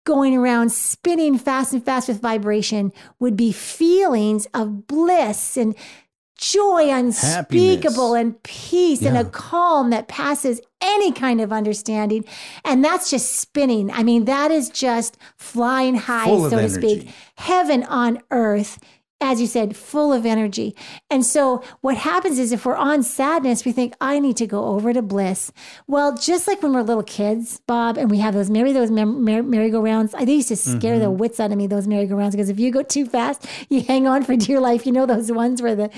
going 0.05 0.35
around 0.35 0.71
spinning 0.71 1.37
fast 1.37 1.73
and 1.73 1.83
fast 1.83 2.07
with 2.07 2.21
vibration 2.21 2.93
would 3.19 3.35
be 3.35 3.51
feelings 3.51 4.47
of 4.53 4.87
bliss 4.87 5.57
and 5.57 5.75
joy 6.37 6.89
unspeakable 6.89 8.13
Happiness. 8.13 8.35
and 8.35 8.43
peace 8.43 9.01
yeah. 9.01 9.09
and 9.09 9.17
a 9.17 9.29
calm 9.29 9.89
that 9.89 10.07
passes 10.07 10.61
any 10.81 11.11
kind 11.11 11.41
of 11.41 11.51
understanding. 11.51 12.25
And 12.63 12.83
that's 12.83 13.09
just 13.09 13.33
spinning. 13.33 13.89
I 13.91 14.03
mean, 14.03 14.25
that 14.25 14.51
is 14.51 14.69
just 14.69 15.17
flying 15.37 15.95
high, 15.95 16.27
so 16.27 16.49
to 16.49 16.69
speak. 16.69 17.09
Heaven 17.37 17.83
on 17.83 18.21
earth 18.31 18.79
as 19.21 19.39
you 19.39 19.47
said, 19.47 19.75
full 19.75 20.11
of 20.11 20.25
energy. 20.25 20.75
And 21.09 21.25
so 21.25 21.63
what 21.81 21.97
happens 21.97 22.37
is 22.37 22.51
if 22.51 22.65
we're 22.65 22.75
on 22.75 23.01
sadness, 23.01 23.65
we 23.65 23.71
think, 23.71 23.93
I 24.01 24.19
need 24.19 24.37
to 24.37 24.47
go 24.47 24.65
over 24.65 24.93
to 24.93 25.01
bliss. 25.01 25.51
Well, 25.87 26.17
just 26.17 26.47
like 26.47 26.61
when 26.61 26.73
we're 26.73 26.81
little 26.81 27.03
kids, 27.03 27.61
Bob, 27.65 27.97
and 27.97 28.11
we 28.11 28.19
have 28.19 28.33
those, 28.33 28.49
maybe 28.49 28.73
those 28.73 28.91
mer- 28.91 29.43
merry-go-rounds, 29.43 30.13
I 30.13 30.21
used 30.21 30.49
to 30.49 30.55
scare 30.55 30.95
mm-hmm. 30.95 31.03
the 31.03 31.11
wits 31.11 31.39
out 31.39 31.51
of 31.51 31.57
me, 31.57 31.67
those 31.67 31.87
merry-go-rounds, 31.87 32.35
because 32.35 32.49
if 32.49 32.59
you 32.59 32.71
go 32.71 32.83
too 32.83 33.05
fast, 33.05 33.45
you 33.69 33.81
hang 33.81 34.05
on 34.07 34.23
for 34.23 34.35
dear 34.35 34.59
life. 34.59 34.85
You 34.85 34.91
know 34.91 35.05
those 35.05 35.31
ones 35.31 35.61
where 35.61 35.75
the... 35.75 35.89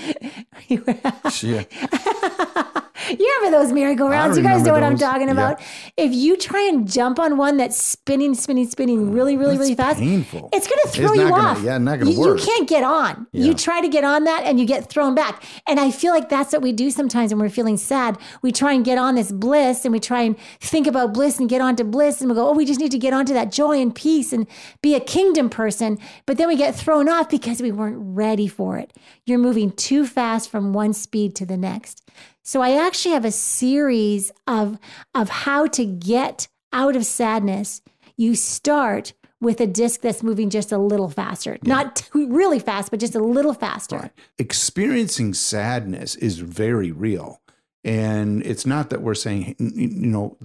yeah. 1.42 2.72
You 3.10 3.36
remember 3.38 3.58
those 3.58 3.72
merry-go-rounds? 3.72 4.36
You 4.36 4.42
guys 4.42 4.62
know 4.62 4.72
what. 4.72 4.82
I'm 4.82 4.96
talking 4.96 5.28
about. 5.28 5.60
If 5.96 6.12
you 6.12 6.36
try 6.36 6.62
and 6.62 6.90
jump 6.90 7.18
on 7.18 7.36
one 7.36 7.56
that's 7.56 7.76
spinning, 7.76 8.34
spinning, 8.34 8.68
spinning 8.68 9.12
really, 9.12 9.36
really, 9.36 9.56
that's 9.56 9.60
really 9.60 9.74
fast, 9.74 9.98
painful. 9.98 10.48
it's 10.52 10.66
going 10.66 10.80
to 10.84 10.88
throw 10.88 11.12
you 11.14 11.28
gonna, 11.28 11.42
off. 11.42 11.62
Yeah, 11.62 11.78
not 11.78 12.00
going 12.00 12.12
to 12.14 12.18
work. 12.18 12.40
You 12.40 12.46
can't 12.46 12.68
get 12.68 12.84
on. 12.84 13.26
Yeah. 13.32 13.44
You 13.46 13.54
try 13.54 13.80
to 13.80 13.88
get 13.88 14.04
on 14.04 14.24
that 14.24 14.44
and 14.44 14.58
you 14.58 14.66
get 14.66 14.88
thrown 14.88 15.14
back. 15.14 15.42
And 15.66 15.78
I 15.78 15.90
feel 15.90 16.12
like 16.12 16.28
that's 16.28 16.52
what 16.52 16.62
we 16.62 16.72
do 16.72 16.90
sometimes 16.90 17.32
when 17.32 17.40
we're 17.40 17.48
feeling 17.48 17.76
sad. 17.76 18.16
We 18.42 18.52
try 18.52 18.72
and 18.72 18.84
get 18.84 18.98
on 18.98 19.14
this 19.14 19.32
bliss 19.32 19.84
and 19.84 19.92
we 19.92 20.00
try 20.00 20.22
and 20.22 20.38
think 20.60 20.86
about 20.86 21.12
bliss 21.12 21.38
and 21.38 21.48
get 21.48 21.60
onto 21.60 21.84
bliss 21.84 22.20
and 22.20 22.30
we 22.30 22.34
go, 22.34 22.48
oh, 22.48 22.52
we 22.52 22.64
just 22.64 22.80
need 22.80 22.92
to 22.92 22.98
get 22.98 23.12
onto 23.12 23.32
that 23.34 23.52
joy 23.52 23.80
and 23.80 23.94
peace 23.94 24.32
and 24.32 24.46
be 24.82 24.94
a 24.94 25.00
kingdom 25.00 25.50
person. 25.50 25.98
But 26.26 26.38
then 26.38 26.48
we 26.48 26.56
get 26.56 26.74
thrown 26.74 27.08
off 27.08 27.28
because 27.28 27.60
we 27.60 27.72
weren't 27.72 27.98
ready 27.98 28.48
for 28.48 28.78
it. 28.78 28.92
You're 29.26 29.38
moving 29.38 29.72
too 29.72 30.06
fast 30.06 30.50
from 30.50 30.72
one 30.72 30.92
speed 30.92 31.34
to 31.36 31.46
the 31.46 31.56
next. 31.56 32.08
So 32.48 32.62
I 32.62 32.86
actually 32.86 33.12
have 33.12 33.26
a 33.26 33.30
series 33.30 34.32
of 34.46 34.78
of 35.14 35.28
how 35.28 35.66
to 35.66 35.84
get 35.84 36.48
out 36.72 36.96
of 36.96 37.04
sadness. 37.04 37.82
You 38.16 38.34
start 38.34 39.12
with 39.38 39.60
a 39.60 39.66
disc 39.66 40.00
that's 40.00 40.22
moving 40.22 40.48
just 40.48 40.72
a 40.72 40.78
little 40.78 41.10
faster, 41.10 41.58
yeah. 41.62 41.74
not 41.74 42.08
really 42.14 42.58
fast, 42.58 42.90
but 42.90 43.00
just 43.00 43.14
a 43.14 43.22
little 43.22 43.52
faster. 43.52 43.98
Right. 43.98 44.12
Experiencing 44.38 45.34
sadness 45.34 46.16
is 46.16 46.38
very 46.38 46.90
real. 46.90 47.42
And 47.84 48.42
it's 48.46 48.64
not 48.64 48.88
that 48.88 49.02
we're 49.02 49.14
saying, 49.14 49.54
you 49.58 50.06
know, 50.06 50.38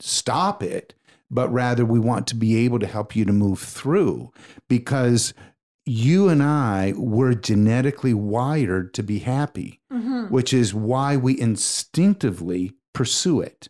stop 0.00 0.64
it, 0.64 0.94
but 1.30 1.52
rather 1.52 1.84
we 1.84 2.00
want 2.00 2.26
to 2.26 2.34
be 2.34 2.56
able 2.64 2.80
to 2.80 2.88
help 2.88 3.14
you 3.14 3.24
to 3.24 3.32
move 3.32 3.60
through 3.60 4.32
because 4.68 5.32
you 5.86 6.28
and 6.28 6.42
I 6.42 6.92
were 6.96 7.34
genetically 7.34 8.12
wired 8.12 8.92
to 8.94 9.04
be 9.04 9.20
happy, 9.20 9.80
mm-hmm. 9.92 10.24
which 10.24 10.52
is 10.52 10.74
why 10.74 11.16
we 11.16 11.40
instinctively 11.40 12.72
pursue 12.92 13.40
it. 13.40 13.68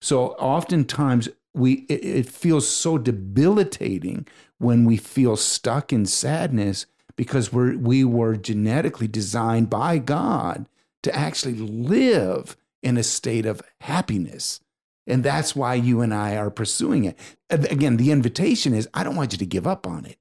So 0.00 0.28
oftentimes 0.32 1.28
we 1.54 1.84
it, 1.88 2.04
it, 2.04 2.28
feels 2.28 2.66
so 2.66 2.96
debilitating 2.96 4.26
when 4.58 4.86
we 4.86 4.96
feel 4.96 5.36
stuck 5.36 5.92
in 5.92 6.06
sadness 6.06 6.86
because 7.14 7.52
we're 7.52 7.76
we 7.76 8.04
were 8.04 8.34
genetically 8.36 9.06
designed 9.06 9.68
by 9.68 9.98
God 9.98 10.66
to 11.02 11.14
actually 11.14 11.54
live 11.54 12.56
in 12.82 12.96
a 12.96 13.02
state 13.02 13.44
of 13.44 13.60
happiness. 13.82 14.60
And 15.06 15.22
that's 15.22 15.54
why 15.54 15.74
you 15.74 16.00
and 16.00 16.14
I 16.14 16.36
are 16.36 16.50
pursuing 16.50 17.04
it. 17.04 17.18
Again, 17.50 17.96
the 17.96 18.12
invitation 18.12 18.72
is 18.72 18.88
I 18.94 19.04
don't 19.04 19.16
want 19.16 19.32
you 19.32 19.38
to 19.38 19.46
give 19.46 19.66
up 19.66 19.86
on 19.86 20.06
it 20.06 20.16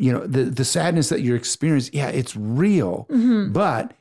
you 0.00 0.12
know 0.12 0.26
the 0.26 0.44
the 0.44 0.64
sadness 0.64 1.08
that 1.10 1.20
you're 1.20 1.36
experiencing 1.36 1.94
yeah 1.94 2.08
it's 2.08 2.36
real. 2.36 3.06
Mm-hmm. 3.10 3.52
but 3.52 3.92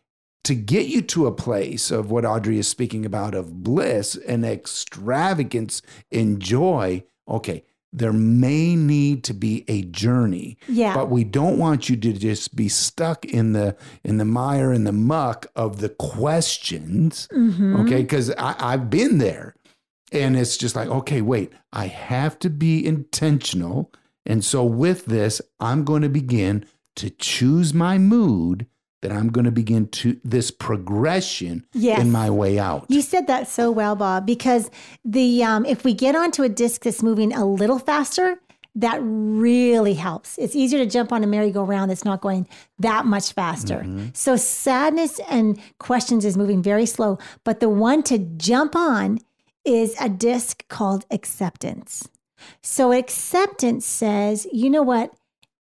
to 0.46 0.56
get 0.56 0.88
you 0.88 1.02
to 1.02 1.28
a 1.28 1.32
place 1.32 1.92
of 1.92 2.10
what 2.10 2.26
audrey 2.26 2.58
is 2.58 2.68
speaking 2.68 3.06
about 3.06 3.36
of 3.36 3.64
bliss 3.64 4.16
and 4.16 4.46
extravagance 4.46 5.82
and 6.12 6.40
joy 6.40 7.04
okay 7.28 7.64
there 7.92 8.14
may 8.14 8.76
need 8.76 9.24
to 9.24 9.34
be 9.34 9.66
a 9.68 9.82
journey. 9.84 10.58
Yeah. 10.68 10.94
But 10.94 11.10
we 11.10 11.24
don't 11.24 11.58
want 11.58 11.90
you 11.90 11.96
to 11.98 12.14
just 12.14 12.56
be 12.56 12.70
stuck 12.70 13.26
in 13.26 13.54
the 13.54 13.76
in 14.04 14.18
the 14.18 14.26
mire 14.26 14.72
and 14.72 14.86
the 14.86 14.92
muck 14.92 15.48
of 15.56 15.80
the 15.80 15.90
questions 15.90 17.28
mm-hmm. 17.34 17.78
okay? 17.82 18.02
Because 18.02 18.32
i've 18.38 18.90
been 18.90 19.18
there. 19.18 19.56
And 20.12 20.36
it's 20.38 20.58
just 20.58 20.76
like 20.76 20.88
okay 20.88 21.22
wait 21.22 21.52
i 21.72 21.86
have 21.86 22.40
to 22.40 22.50
be 22.50 22.86
intentional 22.86 23.92
and 24.30 24.46
so, 24.46 24.64
with 24.64 25.06
this, 25.08 25.42
I'm 25.60 25.84
going 25.84 26.04
to 26.04 26.10
begin 26.10 26.66
to 26.98 27.10
choose 27.10 27.74
my 27.74 27.98
mood 27.98 28.68
that 29.02 29.12
I'm 29.12 29.30
going 29.30 29.46
to 29.46 29.52
begin 29.52 29.88
to 29.88 30.20
this 30.24 30.52
progression 30.52 31.66
yes. 31.74 32.00
in 32.00 32.12
my 32.12 32.30
way 32.30 32.60
out. 32.60 32.86
You 32.90 33.02
said 33.02 33.28
that 33.28 33.48
so 33.48 33.72
well, 33.72 33.96
Bob, 33.96 34.28
because 34.28 34.70
the 35.04 35.44
um, 35.44 35.66
if 35.66 35.84
we 35.84 35.94
get 35.94 36.16
onto 36.16 36.44
a 36.44 36.50
disc 36.50 36.84
that's 36.84 37.02
moving 37.02 37.34
a 37.34 37.44
little 37.44 37.80
faster, 37.80 38.40
that 38.76 39.00
really 39.02 39.96
helps. 39.96 40.38
It's 40.38 40.56
easier 40.56 40.78
to 40.80 40.86
jump 40.86 41.12
on 41.12 41.24
a 41.24 41.28
merry-go-round 41.28 41.90
that's 41.90 42.06
not 42.06 42.22
going 42.22 42.48
that 42.78 43.06
much 43.06 43.34
faster. 43.34 43.84
So 44.14 44.36
sadness 44.36 45.20
and 45.28 45.60
questions 45.80 46.24
is 46.24 46.38
moving 46.38 46.62
very 46.62 46.86
slow, 46.86 47.18
but 47.44 47.62
the 47.62 47.70
one 47.70 48.04
to 48.04 48.20
jump 48.20 48.76
on 48.76 49.20
is 49.66 49.96
a 50.00 50.08
disc 50.08 50.68
called 50.68 51.06
acceptance. 51.10 52.08
So 52.62 52.92
acceptance 52.92 53.86
says, 53.86 54.48
you 54.52 54.70
know 54.70 54.84
what? 54.84 55.14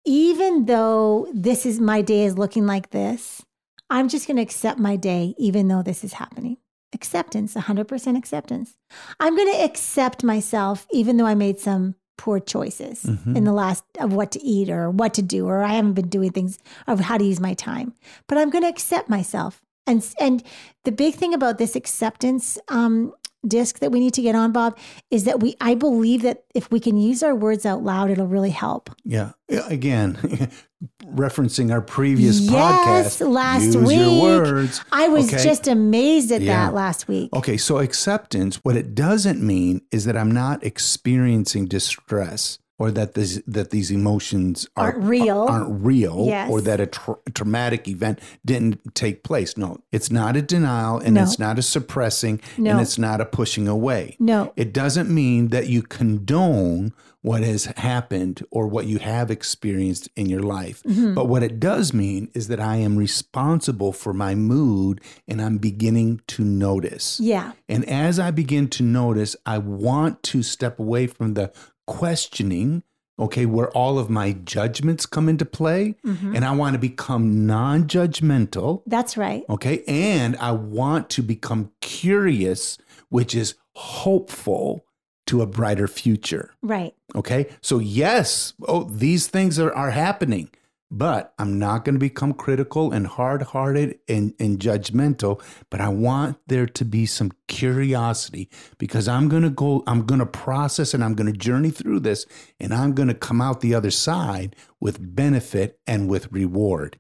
Even 0.06 0.66
though 0.66 1.28
this 1.34 1.66
is 1.66 1.80
my 1.80 2.02
day 2.02 2.24
is 2.24 2.38
looking 2.38 2.66
like 2.66 2.92
this, 2.92 3.44
I'm 3.90 4.10
just 4.10 4.28
going 4.28 4.38
to 4.38 4.44
accept 4.44 4.80
my 4.80 4.96
day, 4.96 5.34
even 5.38 5.68
though 5.68 5.82
this 5.82 6.04
is 6.04 6.14
happening. 6.14 6.58
Acceptance, 6.94 7.54
100% 7.56 8.18
acceptance. 8.18 8.76
I'm 9.20 9.36
going 9.36 9.54
to 9.54 9.64
accept 9.64 10.24
myself, 10.24 10.88
even 10.92 11.18
though 11.18 11.26
I 11.26 11.36
made 11.36 11.60
some 11.60 11.96
poor 12.18 12.40
choices 12.40 13.06
in 13.36 13.44
the 13.44 13.54
last 13.54 13.84
of 14.00 14.14
what 14.14 14.32
to 14.32 14.44
eat 14.44 14.70
or 14.70 14.90
what 14.90 15.14
to 15.14 15.22
do, 15.22 15.46
or 15.46 15.62
I 15.62 15.74
haven't 15.74 15.94
been 15.94 16.10
doing 16.10 16.32
things 16.32 16.58
of 16.88 17.00
how 17.00 17.18
to 17.18 17.24
use 17.24 17.40
my 17.40 17.54
time. 17.54 17.94
But 18.28 18.38
I'm 18.38 18.50
going 18.50 18.64
to 18.64 18.70
accept 18.70 19.10
myself. 19.10 19.62
And, 19.86 20.06
and 20.20 20.44
the 20.84 20.92
big 20.92 21.16
thing 21.16 21.34
about 21.34 21.58
this 21.58 21.76
acceptance 21.76 22.58
um, 22.70 23.14
disc 23.46 23.80
that 23.80 23.92
we 23.92 24.00
need 24.00 24.14
to 24.16 24.22
get 24.22 24.36
on, 24.36 24.52
Bob, 24.52 24.78
is 25.12 25.26
that 25.26 25.40
we, 25.40 25.56
I 25.62 25.76
believe 25.76 26.22
that 26.24 26.44
if 26.56 26.72
we 26.72 26.80
can 26.80 26.98
use 26.98 27.22
our 27.24 27.36
words 27.36 27.66
out 27.66 27.84
loud, 27.84 28.10
it'll 28.10 28.28
really 28.28 28.50
help. 28.50 28.90
Yeah. 29.04 29.32
Again, 29.50 30.16
referencing 31.06 31.72
our 31.72 31.82
previous 31.82 32.40
Yes, 32.42 33.20
podcast. 33.20 33.32
last 33.32 33.64
use 33.66 33.76
week. 33.78 33.98
your 34.00 34.22
words. 34.22 34.82
I 34.92 35.08
was 35.08 35.34
okay? 35.34 35.44
just 35.44 35.68
amazed 35.68 36.32
at 36.32 36.42
Yeah. 36.42 36.66
that 36.68 36.74
last 36.74 37.08
week. 37.08 37.30
Okay, 37.34 37.58
so 37.58 37.78
acceptance, 37.80 38.58
what 38.64 38.76
it 38.76 38.94
doesn't 38.96 39.42
mean 39.42 39.82
is 39.92 40.06
that 40.06 40.18
I'm 40.18 40.32
not 40.32 40.64
experiencing 40.64 41.66
distress 41.68 42.60
or 42.80 42.92
that 42.92 43.14
this, 43.16 43.42
that 43.48 43.72
these 43.72 43.90
emotions 43.92 44.68
are, 44.76 44.94
Aren't 44.94 45.04
real. 45.04 45.40
aren't 45.50 45.84
real 45.84 46.26
Yes. 46.28 46.50
or 46.52 46.62
that 46.62 46.80
a 46.80 46.86
tra- 46.88 47.18
traumatic 47.34 47.88
event 47.88 48.20
didn't 48.46 48.94
take 48.96 49.24
place. 49.24 49.58
No, 49.58 49.78
it's 49.92 50.12
not 50.12 50.36
a 50.36 50.42
denial 50.42 51.00
and 51.00 51.16
No. 51.16 51.24
it's 51.24 51.40
not 51.40 51.58
a 51.58 51.62
suppressing 51.64 52.40
No. 52.58 52.72
and 52.72 52.82
it's 52.82 52.98
not 53.00 53.20
a 53.22 53.26
pushing 53.26 53.68
away. 53.68 54.16
No. 54.20 54.54
It 54.56 54.74
doesn't 54.74 55.10
mean 55.10 55.48
that 55.50 55.68
you 55.70 55.82
condone 55.82 56.94
what 57.22 57.42
has 57.44 57.66
happened 57.78 58.46
or 58.52 58.68
what 58.68 58.86
you 58.86 59.00
have 59.00 59.30
experienced 59.32 60.08
in 60.16 60.28
your 60.28 60.40
life. 60.42 60.82
Mm-hmm. 60.84 61.14
But 61.14 61.28
what 61.28 61.44
it 61.44 61.60
does 61.60 61.92
mean 61.94 62.30
is 62.34 62.48
that 62.48 62.60
I 62.60 62.78
am 62.78 62.96
responsible 62.96 63.92
for 63.92 64.14
my 64.14 64.34
mood 64.36 65.02
and 65.28 65.42
I'm 65.42 65.58
beginning 65.58 66.22
to 66.28 66.44
notice. 66.46 67.20
Yeah. 67.20 67.54
And 67.68 67.84
as 67.90 68.20
I 68.20 68.32
begin 68.32 68.70
to 68.70 68.84
notice, 68.84 69.36
I 69.46 69.58
want 69.58 70.22
to 70.24 70.44
step 70.44 70.80
away 70.80 71.08
from 71.08 71.34
the 71.34 71.52
questioning, 71.88 72.84
okay, 73.18 73.48
where 73.48 73.70
all 73.72 73.98
of 73.98 74.10
my 74.10 74.34
judgments 74.34 75.08
come 75.08 75.28
into 75.28 75.46
play. 75.46 75.96
Mm-hmm. 76.06 76.36
And 76.36 76.46
I 76.46 76.52
want 76.52 76.74
to 76.74 76.80
become 76.80 77.48
non 77.48 77.86
judgmental. 77.86 78.84
That's 78.86 79.18
right. 79.18 79.44
Okay. 79.50 79.84
And 79.88 80.38
I 80.38 80.52
want 80.52 81.10
to 81.12 81.24
become 81.24 81.72
curious, 81.82 82.78
which 83.10 83.34
is 83.34 83.56
hopeful 83.74 84.86
to 85.28 85.42
a 85.42 85.46
brighter 85.46 85.88
future. 85.88 86.54
Right. 86.62 86.94
Okay. 87.16 87.48
So, 87.62 87.80
yes, 87.80 88.54
oh, 88.68 88.84
these 88.84 89.28
things 89.28 89.60
are, 89.60 89.74
are 89.74 89.92
happening, 89.92 90.50
but 90.90 91.34
I'm 91.38 91.60
not 91.60 91.84
going 91.84 91.96
to 91.96 92.00
become 92.00 92.34
critical 92.34 92.92
and 92.92 93.06
hard 93.08 93.42
hearted 93.42 94.00
and, 94.08 94.34
and 94.40 94.60
judgmental. 94.60 95.42
But 95.70 95.82
I 95.82 95.90
want 95.90 96.38
there 96.48 96.66
to 96.66 96.86
be 96.86 97.06
some 97.06 97.32
curiosity 97.48 98.50
because 98.78 99.08
I'm 99.08 99.28
going 99.28 99.44
to 99.44 99.50
go, 99.50 99.84
I'm 99.88 100.06
going 100.06 100.20
to 100.20 100.26
process 100.26 100.94
and 100.94 101.04
I'm 101.04 101.14
going 101.14 101.32
to 101.32 101.38
journey 101.38 101.72
through 101.72 102.02
this 102.02 102.26
and 102.60 102.74
I'm 102.74 102.94
going 102.94 103.10
to 103.10 103.14
come 103.14 103.42
out 103.42 103.62
the 103.62 103.76
other 103.76 103.92
side 103.92 104.56
with 104.80 105.16
benefit 105.16 105.80
and 105.86 106.10
with 106.10 106.32
reward. 106.32 107.00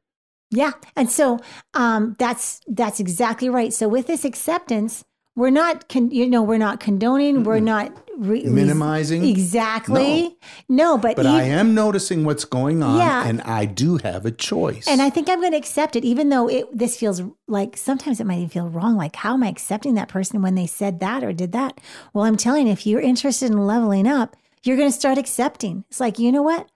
Yeah. 0.50 0.72
And 0.96 1.12
so 1.12 1.40
um, 1.74 2.16
that's 2.20 2.62
that's 2.68 3.00
exactly 3.00 3.50
right. 3.50 3.74
So 3.74 3.88
with 3.90 4.08
this 4.08 4.24
acceptance, 4.24 5.04
we're 5.38 5.52
not 5.52 5.88
con- 5.88 6.12
you 6.12 6.28
know 6.28 6.44
we're 6.44 6.58
not 6.58 6.82
condoning, 6.82 7.44
we're 7.46 7.62
not 7.62 7.92
re- 8.18 8.44
Minimizing? 8.44 9.24
Exactly. 9.24 10.36
No, 10.68 10.98
but, 10.98 11.16
But 11.16 11.26
e- 11.26 11.30
I 11.30 11.44
am 11.44 11.74
noticing 11.76 12.26
what's 12.26 12.44
going 12.46 12.82
on 12.84 12.98
Yeah. 12.98 13.26
and 13.28 13.42
I 13.44 13.66
do 13.66 13.98
have 13.98 14.26
a 14.26 14.32
choice. 14.32 14.88
And 14.88 15.02
I 15.02 15.10
think 15.10 15.30
I'm 15.30 15.40
going 15.40 15.52
to 15.52 15.58
accept 15.58 15.96
it, 15.96 16.04
even 16.04 16.30
though 16.30 16.50
it 16.50 16.66
this 16.78 16.98
feels 16.98 17.22
like 17.48 17.78
sometimes 17.78 18.20
it 18.20 18.26
might 18.26 18.38
even 18.38 18.50
feel 18.50 18.68
wrong. 18.68 18.96
Like, 18.98 19.16
how 19.16 19.36
am 19.36 19.44
I 19.44 19.48
accepting 19.50 19.94
that 19.96 20.10
person 20.10 20.42
when 20.42 20.56
they 20.56 20.68
said 20.68 21.00
that 21.00 21.24
or 21.24 21.32
did 21.34 21.52
that? 21.54 21.80
Well, 22.14 22.26
I'm 22.26 22.38
telling 22.38 22.68
you, 22.68 22.74
if 22.74 22.86
you're 22.88 23.00
interested 23.02 23.52
in 23.52 23.66
leveling 23.68 24.08
up, 24.08 24.36
you're 24.64 24.78
going 24.78 24.90
to 24.92 24.98
start 24.98 25.18
accepting. 25.18 25.86
It's 25.90 26.00
like, 26.00 26.18
you 26.20 26.32
know 26.32 26.42
what? 26.44 26.68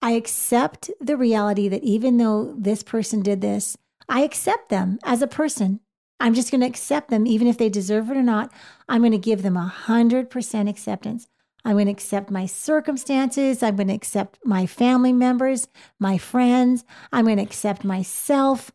I 0.00 0.12
accept 0.12 0.90
the 1.00 1.16
reality 1.16 1.66
that 1.68 1.82
even 1.82 2.18
though 2.18 2.54
this 2.58 2.82
person 2.82 3.20
did 3.22 3.40
this, 3.40 3.76
I 4.08 4.20
accept 4.22 4.68
them 4.68 4.98
as 5.02 5.22
a 5.22 5.26
person. 5.26 5.80
I'm 6.20 6.34
just 6.34 6.50
going 6.50 6.60
to 6.60 6.66
accept 6.66 7.10
them, 7.10 7.26
even 7.26 7.46
if 7.46 7.58
they 7.58 7.68
deserve 7.68 8.10
it 8.10 8.16
or 8.16 8.22
not. 8.22 8.52
I'm 8.88 9.00
going 9.02 9.12
to 9.12 9.18
give 9.18 9.42
them 9.42 9.56
a 9.56 9.66
hundred 9.66 10.30
percent 10.30 10.68
acceptance. 10.68 11.26
I'm 11.64 11.76
going 11.76 11.86
to 11.86 11.92
accept 11.92 12.30
my 12.30 12.46
circumstances. 12.46 13.62
I'm 13.62 13.76
going 13.76 13.88
to 13.88 13.94
accept 13.94 14.38
my 14.44 14.66
family 14.66 15.12
members, 15.12 15.66
my 15.98 16.18
friends. 16.18 16.84
I'm 17.12 17.24
going 17.24 17.38
to 17.38 17.42
accept 17.42 17.84
myself. 17.84 18.70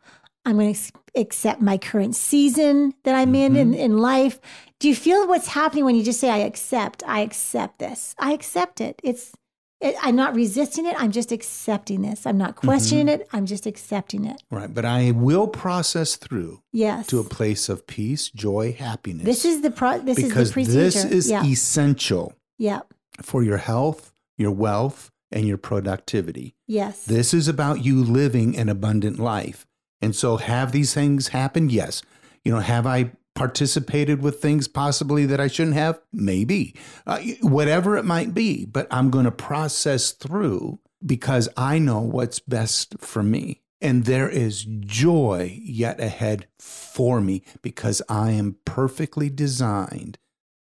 I'm 0.45 0.57
going 0.57 0.73
to 0.73 0.91
accept 1.15 1.61
my 1.61 1.77
current 1.77 2.15
season 2.15 2.93
that 3.03 3.13
I'm 3.13 3.35
in, 3.35 3.55
in 3.55 3.71
mm-hmm. 3.71 3.79
in 3.79 3.97
life. 3.99 4.39
Do 4.79 4.87
you 4.87 4.95
feel 4.95 5.27
what's 5.27 5.49
happening 5.49 5.85
when 5.85 5.95
you 5.95 6.03
just 6.03 6.19
say, 6.19 6.29
I 6.29 6.37
accept, 6.37 7.03
I 7.05 7.19
accept 7.19 7.79
this? 7.79 8.15
I 8.17 8.31
accept 8.31 8.81
it. 8.81 8.99
It's, 9.03 9.33
it, 9.33 9.38
I'm 9.81 10.15
not 10.15 10.35
resisting 10.35 10.85
it. 10.85 10.95
I'm 10.97 11.11
just 11.11 11.31
accepting 11.31 12.01
this. 12.01 12.25
I'm 12.25 12.37
not 12.37 12.55
questioning 12.55 13.07
mm-hmm. 13.07 13.21
it. 13.21 13.29
I'm 13.31 13.45
just 13.45 13.65
accepting 13.65 14.25
it. 14.25 14.41
right. 14.51 14.73
But 14.73 14.85
I 14.85 15.11
will 15.11 15.47
process 15.47 16.15
through 16.15 16.61
Yes. 16.73 17.07
to 17.07 17.19
a 17.19 17.23
place 17.23 17.69
of 17.69 17.87
peace, 17.87 18.29
joy, 18.29 18.73
happiness. 18.73 19.25
this 19.25 19.45
is 19.45 19.61
the 19.61 19.71
pro. 19.71 19.99
This 19.99 20.17
because 20.17 20.49
is 20.49 20.49
the 20.49 20.53
procedure. 20.53 20.79
this 20.79 21.05
is 21.05 21.29
yeah. 21.29 21.45
essential 21.45 22.33
yeah. 22.57 22.81
for 23.21 23.41
your 23.41 23.57
health, 23.57 24.13
your 24.37 24.51
wealth, 24.51 25.11
and 25.31 25.47
your 25.47 25.57
productivity. 25.57 26.55
Yes. 26.67 27.05
This 27.05 27.33
is 27.33 27.47
about 27.47 27.83
you 27.83 28.03
living 28.03 28.57
an 28.57 28.67
abundant 28.67 29.17
life. 29.17 29.65
And 30.01 30.15
so, 30.15 30.37
have 30.37 30.71
these 30.71 30.93
things 30.93 31.29
happened? 31.29 31.71
Yes. 31.71 32.01
You 32.43 32.53
know, 32.53 32.59
have 32.59 32.85
I 32.85 33.11
participated 33.39 34.21
with 34.21 34.41
things 34.41 34.67
possibly 34.67 35.25
that 35.25 35.39
I 35.39 35.47
shouldn't 35.47 35.77
have? 35.77 36.01
Maybe. 36.11 36.75
Uh, 37.07 37.19
whatever 37.39 37.95
it 37.95 38.03
might 38.03 38.33
be. 38.33 38.65
But 38.65 38.85
I'm 38.91 39.09
going 39.09 39.23
to 39.23 39.31
process 39.31 40.11
through 40.11 40.79
because 41.05 41.47
I 41.55 41.79
know 41.79 42.01
what's 42.01 42.41
best 42.41 42.99
for 42.99 43.23
me. 43.23 43.61
And 43.79 44.03
there 44.03 44.27
is 44.27 44.65
joy 44.81 45.57
yet 45.63 46.01
ahead 46.01 46.47
for 46.59 47.21
me 47.21 47.43
because 47.61 48.01
I 48.09 48.31
am 48.31 48.57
perfectly 48.65 49.29
designed 49.29 50.17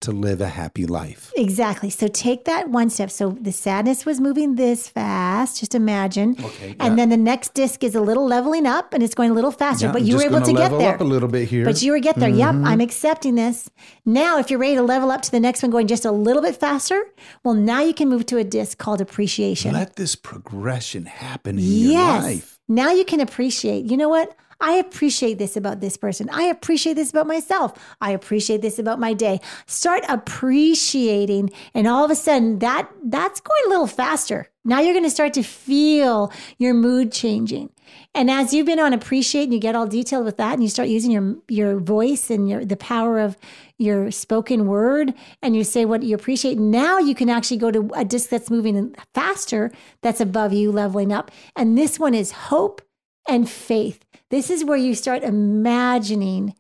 to 0.04 0.12
live 0.12 0.42
a 0.42 0.48
happy 0.48 0.86
life. 0.86 1.32
Exactly. 1.36 1.90
So 1.90 2.08
take 2.08 2.46
that 2.46 2.70
one 2.70 2.90
step. 2.90 3.10
So 3.12 3.32
the 3.42 3.52
sadness 3.52 4.06
was 4.06 4.22
moving 4.22 4.56
this 4.56 4.88
fast. 4.88 5.60
Just 5.60 5.76
imagine. 5.76 6.36
Okay, 6.40 6.70
yeah. 6.70 6.86
And 6.86 7.00
then 7.00 7.10
the 7.10 7.18
next 7.18 7.54
disc 7.54 7.84
is 7.84 7.96
a 7.96 8.02
little 8.02 8.26
leveling 8.26 8.66
up 8.66 8.94
and 8.94 9.02
it's 9.02 9.16
going 9.16 9.32
a 9.32 9.34
little 9.34 9.52
faster. 9.52 9.88
Yeah, 9.88 9.92
but 9.92 10.04
you 10.04 10.18
were 10.18 10.24
able 10.24 10.42
to 10.42 10.54
get 10.54 10.72
there. 10.78 10.96
up 10.96 11.02
a 11.02 11.04
little 11.04 11.30
bit 11.30 11.48
here. 11.48 11.66
But 11.66 11.82
you 11.82 11.92
were 11.92 12.00
get 12.00 12.18
there. 12.18 12.30
Yep, 12.30 12.56
mm-hmm. 12.56 12.66
I'm 12.66 12.82
accepting 12.82 13.36
this. 13.36 13.70
Now, 14.06 14.38
if 14.38 14.50
you're 14.50 14.60
ready 14.60 14.76
to 14.76 14.84
level 14.84 15.12
up 15.12 15.22
to 15.24 15.32
the 15.32 15.40
next 15.40 15.64
one, 15.64 15.72
going 15.72 15.88
just 15.88 16.06
a 16.06 16.12
little 16.12 16.42
bit 16.42 16.56
faster, 16.56 17.04
well, 17.44 17.54
now 17.54 17.82
you 17.82 17.94
can 17.94 18.10
move 18.10 18.26
to 18.28 18.38
a 18.38 18.44
disc 18.44 18.78
called 18.78 19.02
appreciation. 19.02 19.74
Let 19.74 19.96
this 19.96 20.16
progression 20.16 21.06
happen 21.06 21.58
in 21.58 21.64
yes. 21.64 21.92
your 21.92 22.34
life. 22.34 22.60
Now 22.68 22.92
you 22.92 23.06
can 23.06 23.20
appreciate. 23.20 23.86
You 23.86 23.98
know 23.98 24.10
what? 24.10 24.36
I 24.64 24.76
appreciate 24.76 25.40
this 25.40 25.58
about 25.58 25.82
this 25.82 25.98
person. 25.98 26.30
I 26.30 26.44
appreciate 26.44 26.94
this 26.94 27.10
about 27.10 27.28
myself. 27.28 27.74
I 28.00 28.12
appreciate 28.12 28.62
this 28.62 28.80
about 28.80 28.98
my 28.98 29.12
day. 29.12 29.42
Start 29.66 30.06
appreciating 30.08 31.52
and 31.74 31.86
all 31.86 32.06
of 32.06 32.12
a 32.12 32.16
sudden 32.16 32.60
that 32.60 32.90
that's 33.04 33.42
going 33.42 33.62
a 33.66 33.70
little 33.70 33.88
faster. 33.88 34.48
Now 34.64 34.80
you're 34.80 34.94
going 34.94 35.04
to 35.04 35.10
start 35.10 35.34
to 35.34 35.44
feel 35.44 36.32
your 36.60 36.74
mood 36.74 37.12
changing. 37.12 37.72
And 38.16 38.32
as 38.32 38.54
you've 38.54 38.66
been 38.66 38.80
on 38.80 38.94
appreciate 38.94 39.44
and 39.44 39.54
you 39.54 39.60
get 39.60 39.76
all 39.76 39.86
detailed 39.86 40.24
with 40.24 40.38
that 40.38 40.54
and 40.54 40.64
you 40.64 40.70
start 40.70 40.88
using 40.88 41.12
your 41.12 41.36
your 41.50 41.78
voice 41.78 42.30
and 42.30 42.50
your 42.50 42.64
the 42.64 42.78
power 42.78 43.20
of 43.20 43.36
your 43.78 44.12
spoken 44.12 44.66
word 44.66 45.14
and 45.42 45.58
you 45.58 45.66
say 45.66 45.84
what 45.84 46.04
you 46.04 46.16
appreciate, 46.16 46.58
now 46.58 47.00
you 47.00 47.16
can 47.16 47.30
actually 47.30 47.58
go 47.58 47.70
to 47.70 47.92
a 47.96 48.06
disc 48.06 48.30
that's 48.30 48.50
moving 48.50 48.96
faster 49.14 49.74
that's 50.02 50.22
above 50.22 50.54
you 50.54 50.72
leveling 50.72 51.12
up. 51.12 51.32
And 51.54 51.78
this 51.78 52.00
one 52.00 52.14
is 52.14 52.32
hope 52.32 52.82
and 53.28 53.50
faith. 53.50 54.03
This 54.34 54.50
is 54.50 54.66
where 54.66 54.80
you 54.80 54.96
start 54.96 55.22
imagining 55.22 56.56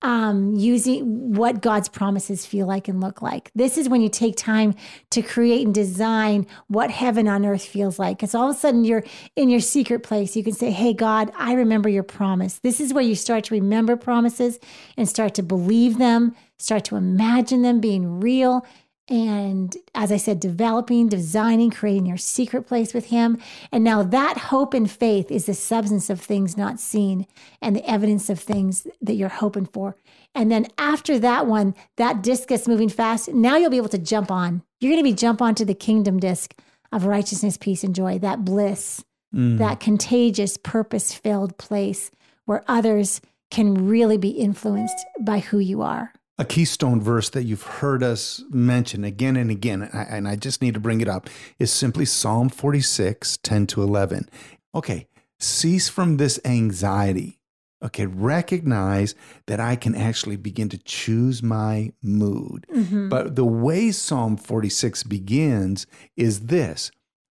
um, 0.00 0.54
using 0.54 1.34
what 1.34 1.60
God's 1.60 1.86
promises 1.90 2.46
feel 2.46 2.66
like 2.66 2.88
and 2.88 3.02
look 3.02 3.20
like. 3.20 3.50
This 3.54 3.76
is 3.76 3.86
when 3.86 4.00
you 4.00 4.08
take 4.08 4.34
time 4.34 4.74
to 5.10 5.20
create 5.20 5.66
and 5.66 5.74
design 5.74 6.46
what 6.68 6.90
heaven 6.90 7.28
on 7.28 7.44
earth 7.44 7.66
feels 7.66 7.98
like. 7.98 8.16
Because 8.16 8.34
all 8.34 8.48
of 8.48 8.56
a 8.56 8.58
sudden 8.58 8.82
you're 8.82 9.04
in 9.36 9.50
your 9.50 9.60
secret 9.60 10.04
place. 10.04 10.36
You 10.36 10.42
can 10.42 10.54
say, 10.54 10.70
Hey, 10.70 10.94
God, 10.94 11.30
I 11.36 11.52
remember 11.52 11.90
your 11.90 12.02
promise. 12.02 12.60
This 12.60 12.80
is 12.80 12.94
where 12.94 13.04
you 13.04 13.14
start 13.14 13.44
to 13.44 13.54
remember 13.54 13.94
promises 13.98 14.58
and 14.96 15.06
start 15.06 15.34
to 15.34 15.42
believe 15.42 15.98
them, 15.98 16.34
start 16.56 16.86
to 16.86 16.96
imagine 16.96 17.60
them 17.60 17.78
being 17.78 18.20
real. 18.20 18.66
And 19.08 19.74
as 19.94 20.12
I 20.12 20.18
said, 20.18 20.38
developing, 20.38 21.08
designing, 21.08 21.70
creating 21.70 22.04
your 22.04 22.18
secret 22.18 22.66
place 22.66 22.92
with 22.92 23.06
Him. 23.06 23.38
And 23.72 23.82
now 23.82 24.02
that 24.02 24.36
hope 24.36 24.74
and 24.74 24.90
faith 24.90 25.30
is 25.30 25.46
the 25.46 25.54
substance 25.54 26.10
of 26.10 26.20
things 26.20 26.56
not 26.56 26.78
seen 26.78 27.26
and 27.62 27.74
the 27.74 27.90
evidence 27.90 28.28
of 28.28 28.38
things 28.38 28.86
that 29.00 29.14
you're 29.14 29.28
hoping 29.30 29.66
for. 29.66 29.96
And 30.34 30.52
then 30.52 30.66
after 30.76 31.18
that 31.20 31.46
one, 31.46 31.74
that 31.96 32.22
disc 32.22 32.48
gets 32.48 32.68
moving 32.68 32.90
fast. 32.90 33.32
Now 33.32 33.56
you'll 33.56 33.70
be 33.70 33.78
able 33.78 33.88
to 33.88 33.98
jump 33.98 34.30
on. 34.30 34.62
You're 34.78 34.92
going 34.92 35.02
to 35.02 35.10
be 35.10 35.14
jump 35.14 35.40
onto 35.40 35.64
the 35.64 35.74
kingdom 35.74 36.20
disc 36.20 36.54
of 36.92 37.06
righteousness, 37.06 37.56
peace, 37.56 37.82
and 37.82 37.94
joy, 37.94 38.18
that 38.18 38.44
bliss, 38.44 39.04
mm. 39.34 39.56
that 39.58 39.80
contagious, 39.80 40.58
purpose 40.58 41.14
filled 41.14 41.56
place 41.56 42.10
where 42.44 42.64
others 42.68 43.20
can 43.50 43.88
really 43.88 44.18
be 44.18 44.30
influenced 44.30 44.96
by 45.20 45.38
who 45.38 45.58
you 45.58 45.80
are 45.80 46.12
a 46.38 46.44
keystone 46.44 47.00
verse 47.00 47.30
that 47.30 47.44
you've 47.44 47.64
heard 47.64 48.02
us 48.02 48.42
mention 48.50 49.04
again 49.04 49.36
and 49.36 49.50
again, 49.50 49.82
and 49.82 50.28
I 50.28 50.36
just 50.36 50.62
need 50.62 50.74
to 50.74 50.80
bring 50.80 51.00
it 51.00 51.08
up, 51.08 51.28
is 51.58 51.72
simply 51.72 52.04
Psalm 52.04 52.48
46, 52.48 53.38
10 53.38 53.66
to 53.68 53.82
11. 53.82 54.28
Okay, 54.74 55.08
cease 55.40 55.88
from 55.88 56.16
this 56.16 56.38
anxiety. 56.44 57.40
Okay, 57.82 58.06
recognize 58.06 59.14
that 59.46 59.60
I 59.60 59.76
can 59.76 59.94
actually 59.94 60.36
begin 60.36 60.68
to 60.70 60.78
choose 60.78 61.42
my 61.42 61.92
mood. 62.02 62.66
Mm-hmm. 62.74 63.08
But 63.08 63.36
the 63.36 63.44
way 63.44 63.92
Psalm 63.92 64.36
46 64.36 65.04
begins 65.04 65.86
is 66.16 66.46
this 66.46 66.90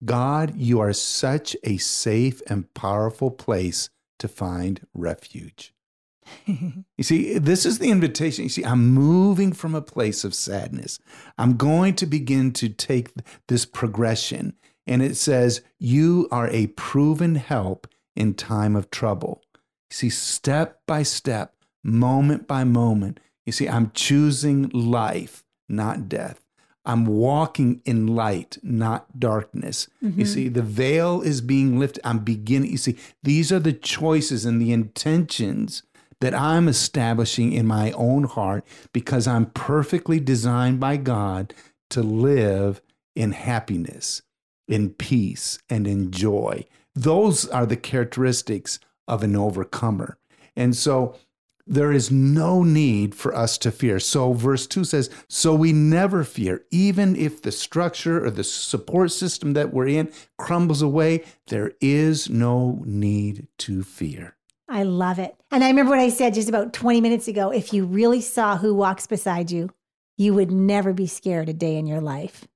God, 0.02 0.56
you 0.56 0.80
are 0.80 0.94
such 0.94 1.56
a 1.62 1.76
safe 1.76 2.40
and 2.48 2.72
powerful 2.72 3.30
place 3.30 3.90
to 4.18 4.28
find 4.28 4.86
refuge. 4.94 5.74
you 6.46 6.84
see, 7.02 7.38
this 7.38 7.66
is 7.66 7.78
the 7.78 7.90
invitation. 7.90 8.44
You 8.44 8.50
see, 8.50 8.64
I'm 8.64 8.90
moving 8.90 9.52
from 9.52 9.74
a 9.74 9.82
place 9.82 10.24
of 10.24 10.34
sadness. 10.34 10.98
I'm 11.38 11.56
going 11.56 11.94
to 11.96 12.06
begin 12.06 12.52
to 12.54 12.68
take 12.68 13.10
this 13.48 13.64
progression. 13.64 14.54
And 14.86 15.02
it 15.02 15.16
says, 15.16 15.62
You 15.78 16.28
are 16.30 16.48
a 16.48 16.68
proven 16.68 17.36
help 17.36 17.86
in 18.16 18.34
time 18.34 18.76
of 18.76 18.90
trouble. 18.90 19.42
You 19.90 19.94
see, 19.94 20.10
step 20.10 20.80
by 20.86 21.02
step, 21.02 21.54
moment 21.82 22.46
by 22.46 22.64
moment, 22.64 23.20
you 23.46 23.52
see, 23.52 23.68
I'm 23.68 23.90
choosing 23.94 24.68
life, 24.68 25.44
not 25.68 26.08
death. 26.08 26.40
I'm 26.84 27.04
walking 27.04 27.82
in 27.84 28.06
light, 28.06 28.58
not 28.62 29.18
darkness. 29.18 29.88
Mm-hmm. 30.02 30.20
You 30.20 30.26
see, 30.26 30.48
the 30.48 30.62
veil 30.62 31.20
is 31.20 31.40
being 31.40 31.78
lifted. 31.78 32.06
I'm 32.06 32.20
beginning. 32.20 32.70
You 32.70 32.78
see, 32.78 32.96
these 33.22 33.52
are 33.52 33.58
the 33.58 33.72
choices 33.72 34.44
and 34.44 34.60
the 34.60 34.72
intentions 34.72 35.82
that 36.20 36.34
I'm 36.34 36.68
establishing 36.68 37.52
in 37.52 37.66
my 37.66 37.92
own 37.92 38.24
heart 38.24 38.64
because 38.92 39.26
I'm 39.26 39.46
perfectly 39.46 40.20
designed 40.20 40.80
by 40.80 40.96
God 40.96 41.54
to 41.90 42.02
live 42.02 42.80
in 43.16 43.32
happiness, 43.32 44.22
in 44.68 44.90
peace, 44.90 45.58
and 45.68 45.86
in 45.86 46.10
joy. 46.10 46.64
Those 46.94 47.48
are 47.48 47.66
the 47.66 47.76
characteristics 47.76 48.78
of 49.08 49.22
an 49.22 49.34
overcomer. 49.34 50.18
And 50.56 50.76
so 50.76 51.16
there 51.66 51.92
is 51.92 52.10
no 52.10 52.64
need 52.64 53.14
for 53.14 53.34
us 53.34 53.56
to 53.58 53.70
fear. 53.70 54.00
So, 54.00 54.32
verse 54.32 54.66
2 54.66 54.84
says, 54.84 55.08
So 55.28 55.54
we 55.54 55.72
never 55.72 56.24
fear, 56.24 56.64
even 56.72 57.14
if 57.14 57.42
the 57.42 57.52
structure 57.52 58.24
or 58.24 58.30
the 58.30 58.42
support 58.42 59.12
system 59.12 59.52
that 59.52 59.72
we're 59.72 59.86
in 59.86 60.12
crumbles 60.36 60.82
away, 60.82 61.24
there 61.46 61.72
is 61.80 62.28
no 62.28 62.82
need 62.84 63.46
to 63.58 63.84
fear. 63.84 64.36
I 64.70 64.84
love 64.84 65.18
it. 65.18 65.34
And 65.50 65.64
I 65.64 65.68
remember 65.68 65.90
what 65.90 65.98
I 65.98 66.10
said 66.10 66.34
just 66.34 66.48
about 66.48 66.72
20 66.72 67.00
minutes 67.00 67.26
ago 67.26 67.50
if 67.50 67.72
you 67.72 67.84
really 67.84 68.20
saw 68.20 68.56
who 68.56 68.72
walks 68.72 69.06
beside 69.06 69.50
you, 69.50 69.70
you 70.16 70.32
would 70.32 70.52
never 70.52 70.92
be 70.92 71.08
scared 71.08 71.48
a 71.48 71.52
day 71.52 71.76
in 71.76 71.88
your 71.88 72.00
life. 72.00 72.46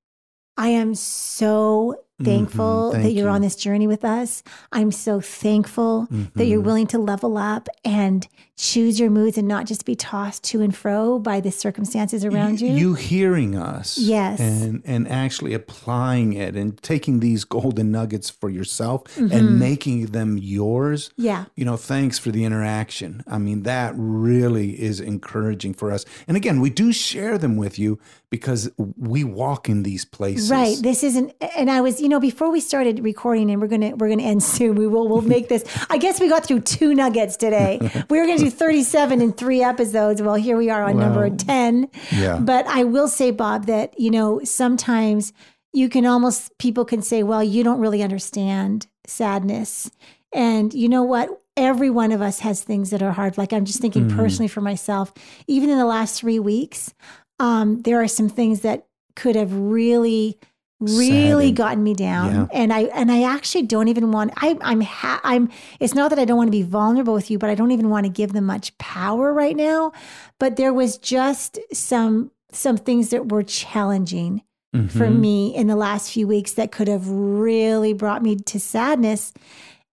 I 0.57 0.69
am 0.69 0.95
so. 0.95 2.05
Thankful 2.23 2.93
mm-hmm. 2.93 3.03
that 3.03 3.11
you're 3.11 3.27
you. 3.27 3.33
on 3.33 3.41
this 3.43 3.57
journey 3.57 3.87
with 3.87 4.05
us. 4.05 4.43
I'm 4.73 4.93
so 4.93 5.21
thankful 5.21 6.07
mm-hmm. 6.11 6.39
that 6.39 6.47
you're 6.47 6.59
mm-hmm. 6.59 6.67
willing 6.67 6.87
to 6.89 6.99
level 6.99 7.37
up 7.37 7.69
and 7.85 8.27
choose 8.57 9.01
your 9.01 9.11
moods 9.11 9.37
and 9.37 9.49
not 9.49 9.67
just 9.67 9.85
be 9.85 9.97
tossed 9.97 10.45
to 10.45 10.63
and 10.63 10.75
fro 10.75 11.19
by 11.19 11.41
the 11.41 11.51
circumstances 11.51 12.25
around 12.25 12.61
you. 12.61 12.71
You 12.71 12.95
hearing 12.95 13.57
us. 13.57 13.99
Yes. 13.99 14.39
And 14.39 14.83
and 14.85 15.09
actually 15.09 15.55
applying 15.55 16.35
it 16.35 16.55
and 16.55 16.81
taking 16.83 17.19
these 17.19 17.45
golden 17.45 17.91
nuggets 17.91 18.31
for 18.31 18.49
yourself 18.49 19.05
mm-hmm. 19.17 19.33
and 19.33 19.59
making 19.59 20.07
them 20.07 20.39
yours. 20.39 21.11
Yeah. 21.17 21.47
You 21.57 21.65
know, 21.65 21.77
thanks 21.77 22.19
for 22.19 22.31
the 22.31 22.45
interaction. 22.45 23.25
I 23.27 23.39
mean, 23.39 23.65
that 23.65 23.95
really 23.97 24.81
is 24.81 25.01
encouraging 25.01 25.75
for 25.75 25.91
us. 25.91 26.05
And 26.29 26.37
again, 26.37 26.61
we 26.61 26.71
do 26.71 26.93
share 26.93 27.39
them 27.39 27.57
with 27.57 27.77
you 27.77 27.99
because 28.31 28.71
we 28.97 29.25
walk 29.25 29.69
in 29.69 29.83
these 29.83 30.05
places. 30.05 30.51
Right. 30.51 30.77
This 30.81 31.03
isn't 31.03 31.35
and 31.57 31.71
I 31.71 31.81
was, 31.81 32.01
you 32.05 32.11
know, 32.11 32.21
before 32.21 32.51
we 32.53 32.61
started 32.61 33.03
recording 33.03 33.51
and 33.51 33.63
we're 33.63 33.67
going 33.67 33.81
to 33.81 33.93
we're 33.95 34.15
to 34.15 34.23
end 34.23 34.43
soon. 34.43 34.75
We 34.75 34.87
will 34.87 35.09
we'll 35.09 35.23
make 35.23 35.49
this. 35.49 35.65
I 35.89 35.97
guess 35.97 36.21
we 36.21 36.29
got 36.29 36.45
through 36.45 36.61
two 36.61 36.95
nuggets 36.95 37.37
today. 37.37 37.81
We 38.11 38.19
were 38.21 38.27
going 38.27 38.39
to 38.39 38.45
do 38.45 38.51
37 38.51 39.23
in 39.23 39.33
3 39.33 39.63
episodes. 39.63 40.21
Well, 40.21 40.35
here 40.35 40.59
we 40.59 40.69
are 40.69 40.85
on 40.85 40.99
well, 40.99 41.07
number 41.07 41.31
10. 41.31 41.89
Yeah. 42.13 42.39
But 42.39 42.67
I 42.67 42.85
will 42.85 43.09
say 43.09 43.31
Bob 43.31 43.67
that, 43.67 43.99
you 43.99 44.11
know, 44.11 44.41
sometimes 44.45 45.33
you 45.73 45.89
can 45.89 46.05
almost 46.05 46.57
people 46.59 46.85
can 46.85 47.01
say, 47.01 47.23
"Well, 47.23 47.43
you 47.43 47.65
don't 47.65 47.81
really 47.81 48.03
understand 48.03 48.87
sadness." 49.07 49.91
And 50.33 50.75
you 50.75 50.89
know 50.89 51.03
what? 51.03 51.31
Every 51.57 51.89
one 51.89 52.13
of 52.13 52.21
us 52.21 52.41
has 52.41 52.63
things 52.63 52.91
that 52.91 53.03
are 53.03 53.13
hard. 53.13 53.39
Like 53.39 53.55
I'm 53.55 53.65
just 53.65 53.81
thinking 53.81 54.11
mm. 54.11 54.17
personally 54.17 54.49
for 54.49 54.61
myself, 54.61 55.15
even 55.47 55.71
in 55.71 55.79
the 55.79 55.87
last 55.87 56.21
3 56.21 56.39
weeks, 56.39 56.93
um, 57.41 57.81
there 57.83 58.03
are 58.03 58.09
some 58.09 58.29
things 58.29 58.61
that 58.61 58.87
could 59.17 59.37
have 59.37 59.55
really 59.55 60.39
really 60.87 61.53
gotten 61.53 61.83
me 61.83 61.95
down 61.95 62.35
yeah. 62.35 62.47
and 62.53 62.73
i 62.73 62.83
and 62.95 63.11
i 63.11 63.23
actually 63.23 63.63
don't 63.63 63.89
even 63.89 64.11
want 64.13 64.33
I, 64.37 64.57
i'm 64.61 64.81
ha- 64.81 65.21
i'm 65.25 65.51
it's 65.81 65.95
not 65.95 66.11
that 66.11 66.19
i 66.19 66.25
don't 66.25 66.37
want 66.37 66.49
to 66.49 66.57
be 66.57 66.63
vulnerable 66.63 67.15
with 67.15 67.31
you 67.31 67.39
but 67.39 67.51
i 67.51 67.55
don't 67.55 67.71
even 67.71 67.91
want 67.91 68.07
to 68.07 68.11
give 68.11 68.33
them 68.33 68.45
much 68.45 68.77
power 68.79 69.33
right 69.33 69.57
now 69.57 69.93
but 70.39 70.57
there 70.57 70.73
was 70.73 70.99
just 70.99 71.59
some 71.73 72.31
some 72.53 72.77
things 72.77 73.11
that 73.11 73.31
were 73.31 73.43
challenging 73.43 74.43
mm-hmm. 74.75 74.87
for 74.87 75.11
me 75.11 75.55
in 75.55 75.67
the 75.67 75.77
last 75.77 76.13
few 76.13 76.27
weeks 76.27 76.53
that 76.53 76.73
could 76.73 76.89
have 76.89 77.09
really 77.09 77.93
brought 77.93 78.23
me 78.23 78.37
to 78.37 78.61
sadness 78.61 79.33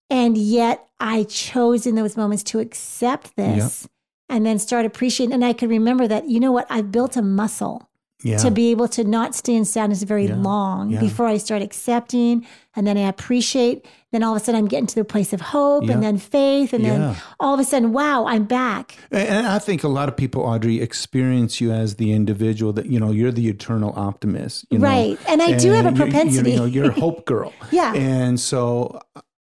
and 0.10 0.38
yet 0.38 0.88
i 1.00 1.24
chose 1.24 1.86
in 1.86 1.96
those 1.96 2.18
moments 2.18 2.44
to 2.44 2.60
accept 2.60 3.36
this 3.36 3.84
yep 3.84 3.92
and 4.32 4.46
then 4.46 4.58
start 4.58 4.86
appreciating. 4.86 5.34
And 5.34 5.46
I 5.46 5.54
could 5.54 5.70
remember 5.70 6.08
that, 6.08 6.30
you 6.30 6.40
know 6.40 6.54
what, 6.54 6.66
I've 6.70 6.92
built 6.92 7.18
a 7.18 7.22
muscle 7.22 7.91
yeah. 8.24 8.38
to 8.38 8.52
be 8.52 8.72
able 8.72 8.88
to 8.90 9.04
not 9.04 9.36
stay 9.36 9.56
in 9.56 9.66
sadness 9.66 10.04
very 10.04 10.28
yeah. 10.28 10.36
long 10.36 10.90
yeah. 10.90 11.00
before 11.00 11.28
I 11.28 11.38
start 11.38 11.62
accepting 11.62 12.46
and 12.76 12.88
then 12.88 12.98
I 12.98 13.08
appreciate. 13.08 13.86
Then 14.12 14.24
all 14.24 14.36
of 14.36 14.42
a 14.42 14.44
sudden 14.44 14.60
I'm 14.60 14.68
getting 14.68 14.88
to 14.88 14.96
the 14.96 15.06
place 15.06 15.34
of 15.34 15.42
hope 15.42 15.90
and 15.90 16.04
then 16.04 16.18
faith. 16.18 16.74
And 16.74 16.84
then 16.84 17.16
all 17.40 17.54
of 17.54 17.60
a 17.60 17.64
sudden, 17.64 17.94
wow, 17.94 18.26
I'm 18.26 18.44
back. 18.44 18.98
And 19.12 19.48
I 19.48 19.60
think 19.60 19.84
a 19.84 19.88
lot 19.88 20.10
of 20.10 20.18
people, 20.18 20.44
Audrey, 20.44 20.82
experience 20.82 21.62
you 21.62 21.72
as 21.72 21.96
the 21.96 22.12
individual 22.12 22.74
that, 22.74 22.88
you 22.88 23.00
know, 23.00 23.12
you're 23.12 23.32
the 23.32 23.48
eternal 23.48 23.94
optimist. 23.96 24.66
You 24.70 24.80
know? 24.80 24.88
right. 24.88 25.20
And 25.28 25.42
I 25.42 25.52
and 25.52 25.62
do 25.62 25.72
have 25.72 25.86
a 25.86 25.92
propensity. 25.94 26.52
You, 26.52 26.56
you 26.56 26.62
know, 26.62 26.66
you're 26.66 26.92
a 26.92 26.94
hope 27.00 27.26
girl. 27.26 27.54
yeah. 27.72 27.94
And 27.94 28.40
so 28.40 29.00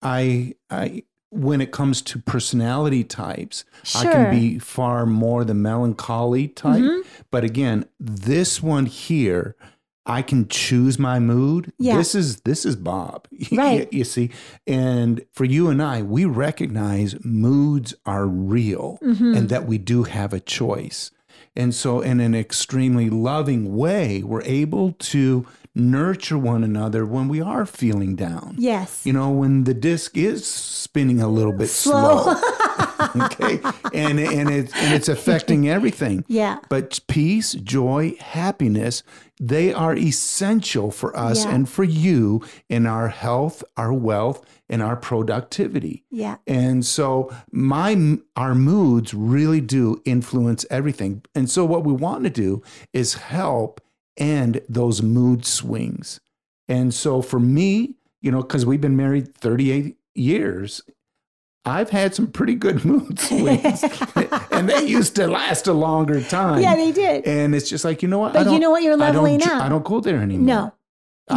I, 0.03 0.55
I, 0.71 1.03
when 1.31 1.61
it 1.61 1.73
comes 1.73 2.03
to 2.03 2.19
personality 2.19 3.05
types, 3.05 3.65
sure. 3.83 4.09
I 4.09 4.13
can 4.13 4.31
be 4.31 4.59
far 4.59 5.07
more 5.07 5.45
the 5.45 5.55
melancholy 5.55 6.49
type. 6.49 6.83
Mm-hmm. 6.83 7.09
But 7.31 7.45
again, 7.45 7.87
this 7.99 8.63
one 8.63 8.87
here, 8.87 9.57
I 10.07 10.23
can 10.23 10.47
choose 10.49 10.99
my 10.99 11.19
mood. 11.19 11.73
Yeah. 11.79 11.97
This 11.97 12.15
is 12.15 12.41
this 12.43 12.65
is 12.65 12.77
Bob. 12.77 13.29
Right. 13.53 13.93
you, 13.93 14.05
see. 14.05 14.31
And 14.67 15.25
for 15.33 15.45
you 15.45 15.69
and 15.69 15.83
I, 15.83 16.03
we 16.03 16.25
recognize 16.25 17.17
moods 17.25 17.95
are 18.05 18.27
real 18.27 18.99
mm-hmm. 19.03 19.35
and 19.35 19.49
that 19.49 19.67
we 19.67 19.79
do 19.79 20.05
have 20.05 20.33
a 20.33 20.41
choice. 20.41 21.11
And 21.55 21.75
so 21.75 22.01
in 22.01 22.21
an 22.21 22.35
extremely 22.35 23.11
loving 23.11 23.77
way, 23.77 24.23
we're 24.23 24.43
able 24.43 24.93
to 24.93 25.47
nurture 25.77 26.39
one 26.39 26.65
another 26.65 27.05
when 27.05 27.29
we 27.29 27.41
are 27.41 27.67
feeling 27.67 28.17
down. 28.17 28.57
Yes. 28.59 29.05
You 29.05 29.13
know, 29.13 29.31
when 29.31 29.65
the 29.65 29.75
disc 29.75 30.17
is 30.17 30.47
spinning 30.47 31.21
a 31.21 31.29
little 31.29 31.53
bit 31.53 31.69
slow. 31.69 32.35
slow. 32.35 33.17
okay. 33.27 33.61
And 33.93 34.19
and 34.19 34.51
it's 34.51 34.75
and 34.75 34.95
it's 34.95 35.09
affecting 35.09 35.69
everything. 35.69 36.25
Yeah. 36.29 36.59
But 36.69 37.01
peace, 37.07 37.53
joy, 37.53 38.17
happiness, 38.19 39.03
they 39.39 39.73
are 39.73 39.95
essential 39.95 40.91
for 40.91 41.17
us 41.17 41.45
yeah. 41.45 41.55
and 41.55 41.69
for 41.69 41.85
you 41.85 42.43
in 42.69 42.87
our 42.87 43.09
health, 43.09 43.63
our 43.77 43.93
wealth, 43.93 44.45
and 44.69 44.83
our 44.83 44.97
productivity. 44.97 46.05
Yeah. 46.11 46.37
And 46.47 46.85
so 46.87 47.35
my 47.53 48.19
our 48.35 48.55
moods 48.55 49.13
really 49.13 49.61
do 49.61 50.01
influence 50.07 50.65
everything. 50.71 51.23
And 51.35 51.51
so 51.51 51.67
what 51.67 51.85
we 51.85 51.93
want 51.93 52.25
to 52.25 52.31
do 52.31 52.63
is 52.95 53.15
help 53.15 53.81
and 54.17 54.61
those 54.69 55.03
mood 55.03 55.45
swings. 55.47 56.21
And 56.69 56.93
so 56.93 57.23
for 57.23 57.39
me, 57.41 57.95
you 58.21 58.31
know, 58.33 58.43
because 58.43 58.67
we've 58.67 58.81
been 58.81 58.97
married 58.97 59.35
38 59.37 59.97
years, 60.15 60.83
I've 61.65 61.91
had 61.91 62.15
some 62.15 62.29
pretty 62.29 62.55
good 62.55 62.85
mood 62.85 63.19
swings, 63.19 63.85
and 64.53 64.69
they 64.69 64.85
used 64.87 65.17
to 65.17 65.27
last 65.27 65.67
a 65.67 65.73
longer 65.73 66.21
time. 66.23 66.63
Yeah, 66.63 66.77
they 66.77 66.93
did. 66.93 67.27
And 67.27 67.55
it's 67.55 67.69
just 67.69 67.85
like 67.85 68.03
you 68.03 68.09
know 68.09 68.19
what? 68.21 68.33
But 68.33 68.47
I 68.49 68.53
you 68.53 68.59
know 68.61 68.71
what? 68.71 68.83
You're 68.83 68.95
I 68.95 68.97
leveling 68.97 69.43
up. 69.43 69.63
I 69.63 69.69
don't 69.69 69.85
go 69.85 70.01
there 70.01 70.19
anymore. 70.19 70.47
No. 70.47 70.73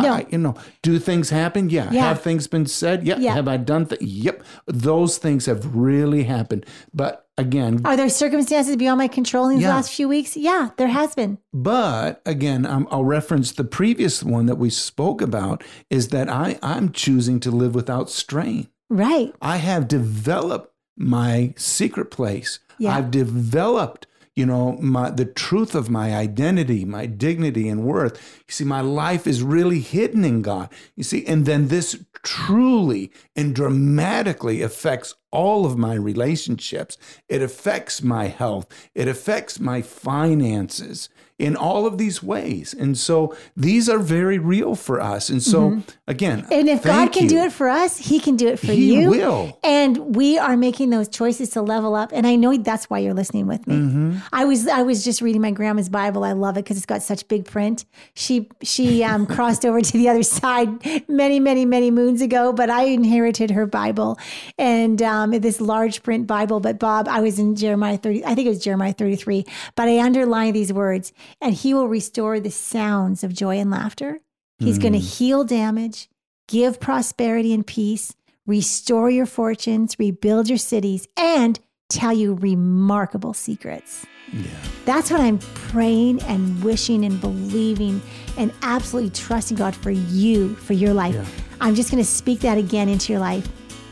No. 0.02 0.14
I- 0.14 0.28
you 0.30 0.38
know, 0.38 0.56
do 0.84 1.00
things 1.00 1.32
happen? 1.32 1.72
Yeah. 1.72 1.90
Yeah. 1.92 2.10
Have 2.10 2.22
things 2.22 2.46
been 2.48 2.68
said? 2.68 3.08
Yeah. 3.08 3.18
Yeah. 3.18 3.34
Have 3.34 3.48
I 3.48 3.58
done? 3.58 3.88
Th- 3.88 4.00
yep. 4.02 4.44
Those 4.68 5.18
things 5.18 5.48
have 5.48 5.76
really 5.76 6.24
happened. 6.26 6.66
But 6.94 7.28
again, 7.40 7.82
Are 7.86 7.98
there 7.98 8.10
circumstances 8.10 8.76
beyond 8.76 8.98
my 9.00 9.08
control 9.08 9.48
in 9.50 9.56
these 9.56 9.64
Yeah. 9.64 9.76
last 9.76 9.92
few 9.92 10.08
weeks? 10.08 10.36
Yeah, 10.38 10.70
there 10.78 10.88
has 10.90 11.16
been. 11.16 11.38
But 11.54 12.22
again, 12.26 12.66
i 12.66 12.84
I'll 12.92 13.06
reference 13.06 13.52
the 13.52 13.64
previous 13.64 14.24
one 14.24 14.46
that 14.48 14.58
we 14.58 14.70
spoke 14.70 15.22
about 15.22 15.64
is 15.90 16.10
that 16.10 16.30
I, 16.30 16.60
I'm 16.62 16.92
choosing 16.92 17.40
to 17.42 17.52
live 17.52 17.74
without 17.76 18.10
strain. 18.10 18.68
Right. 18.90 19.34
I 19.42 19.58
have 19.58 19.88
developed 19.88 20.74
my 20.98 21.54
secret 21.56 22.12
place. 22.12 22.60
Yeah. 22.78 22.96
I've 22.96 23.12
developed, 23.12 24.08
you 24.36 24.46
know, 24.46 24.74
my 24.82 25.10
the 25.12 25.26
truth 25.26 25.76
of 25.76 25.90
my 25.90 26.16
identity, 26.16 26.86
my 26.86 27.06
dignity 27.06 27.70
and 27.70 27.84
worth. 27.84 28.39
You 28.50 28.54
see, 28.54 28.64
my 28.64 28.82
life 28.82 29.28
is 29.28 29.44
really 29.44 29.80
hidden 29.80 30.26
in 30.26 30.42
God. 30.42 30.70
You 30.96 31.04
see, 31.04 31.24
and 31.28 31.46
then 31.46 31.68
this 31.68 32.04
truly 32.24 33.12
and 33.36 33.56
dramatically 33.56 34.64
affects 34.64 35.14
all 35.32 35.66
of 35.68 35.78
my 35.78 35.94
relationships. 35.94 36.98
It 37.28 37.44
affects 37.44 38.02
my 38.02 38.26
health. 38.26 38.66
It 38.96 39.08
affects 39.08 39.60
my 39.60 39.84
finances 39.84 41.10
in 41.38 41.56
all 41.56 41.86
of 41.86 41.98
these 41.98 42.22
ways. 42.22 42.74
And 42.74 42.98
so 42.98 43.34
these 43.56 43.88
are 43.88 44.00
very 44.00 44.38
real 44.38 44.76
for 44.76 45.00
us. 45.00 45.30
And 45.30 45.42
so 45.42 45.82
again, 46.08 46.42
Mm-hmm. 46.42 46.54
And 46.54 46.70
if 46.70 46.84
God 46.84 47.14
can 47.14 47.24
you. 47.24 47.30
do 47.30 47.38
it 47.44 47.52
for 47.54 47.70
us, 47.70 47.98
He 47.98 48.20
can 48.20 48.36
do 48.36 48.48
it 48.48 48.60
for 48.60 48.74
He 48.74 48.96
you. 49.02 49.10
will. 49.10 49.58
And 49.64 50.16
we 50.16 50.38
are 50.38 50.58
making 50.58 50.90
those 50.90 51.08
choices 51.08 51.52
to 51.52 51.62
level 51.62 51.96
up. 51.96 52.12
And 52.14 52.28
I 52.28 52.36
know 52.36 52.58
that's 52.58 52.90
why 52.90 53.00
you're 53.00 53.14
listening 53.14 53.48
with 53.48 53.66
me. 53.68 53.76
Mm-hmm. 53.76 54.18
I 54.34 54.46
was 54.46 54.68
I 54.68 54.82
was 54.82 55.04
just 55.06 55.22
reading 55.22 55.42
my 55.42 55.52
grandma's 55.52 55.90
Bible. 55.90 56.24
I 56.24 56.34
love 56.34 56.58
it 56.58 56.64
because 56.66 56.76
it's 56.78 56.86
got 56.86 57.02
such 57.04 57.28
big 57.28 57.46
print. 57.46 57.86
She 58.16 58.39
she 58.64 59.04
um, 59.04 59.26
crossed 59.26 59.66
over 59.66 59.82
to 59.82 59.92
the 59.94 60.10
other 60.10 60.24
side 60.24 60.70
many 61.10 61.40
many 61.40 61.66
many 61.66 61.92
moons 61.92 62.22
ago, 62.22 62.54
but 62.54 62.70
I 62.70 62.84
inherited 62.84 63.52
her 63.52 63.66
Bible 63.66 64.18
and 64.58 65.02
um, 65.02 65.32
this 65.32 65.62
large 65.62 66.04
print 66.04 66.28
Bible. 66.28 66.60
But 66.60 66.80
Bob, 66.80 67.08
I 67.08 67.22
was 67.22 67.40
in 67.40 67.56
Jeremiah 67.56 67.98
30. 67.98 68.26
I 68.26 68.36
think 68.36 68.48
it 68.48 68.50
was 68.50 68.64
Jeremiah 68.64 68.94
33. 68.94 69.46
But 69.76 69.88
I 69.88 70.00
underline 70.00 70.54
these 70.54 70.74
words, 70.74 71.14
and 71.42 71.54
He 71.54 71.74
will 71.74 71.88
restore 71.88 72.40
the 72.40 72.52
sounds 72.52 73.24
of 73.24 73.34
joy 73.34 73.58
and 73.58 73.72
laughter. 73.72 74.20
He's 74.60 74.78
going 74.78 74.92
to 74.92 75.00
heal 75.00 75.46
damage, 75.46 76.10
give 76.50 76.82
prosperity 76.82 77.54
and 77.54 77.66
peace, 77.66 78.14
restore 78.46 79.10
your 79.10 79.26
fortunes, 79.26 79.98
rebuild 79.98 80.50
your 80.50 80.58
cities, 80.58 81.08
and 81.16 81.58
tell 81.90 82.14
you 82.14 82.36
remarkable 82.36 83.34
secrets. 83.34 84.06
Yeah. 84.32 84.48
That's 84.86 85.10
what 85.10 85.22
I'm 85.22 85.40
praying 85.40 86.22
and 86.24 86.64
wishing 86.64 87.04
and 87.04 87.20
believing 87.20 88.02
and 88.38 88.54
absolutely 88.62 89.10
trusting 89.10 89.58
God 89.58 89.76
for 89.76 89.90
you, 89.90 90.56
for 90.56 90.74
your 90.74 90.94
life. 90.94 91.16
Yeah. 91.16 91.26
I'm 91.60 91.74
just 91.74 91.90
going 91.90 92.04
to 92.04 92.10
speak 92.10 92.42
that 92.42 92.58
again 92.58 92.90
into 92.90 93.12
your 93.12 93.20
life. 93.20 93.48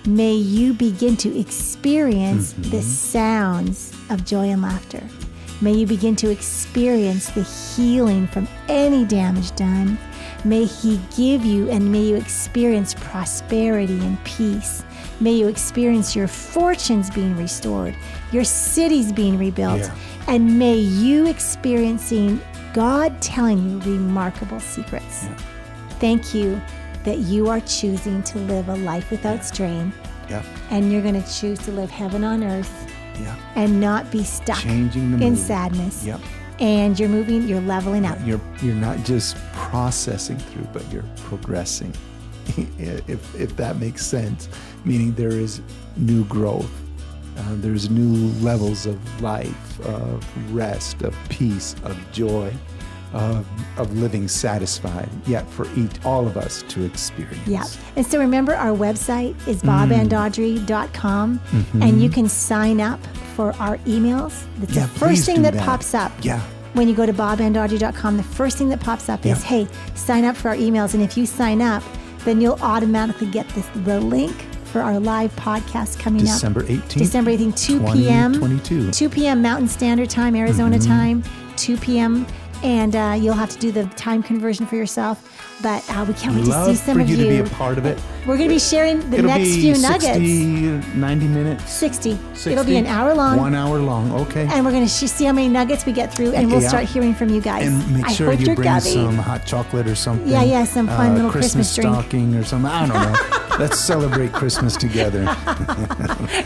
May 0.06 0.36
you 0.36 0.74
begin 0.74 1.18
to 1.18 1.40
experience 1.40 2.54
mm-hmm. 2.54 2.70
the 2.70 2.82
sounds 2.82 3.94
of 4.10 4.26
joy 4.26 4.50
and 4.50 4.62
laughter. 4.62 5.04
May 5.60 5.74
you 5.74 5.88
begin 5.88 6.16
to 6.18 6.30
experience 6.30 7.32
the 7.32 7.42
healing 7.42 8.28
from 8.28 8.48
any 8.70 9.06
damage 9.06 9.56
done. 9.56 9.98
May 10.46 10.66
He 10.66 11.00
give 11.18 11.44
you 11.44 11.68
and 11.70 11.92
may 11.92 12.04
you 12.04 12.16
experience 12.16 12.94
prosperity 12.94 14.00
and 14.00 14.24
peace. 14.24 14.84
May 15.20 15.34
you 15.34 15.48
experience 15.48 16.16
your 16.16 16.28
fortunes 16.28 17.10
being 17.10 17.36
restored, 17.38 17.96
your 18.32 18.44
cities 18.44 19.12
being 19.12 19.38
rebuilt, 19.38 19.80
Yeah. 19.80 19.92
and 20.28 20.60
may 20.60 20.76
you 20.76 21.26
experiencing 21.28 22.40
God 22.74 23.20
telling 23.22 23.68
you 23.70 23.80
remarkable 23.94 24.60
secrets. 24.60 25.26
Thank 26.00 26.36
you 26.36 26.62
that 27.04 27.20
you 27.20 27.50
are 27.50 27.60
choosing 27.62 28.22
to 28.24 28.38
live 28.40 28.70
a 28.70 28.76
life 28.76 29.10
without 29.10 29.44
strain 29.44 29.92
Yeah. 30.30 30.44
and 30.70 30.92
you're 30.92 31.02
going 31.02 31.20
to 31.22 31.28
choose 31.34 31.58
to 31.60 31.72
live 31.72 31.90
heaven 31.90 32.24
on 32.24 32.44
earth 32.44 32.86
Yeah. 33.20 33.34
and 33.56 33.80
not 33.82 34.12
be 34.12 34.24
stuck 34.24 34.64
in 34.66 34.92
mood. 35.18 35.38
sadness. 35.38 36.04
Yep. 36.06 36.20
And 36.60 37.00
you're 37.00 37.10
moving, 37.10 37.48
you're 37.48 37.62
leveling 37.62 38.06
up. 38.06 38.18
You're 38.26 38.42
you're 38.62 38.76
not 38.76 39.04
just 39.06 39.36
processing 39.54 40.38
through, 40.38 40.68
but 40.74 40.84
you're 40.92 41.06
progressing. 41.26 41.94
if 42.78 43.36
if 43.40 43.56
that 43.58 43.78
makes 43.78 44.06
sense, 44.06 44.50
meaning 44.86 45.14
there 45.14 45.30
is 45.32 45.62
new 45.96 46.24
growth. 46.26 46.70
Uh, 47.38 47.44
there's 47.58 47.90
new 47.92 48.32
levels 48.44 48.86
of 48.88 48.98
life, 49.22 49.80
of 49.86 50.54
rest, 50.56 51.04
of 51.04 51.16
peace, 51.30 51.76
of 51.84 51.96
joy, 52.12 52.52
of, 53.14 53.46
of 53.78 53.96
living 53.96 54.28
satisfied, 54.28 55.08
yet 55.28 55.48
for 55.52 55.68
each, 55.76 56.04
all 56.04 56.26
of 56.26 56.36
us 56.36 56.64
to 56.64 56.84
experience. 56.84 57.48
Yeah. 57.48 57.64
And 57.96 58.04
so 58.04 58.18
remember, 58.18 58.56
our 58.56 58.76
website 58.76 59.36
is 59.48 59.62
bobandaudrey.com 59.62 61.40
Mm-hmm. 61.40 61.82
and 61.84 62.02
you 62.02 62.10
can 62.10 62.28
sign 62.28 62.82
up 62.82 63.00
for 63.36 63.54
our 63.60 63.78
emails. 63.80 64.46
It's 64.62 64.74
Yeah, 64.74 64.88
the 64.88 65.00
first 65.00 65.26
thing 65.26 65.42
that, 65.44 65.54
that. 65.54 65.64
pops 65.64 65.94
up. 65.94 66.12
Yeah. 66.22 66.42
When 66.74 66.88
you 66.88 66.96
go 66.96 67.06
to 67.06 67.14
bobandaudrey.com, 67.14 68.18
the 68.18 68.24
first 68.24 68.58
thing 68.58 68.70
that 68.70 68.80
pops 68.80 69.10
up 69.10 69.26
is, 69.26 69.44
hey, 69.44 69.68
sign 69.96 70.26
up 70.26 70.36
for 70.36 70.50
our 70.50 70.56
emails. 70.56 70.94
And 70.94 71.02
if 71.04 71.18
you 71.18 71.26
sign 71.26 71.62
up, 71.62 71.84
then 72.28 72.42
you'll 72.42 72.60
automatically 72.62 73.28
get 73.28 73.48
this 73.50 73.68
the 73.86 74.00
link 74.00 74.36
for 74.66 74.82
our 74.82 75.00
live 75.00 75.34
podcast 75.38 75.98
coming 75.98 76.22
up. 76.22 76.28
December 76.28 76.60
up. 76.62 76.68
18th. 76.68 76.94
December 76.98 77.32
18th, 77.32 77.58
2 77.66 77.80
p.m. 77.94 78.34
2022. 78.34 78.92
2 78.92 79.10
p.m. 79.10 79.42
Mountain 79.42 79.68
Standard 79.70 80.10
Time, 80.10 80.36
Arizona 80.36 80.78
Mm-hmm. 80.78 80.88
time, 80.88 81.24
2 81.56 81.78
p.m. 81.78 82.28
And 82.64 82.96
uh, 82.96 83.16
you'll 83.18 83.34
have 83.36 83.50
to 83.52 83.58
do 83.60 83.72
the 83.72 83.86
time 83.96 84.22
conversion 84.22 84.66
for 84.66 84.76
yourself. 84.76 85.27
But 85.62 85.84
uh, 85.90 86.06
we 86.08 86.14
can't 86.14 86.36
wait 86.36 86.46
to 86.46 86.66
see 86.66 86.76
some 86.76 86.96
for 86.96 87.02
of 87.02 87.10
you 87.10 87.18
you. 87.18 87.24
to 87.24 87.30
be 87.30 87.40
a 87.40 87.56
part 87.56 87.80
of 87.80 87.86
it. 87.86 88.00
We're 88.28 88.38
going 88.38 88.50
to 88.50 88.56
be 88.56 88.60
sharing 88.60 89.00
the 89.10 89.18
It'll 89.18 89.30
next 89.32 89.48
be 89.56 89.62
few 89.62 89.76
60, 89.76 89.92
nuggets. 90.72 90.88
90 90.96 91.28
minutes. 91.30 91.72
60. 91.72 92.12
60. 92.34 92.52
It'll 92.52 92.64
be 92.64 92.76
an 92.78 92.86
hour 92.86 93.14
long. 93.16 93.38
One 93.38 93.56
hour 93.56 93.80
long. 93.80 94.12
Okay. 94.12 94.48
And 94.52 94.64
we're 94.64 94.72
going 94.72 94.84
to 94.86 94.90
sh- 94.90 95.10
see 95.10 95.26
how 95.26 95.32
many 95.34 95.48
nuggets 95.50 95.86
we 95.86 95.94
get 95.94 96.14
through, 96.14 96.34
and 96.34 96.52
we'll 96.52 96.62
start 96.62 96.84
hearing 96.86 97.16
from 97.16 97.30
you 97.30 97.42
guys. 97.42 97.66
And 97.68 97.94
make 97.94 98.06
I 98.06 98.12
sure 98.12 98.30
hope 98.30 98.40
you 98.40 98.54
bring 98.54 98.68
coming. 98.68 98.82
some 98.82 99.18
hot 99.18 99.46
chocolate 99.46 99.88
or 99.88 99.96
something. 99.96 100.28
Yeah, 100.28 100.44
yeah, 100.44 100.64
some 100.64 100.86
fun 100.88 101.12
uh, 101.12 101.16
little 101.16 101.32
Christmas 101.32 101.74
drink. 101.74 101.92
stocking 101.92 102.36
or 102.36 102.44
something. 102.44 102.70
I 102.72 102.86
don't 102.86 102.90
know. 102.96 103.58
Let's 103.58 103.80
celebrate 103.80 104.34
Christmas 104.34 104.78
together. 104.78 105.24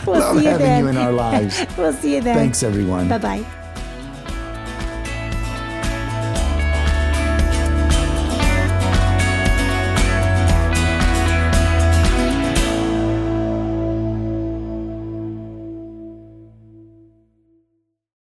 We'll 0.06 0.18
Love 0.20 0.38
see 0.38 0.44
you 0.44 0.50
having 0.50 0.66
then. 0.66 0.84
you 0.84 0.88
in 0.88 0.96
our 0.96 1.12
lives. 1.12 1.62
we'll 1.76 1.92
see 1.92 2.14
you 2.14 2.22
then. 2.22 2.34
Thanks, 2.36 2.62
everyone. 2.62 3.08
Bye 3.08 3.18
bye. 3.18 3.61